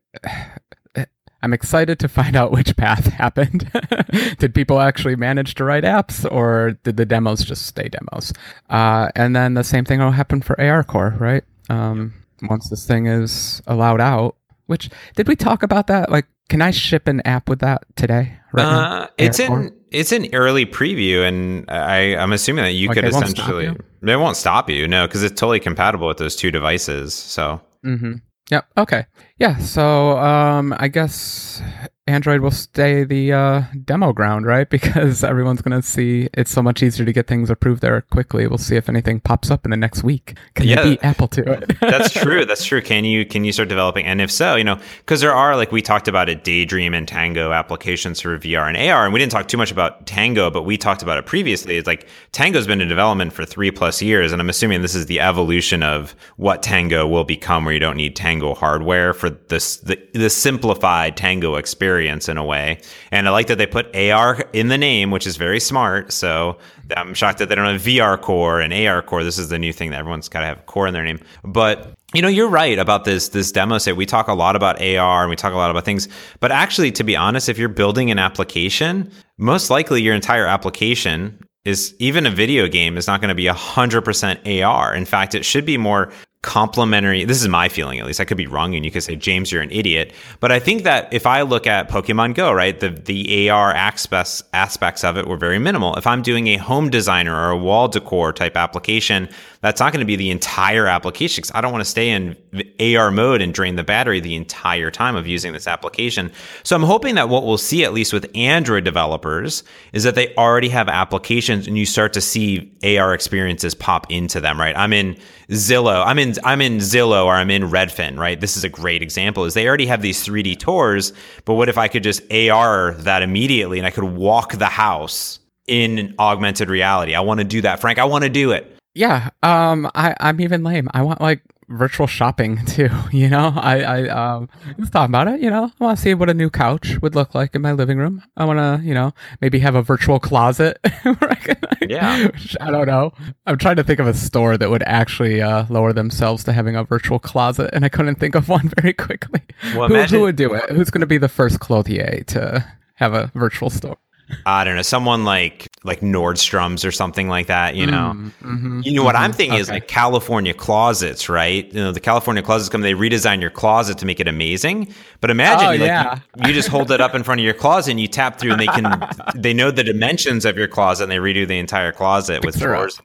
I'm 1.43 1.53
excited 1.53 1.99
to 1.99 2.09
find 2.09 2.37
out 2.37 2.53
which 2.53 2.77
path 2.77 3.07
happened. 3.13 3.71
did 4.39 4.55
people 4.55 4.81
actually 4.81 5.17
manage 5.17 5.55
to 5.57 5.65
write 5.65 5.85
apps 5.85 6.31
or 6.31 6.79
did 6.85 6.97
the 6.97 7.05
demos 7.05 7.45
just 7.45 7.67
stay 7.67 7.89
demos? 7.89 8.33
Uh, 8.71 9.11
and 9.17 9.35
then 9.35 9.55
the 9.55 9.65
same 9.65 9.85
thing 9.85 10.01
will 10.01 10.13
happen 10.13 10.41
for 10.41 10.61
AR 10.61 10.85
Core, 10.85 11.17
right? 11.19 11.45
Um, 11.69 12.15
once 12.43 12.69
this 12.71 12.87
thing 12.87 13.07
is 13.07 13.63
allowed 13.67 14.01
out, 14.01 14.37
which 14.67 14.91
did 15.17 15.29
we 15.29 15.37
talk 15.37 15.63
about 15.63 15.89
that? 15.89 16.11
Like, 16.11 16.27
can 16.49 16.63
I 16.63 16.71
ship 16.71 17.09
an 17.09 17.21
app 17.25 17.49
with 17.49 17.61
that 17.61 17.85
today? 17.97 18.39
Right 18.53 18.65
uh, 18.65 19.09
it's 19.17 19.41
in 19.41 19.75
it's 19.91 20.13
an 20.13 20.29
early 20.35 20.67
preview, 20.67 21.27
and 21.27 21.71
I 21.71 22.17
I'm 22.17 22.33
assuming 22.33 22.65
that 22.65 22.73
you 22.73 22.89
like 22.89 22.97
could 22.97 23.05
essentially 23.05 23.69
won't 23.69 23.81
it 24.03 24.17
won't 24.17 24.37
stop 24.37 24.69
you, 24.69 24.87
no, 24.87 25.07
because 25.07 25.23
it's 25.23 25.39
totally 25.39 25.61
compatible 25.61 26.07
with 26.07 26.19
those 26.19 26.37
two 26.37 26.51
devices. 26.51 27.15
So. 27.15 27.61
Mm-hmm. 27.85 28.15
Yep. 28.51 28.67
Okay. 28.77 29.07
Yeah. 29.43 29.59
So 29.59 30.19
um, 30.19 30.73
I 30.79 30.87
guess 30.87 31.61
Android 32.09 32.41
will 32.41 32.51
stay 32.51 33.05
the 33.05 33.33
uh, 33.33 33.63
demo 33.85 34.13
ground, 34.13 34.45
right? 34.45 34.69
Because 34.83 35.23
everyone's 35.23 35.63
going 35.63 35.81
to 35.81 35.87
see 35.87 36.29
it's 36.35 36.51
so 36.51 36.63
much 36.63 36.83
easier 36.83 37.05
to 37.05 37.13
get 37.13 37.27
things 37.27 37.51
approved 37.51 37.83
there 37.83 38.01
quickly. 38.01 38.47
We'll 38.47 38.59
see 38.59 38.75
if 38.75 38.89
anything 38.89 39.21
pops 39.21 39.51
up 39.51 39.65
in 39.65 39.71
the 39.71 39.77
next 39.77 40.03
week. 40.03 40.37
Can 40.55 40.67
yeah, 40.67 40.83
you 40.83 40.91
beat 40.91 41.05
Apple 41.05 41.29
to 41.29 41.53
it? 41.53 41.77
that's 41.81 42.11
true. 42.23 42.45
That's 42.45 42.65
true. 42.65 42.81
Can 42.81 43.05
you 43.05 43.25
can 43.25 43.45
you 43.45 43.53
start 43.53 43.69
developing? 43.69 44.07
And 44.07 44.21
if 44.21 44.31
so, 44.31 44.57
you 44.57 44.65
know, 44.65 44.79
because 44.99 45.21
there 45.21 45.35
are 45.35 45.57
like 45.57 45.71
we 45.73 45.83
talked 45.83 46.09
about 46.09 46.29
it, 46.29 46.43
Daydream 46.43 46.95
and 46.95 47.07
Tango 47.07 47.53
applications 47.53 48.21
for 48.21 48.39
VR 48.39 48.69
and 48.69 48.77
AR, 48.77 49.05
and 49.05 49.13
we 49.13 49.21
didn't 49.21 49.33
talk 49.33 49.47
too 49.47 49.59
much 49.59 49.71
about 49.71 50.07
Tango, 50.07 50.51
but 50.51 50.63
we 50.63 50.77
talked 50.77 51.03
about 51.03 51.19
it 51.19 51.27
previously. 51.27 51.77
It's 51.77 51.87
like 51.87 52.09
Tango's 52.33 52.67
been 52.67 52.81
in 52.81 52.89
development 52.89 53.33
for 53.33 53.45
three 53.45 53.71
plus 53.71 54.03
years, 54.03 54.33
and 54.33 54.41
I'm 54.41 54.51
assuming 54.51 54.83
this 54.83 54.95
is 54.95 55.07
the 55.07 55.21
evolution 55.21 55.83
of 55.83 56.17
what 56.37 56.63
Tango 56.63 57.07
will 57.07 57.25
become, 57.25 57.65
where 57.65 57.75
you 57.75 57.81
don't 57.81 57.97
need 57.97 58.17
Tango 58.17 58.55
hardware 58.55 59.13
for 59.13 59.31
this 59.49 59.79
the, 59.79 60.01
the 60.14 60.31
simplified 60.31 61.16
Tango 61.16 61.57
experience 61.57 61.92
experience 62.03 62.29
in 62.29 62.37
a 62.37 62.45
way. 62.45 62.81
And 63.11 63.29
I 63.29 63.31
like 63.31 63.47
that 63.49 63.59
they 63.59 63.66
put 63.66 63.95
AR 63.95 64.45
in 64.53 64.68
the 64.68 64.79
name, 64.79 65.11
which 65.11 65.27
is 65.27 65.37
very 65.37 65.61
smart. 65.61 66.12
So 66.12 66.59
I'm 66.97 67.14
shocked 67.14 67.38
that 67.38 67.49
they 67.49 67.55
don't 67.55 67.73
have 67.73 67.83
VR 67.83 68.21
core 68.21 68.61
and 68.61 68.73
AR 68.73 69.03
core. 69.03 69.25
This 69.25 69.38
is 69.38 69.49
the 69.49 69.59
new 69.59 69.73
thing 69.73 69.90
that 69.90 69.99
everyone's 69.99 70.29
got 70.29 70.40
to 70.40 70.47
have 70.47 70.66
core 70.66 70.87
in 70.87 70.95
their 70.95 71.05
name. 71.05 71.21
But 71.45 71.95
you 72.14 72.23
know, 72.23 72.29
you're 72.29 72.49
right 72.49 72.79
about 72.79 73.05
this 73.05 73.31
this 73.31 73.53
demo 73.53 73.79
set. 73.79 73.97
We 73.97 74.07
talk 74.07 74.29
a 74.29 74.35
lot 74.35 74.55
about 74.55 74.83
AR 74.83 75.23
and 75.23 75.31
we 75.31 75.37
talk 75.37 75.53
a 75.53 75.57
lot 75.57 75.71
about 75.71 75.85
things, 75.85 76.09
but 76.40 76.53
actually, 76.53 76.92
to 76.92 77.05
be 77.05 77.16
honest, 77.16 77.49
if 77.49 77.59
you're 77.59 77.71
building 77.71 78.11
an 78.11 78.18
application, 78.18 79.11
most 79.38 79.71
likely 79.71 80.03
your 80.03 80.14
entire 80.14 80.47
application 80.47 81.38
is 81.64 81.95
even 81.99 82.27
a 82.27 82.31
video 82.31 82.68
game 82.68 82.99
is 82.99 83.07
not 83.07 83.21
going 83.21 83.29
to 83.29 83.35
be 83.35 83.45
100% 83.45 84.64
AR. 84.64 84.95
In 84.95 85.05
fact, 85.05 85.35
it 85.35 85.45
should 85.45 85.64
be 85.64 85.79
more 85.79 86.12
complementary 86.43 87.25
this 87.25 87.41
is 87.41 87.47
my 87.47 87.69
feeling 87.69 88.01
at 88.01 88.07
least 88.07 88.21
i 88.21 88.25
could 88.25 88.37
be 88.37 88.49
wrong 88.49 88.75
and 88.75 88.85
you 88.85 88.91
could 88.91 89.03
say 89.03 89.15
james 89.15 89.53
you're 89.53 89.63
an 89.63 89.71
idiot 89.71 90.13
but 90.41 90.51
i 90.51 90.59
think 90.59 90.83
that 90.83 91.13
if 91.13 91.25
i 91.25 91.43
look 91.43 91.69
at 91.69 91.89
pokemon 91.89 92.35
go 92.35 92.53
right 92.53 92.81
the 92.81 92.91
the 92.91 93.49
ar 93.49 93.73
aspects 93.73 94.43
aspects 94.53 95.05
of 95.05 95.17
it 95.17 95.29
were 95.29 95.37
very 95.37 95.61
minimal 95.61 95.95
if 95.95 96.05
i'm 96.05 96.21
doing 96.21 96.49
a 96.49 96.57
home 96.57 96.90
designer 96.90 97.33
or 97.33 97.51
a 97.51 97.57
wall 97.57 97.87
decor 97.87 98.33
type 98.33 98.57
application 98.57 99.29
that's 99.63 99.79
not 99.79 99.93
going 99.93 100.01
to 100.01 100.07
be 100.07 100.17
the 100.17 100.31
entire 100.31 100.88
application 100.88 101.40
because 101.40 101.53
I 101.55 101.61
don't 101.61 101.71
want 101.71 101.85
to 101.85 101.90
stay 101.90 102.11
in 102.11 102.37
AR 102.81 103.13
mode 103.13 103.40
and 103.40 103.55
drain 103.55 103.77
the 103.77 103.85
battery 103.85 104.19
the 104.19 104.35
entire 104.35 104.90
time 104.90 105.15
of 105.15 105.29
using 105.29 105.53
this 105.53 105.69
application. 105.69 106.33
So 106.65 106.75
I'm 106.75 106.83
hoping 106.83 107.15
that 107.15 107.29
what 107.29 107.45
we'll 107.45 107.59
see, 107.59 107.85
at 107.85 107.93
least 107.93 108.13
with 108.13 108.29
Android 108.35 108.83
developers, 108.83 109.63
is 109.93 110.03
that 110.03 110.17
they 110.17 110.35
already 110.35 110.69
have 110.71 110.88
applications 110.88 111.69
and 111.69 111.79
you 111.79 111.87
start 111.87 112.13
to 112.15 112.21
see 112.21 112.73
AR 112.83 113.15
experiences 113.15 113.73
pop 113.73 114.11
into 114.11 114.40
them, 114.40 114.59
right? 114.59 114.77
I'm 114.77 114.93
in 114.93 115.17
Zillow, 115.49 116.05
I'm 116.07 116.19
in 116.19 116.35
I'm 116.45 116.61
in 116.61 116.79
Zillow 116.79 117.25
or 117.25 117.35
I'm 117.35 117.51
in 117.51 117.65
Redfin, 117.65 118.19
right? 118.19 118.40
This 118.40 118.57
is 118.57 118.65
a 118.65 118.69
great 118.69 119.03
example. 119.03 119.45
Is 119.45 119.55
they 119.55 119.67
already 119.67 119.87
have 119.87 120.03
these 120.03 120.25
3D 120.27 120.59
tours, 120.59 121.13
but 121.45 121.55
what 121.55 121.69
if 121.69 121.79
I 121.79 121.88
could 121.88 122.03
just 122.03 122.23
AR 122.33 122.95
that 123.01 123.23
immediately 123.23 123.79
and 123.79 123.87
I 123.87 123.90
could 123.90 124.05
walk 124.05 124.53
the 124.55 124.67
house 124.67 125.38
in 125.67 126.15
augmented 126.19 126.69
reality? 126.69 127.15
I 127.15 127.21
want 127.21 127.38
to 127.38 127.45
do 127.45 127.61
that, 127.63 127.81
Frank. 127.81 127.99
I 127.99 128.05
want 128.05 128.25
to 128.25 128.31
do 128.31 128.53
it. 128.53 128.77
Yeah, 128.95 129.31
um, 129.43 129.90
I, 129.95 130.15
I'm 130.21 130.40
even 130.40 130.63
lame. 130.65 130.88
I 130.93 131.03
want 131.03 131.21
like 131.21 131.43
virtual 131.69 132.06
shopping 132.06 132.65
too. 132.67 132.90
You 133.13 133.29
know, 133.29 133.52
I, 133.56 133.81
I 133.81 134.08
um, 134.08 134.48
just 134.79 134.92
thought 134.92 135.08
about 135.08 135.29
it. 135.29 135.40
You 135.40 135.50
know, 135.50 135.65
I 135.81 135.85
want 135.85 135.98
to 135.98 136.02
see 136.02 136.15
what 136.15 136.31
a 136.31 136.35
new 136.35 136.50
couch 136.50 136.98
would 137.02 137.15
look 137.15 137.35
like 137.35 137.54
in 137.54 137.63
my 137.63 137.73
living 137.73 137.98
room. 137.98 138.23
I 138.37 138.44
want 138.44 138.58
to, 138.58 138.87
you 138.87 138.94
know, 138.94 139.13
maybe 139.40 139.58
have 139.60 139.75
a 139.75 139.83
virtual 139.83 140.19
closet. 140.21 140.79
yeah, 141.88 142.29
I 142.60 142.71
don't 142.71 142.87
know. 142.87 143.13
I'm 143.46 143.58
trying 143.58 143.77
to 143.77 143.85
think 143.85 144.00
of 144.00 144.06
a 144.06 144.15
store 144.15 144.56
that 144.56 144.71
would 144.71 144.83
actually 144.85 145.40
uh, 145.40 145.67
lower 145.69 145.92
themselves 145.92 146.44
to 146.44 146.52
having 146.52 146.77
a 146.77 146.85
virtual 146.85 147.19
closet, 147.19 147.71
and 147.73 147.85
I 147.85 147.88
couldn't 147.88 148.17
think 148.17 148.35
of 148.35 148.48
one 148.48 148.71
very 148.81 148.92
quickly. 148.92 149.42
Well, 149.75 149.88
who, 149.88 149.94
imagine- 149.94 150.19
who 150.19 150.25
would 150.25 150.37
do 150.37 150.54
it? 150.54 150.71
Who's 150.71 150.90
going 150.90 151.00
to 151.00 151.06
be 151.06 151.19
the 151.19 151.29
first 151.29 151.60
clothier 151.60 152.25
to 152.29 152.65
have 152.96 153.15
a 153.15 153.31
virtual 153.35 153.71
store? 153.71 153.98
I 154.47 154.65
don't 154.65 154.77
know, 154.77 154.83
someone 154.83 155.25
like 155.25 155.69
like 155.85 156.01
Nordstrom's 156.01 156.85
or 156.85 156.93
something 156.93 157.29
like 157.29 157.49
that, 157.49 157.75
you 157.75 157.87
know. 157.87 158.13
Mm, 158.15 158.33
mm-hmm, 158.43 158.81
you 158.85 158.93
know 158.95 159.03
what 159.03 159.15
mm-hmm, 159.15 159.25
I'm 159.25 159.33
thinking 159.33 159.55
okay. 159.55 159.61
is 159.61 159.69
like 159.69 159.89
California 159.89 160.55
closets, 160.55 161.29
right? 161.29 161.67
You 161.73 161.81
know, 161.81 161.93
the 161.93 162.01
California 162.01 162.43
closets 162.43 162.69
come, 162.69 162.83
they 162.83 162.95
redesign 162.95 163.41
your 163.41 163.51
closet 163.51 163.99
to 163.99 164.07
make 164.07 164.21
it 164.21 164.29
amazing. 164.29 164.93
But 165.21 165.31
imagine, 165.31 165.67
oh, 165.67 165.71
like, 165.71 165.81
yeah. 165.81 166.21
you, 166.37 166.49
you, 166.49 166.55
just 166.55 166.69
hold 166.69 166.91
it 166.91 167.01
up 167.01 167.15
in 167.15 167.23
front 167.23 167.41
of 167.41 167.45
your 167.45 167.55
closet 167.55 167.93
and 167.93 168.01
you 168.01 168.09
tap 168.09 168.39
through, 168.39 168.53
and 168.53 168.61
they 168.61 168.67
can 168.67 169.09
they 169.35 169.53
know 169.53 169.71
the 169.71 169.85
dimensions 169.85 170.45
of 170.45 170.57
your 170.57 170.69
closet, 170.69 171.05
and 171.05 171.13
they 171.13 171.17
redo 171.17 171.47
the 171.47 171.59
entire 171.59 171.93
closet 171.93 172.45
with 172.45 172.59
drawers. 172.59 173.01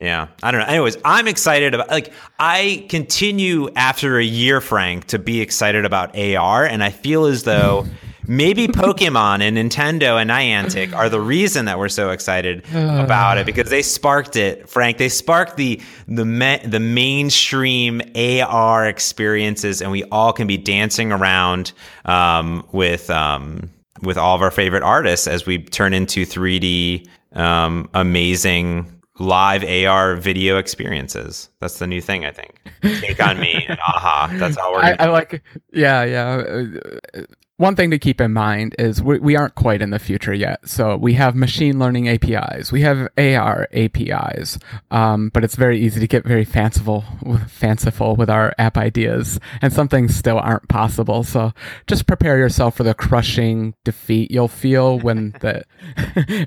Yeah, 0.00 0.28
I 0.42 0.50
don't 0.50 0.60
know. 0.60 0.66
Anyways, 0.66 0.96
I'm 1.04 1.28
excited 1.28 1.74
about 1.74 1.88
like 1.88 2.12
I 2.38 2.86
continue 2.88 3.68
after 3.74 4.18
a 4.18 4.24
year, 4.24 4.60
Frank, 4.60 5.06
to 5.06 5.18
be 5.18 5.40
excited 5.40 5.84
about 5.84 6.16
AR, 6.16 6.64
and 6.64 6.82
I 6.82 6.90
feel 6.90 7.26
as 7.26 7.44
though. 7.44 7.86
maybe 8.28 8.68
Pokemon 8.68 9.40
and 9.40 9.56
Nintendo 9.56 10.20
and 10.20 10.30
Niantic 10.30 10.94
are 10.94 11.08
the 11.08 11.20
reason 11.20 11.64
that 11.64 11.78
we're 11.78 11.88
so 11.88 12.10
excited 12.10 12.64
about 12.72 13.38
it 13.38 13.46
because 13.46 13.70
they 13.70 13.82
sparked 13.82 14.36
it, 14.36 14.68
Frank. 14.68 14.98
They 14.98 15.08
sparked 15.08 15.56
the 15.56 15.80
the 16.06 16.24
me, 16.24 16.60
the 16.64 16.78
mainstream 16.78 18.02
AR 18.14 18.86
experiences, 18.86 19.82
and 19.82 19.90
we 19.90 20.04
all 20.04 20.32
can 20.32 20.46
be 20.46 20.58
dancing 20.58 21.10
around 21.10 21.72
um, 22.04 22.64
with 22.70 23.10
um, 23.10 23.70
with 24.02 24.18
all 24.18 24.36
of 24.36 24.42
our 24.42 24.50
favorite 24.50 24.82
artists 24.82 25.26
as 25.26 25.46
we 25.46 25.58
turn 25.58 25.92
into 25.92 26.24
3D 26.24 27.08
um, 27.32 27.88
amazing 27.94 29.00
live 29.18 29.64
AR 29.64 30.14
video 30.14 30.58
experiences. 30.58 31.48
That's 31.60 31.80
the 31.80 31.88
new 31.88 32.00
thing, 32.00 32.24
I 32.24 32.30
think. 32.30 32.60
Take 33.00 33.20
on 33.20 33.40
me 33.40 33.66
and 33.68 33.78
aha. 33.80 34.32
That's 34.34 34.56
all 34.56 34.72
we're. 34.72 34.80
I, 34.80 34.96
I, 35.00 35.06
like. 35.06 35.42
Yeah, 35.72 36.04
yeah 36.04 37.24
one 37.58 37.74
thing 37.74 37.90
to 37.90 37.98
keep 37.98 38.20
in 38.20 38.32
mind 38.32 38.76
is 38.78 39.02
we, 39.02 39.18
we 39.18 39.36
aren't 39.36 39.56
quite 39.56 39.82
in 39.82 39.90
the 39.90 39.98
future 39.98 40.32
yet. 40.32 40.66
So 40.68 40.96
we 40.96 41.14
have 41.14 41.34
machine 41.34 41.78
learning 41.78 42.08
APIs, 42.08 42.70
we 42.70 42.82
have 42.82 43.08
AR 43.18 43.68
APIs, 43.72 44.58
um, 44.92 45.30
but 45.30 45.42
it's 45.42 45.56
very 45.56 45.78
easy 45.80 45.98
to 45.98 46.06
get 46.06 46.24
very 46.24 46.44
fanciful, 46.44 47.04
fanciful 47.48 48.14
with 48.14 48.30
our 48.30 48.54
app 48.58 48.78
ideas, 48.78 49.40
and 49.60 49.72
some 49.72 49.88
things 49.88 50.14
still 50.14 50.38
aren't 50.38 50.68
possible. 50.68 51.24
So 51.24 51.52
just 51.88 52.06
prepare 52.06 52.38
yourself 52.38 52.76
for 52.76 52.84
the 52.84 52.94
crushing 52.94 53.74
defeat 53.84 54.30
you'll 54.30 54.46
feel 54.46 55.00
when 55.00 55.32
the 55.40 55.64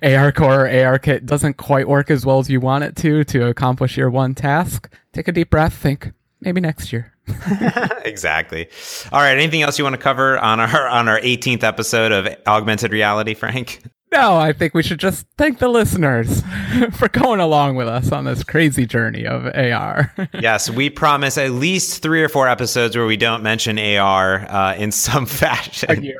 AR 0.15 0.31
Core 0.31 0.65
or 0.65 0.85
AR 0.85 0.97
Kit 0.97 1.25
doesn't 1.25 1.57
quite 1.57 1.89
work 1.89 2.09
as 2.09 2.25
well 2.25 2.39
as 2.39 2.49
you 2.49 2.61
want 2.61 2.85
it 2.85 2.95
to 2.97 3.25
to 3.25 3.47
accomplish 3.47 3.97
your 3.97 4.09
one 4.09 4.33
task. 4.33 4.89
Take 5.11 5.27
a 5.27 5.33
deep 5.33 5.49
breath, 5.49 5.73
think 5.73 6.13
maybe 6.41 6.61
next 6.61 6.91
year. 6.91 7.13
exactly. 8.05 8.67
All 9.11 9.21
right. 9.21 9.37
Anything 9.37 9.61
else 9.61 9.77
you 9.77 9.85
want 9.85 9.95
to 9.95 10.01
cover 10.01 10.37
on 10.39 10.59
our 10.59 10.87
on 10.87 11.07
our 11.07 11.19
18th 11.19 11.63
episode 11.63 12.11
of 12.11 12.27
augmented 12.47 12.91
reality, 12.91 13.33
Frank? 13.33 13.81
No, 14.13 14.35
I 14.35 14.51
think 14.51 14.73
we 14.73 14.83
should 14.83 14.99
just 14.99 15.25
thank 15.37 15.59
the 15.59 15.69
listeners 15.69 16.43
for 16.91 17.07
going 17.07 17.39
along 17.39 17.75
with 17.77 17.87
us 17.87 18.11
on 18.11 18.25
this 18.25 18.43
crazy 18.43 18.85
journey 18.85 19.25
of 19.25 19.45
AR. 19.45 20.13
yes, 20.33 20.69
we 20.69 20.89
promise 20.89 21.37
at 21.37 21.51
least 21.51 22.01
three 22.01 22.21
or 22.21 22.27
four 22.27 22.49
episodes 22.49 22.97
where 22.97 23.05
we 23.05 23.15
don't 23.15 23.41
mention 23.41 23.79
AR 23.79 24.45
uh, 24.49 24.75
in 24.75 24.91
some 24.91 25.25
fashion. 25.27 25.91
A 25.91 26.01
year. 26.01 26.19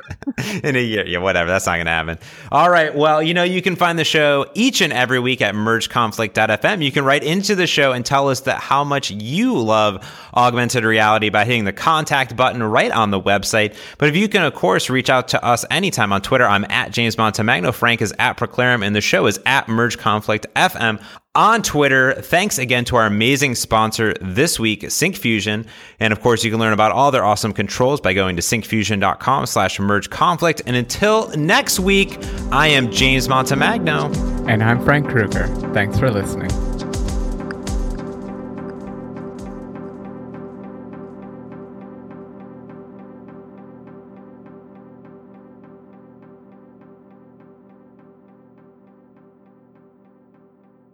in 0.64 0.74
a 0.74 0.82
year. 0.82 1.06
Yeah, 1.06 1.18
whatever. 1.18 1.50
That's 1.50 1.66
not 1.66 1.74
going 1.74 1.84
to 1.84 1.90
happen. 1.90 2.18
All 2.50 2.70
right. 2.70 2.94
Well, 2.94 3.22
you 3.22 3.34
know, 3.34 3.42
you 3.42 3.60
can 3.60 3.76
find 3.76 3.98
the 3.98 4.04
show 4.04 4.46
each 4.54 4.80
and 4.80 4.90
every 4.90 5.20
week 5.20 5.42
at 5.42 5.54
mergeconflict.fm. 5.54 6.82
You 6.82 6.92
can 6.92 7.04
write 7.04 7.24
into 7.24 7.54
the 7.54 7.66
show 7.66 7.92
and 7.92 8.06
tell 8.06 8.30
us 8.30 8.40
that 8.40 8.58
how 8.58 8.84
much 8.84 9.10
you 9.10 9.58
love 9.58 10.02
augmented 10.34 10.84
reality 10.84 11.28
by 11.28 11.44
hitting 11.44 11.64
the 11.64 11.74
contact 11.74 12.36
button 12.36 12.62
right 12.62 12.90
on 12.90 13.10
the 13.10 13.20
website. 13.20 13.76
But 13.98 14.08
if 14.08 14.16
you 14.16 14.30
can, 14.30 14.44
of 14.44 14.54
course, 14.54 14.88
reach 14.88 15.10
out 15.10 15.28
to 15.28 15.44
us 15.44 15.66
anytime 15.70 16.10
on 16.14 16.22
Twitter, 16.22 16.46
I'm 16.46 16.64
at 16.70 16.90
James 16.90 17.16
Montemagno. 17.16 17.81
Frank 17.82 18.00
is 18.00 18.14
at 18.20 18.36
praeclarum, 18.36 18.86
and 18.86 18.94
the 18.94 19.00
show 19.00 19.26
is 19.26 19.40
at 19.44 19.68
Merge 19.68 19.98
Conflict 19.98 20.46
FM 20.54 21.02
on 21.34 21.62
Twitter. 21.62 22.12
Thanks 22.12 22.56
again 22.56 22.84
to 22.84 22.94
our 22.94 23.06
amazing 23.06 23.56
sponsor 23.56 24.14
this 24.20 24.60
week, 24.60 24.82
Syncfusion. 24.82 25.66
And 25.98 26.12
of 26.12 26.20
course, 26.20 26.44
you 26.44 26.52
can 26.52 26.60
learn 26.60 26.72
about 26.72 26.92
all 26.92 27.10
their 27.10 27.24
awesome 27.24 27.52
controls 27.52 28.00
by 28.00 28.12
going 28.12 28.36
to 28.36 28.42
syncfusion.com 28.42 29.46
slash 29.46 29.80
merge 29.80 30.10
conflict. 30.10 30.62
And 30.64 30.76
until 30.76 31.30
next 31.30 31.80
week, 31.80 32.18
I 32.52 32.68
am 32.68 32.88
James 32.92 33.26
Montemagno. 33.26 34.48
And 34.48 34.62
I'm 34.62 34.84
Frank 34.84 35.08
Krueger. 35.08 35.48
Thanks 35.74 35.98
for 35.98 36.08
listening. 36.08 36.71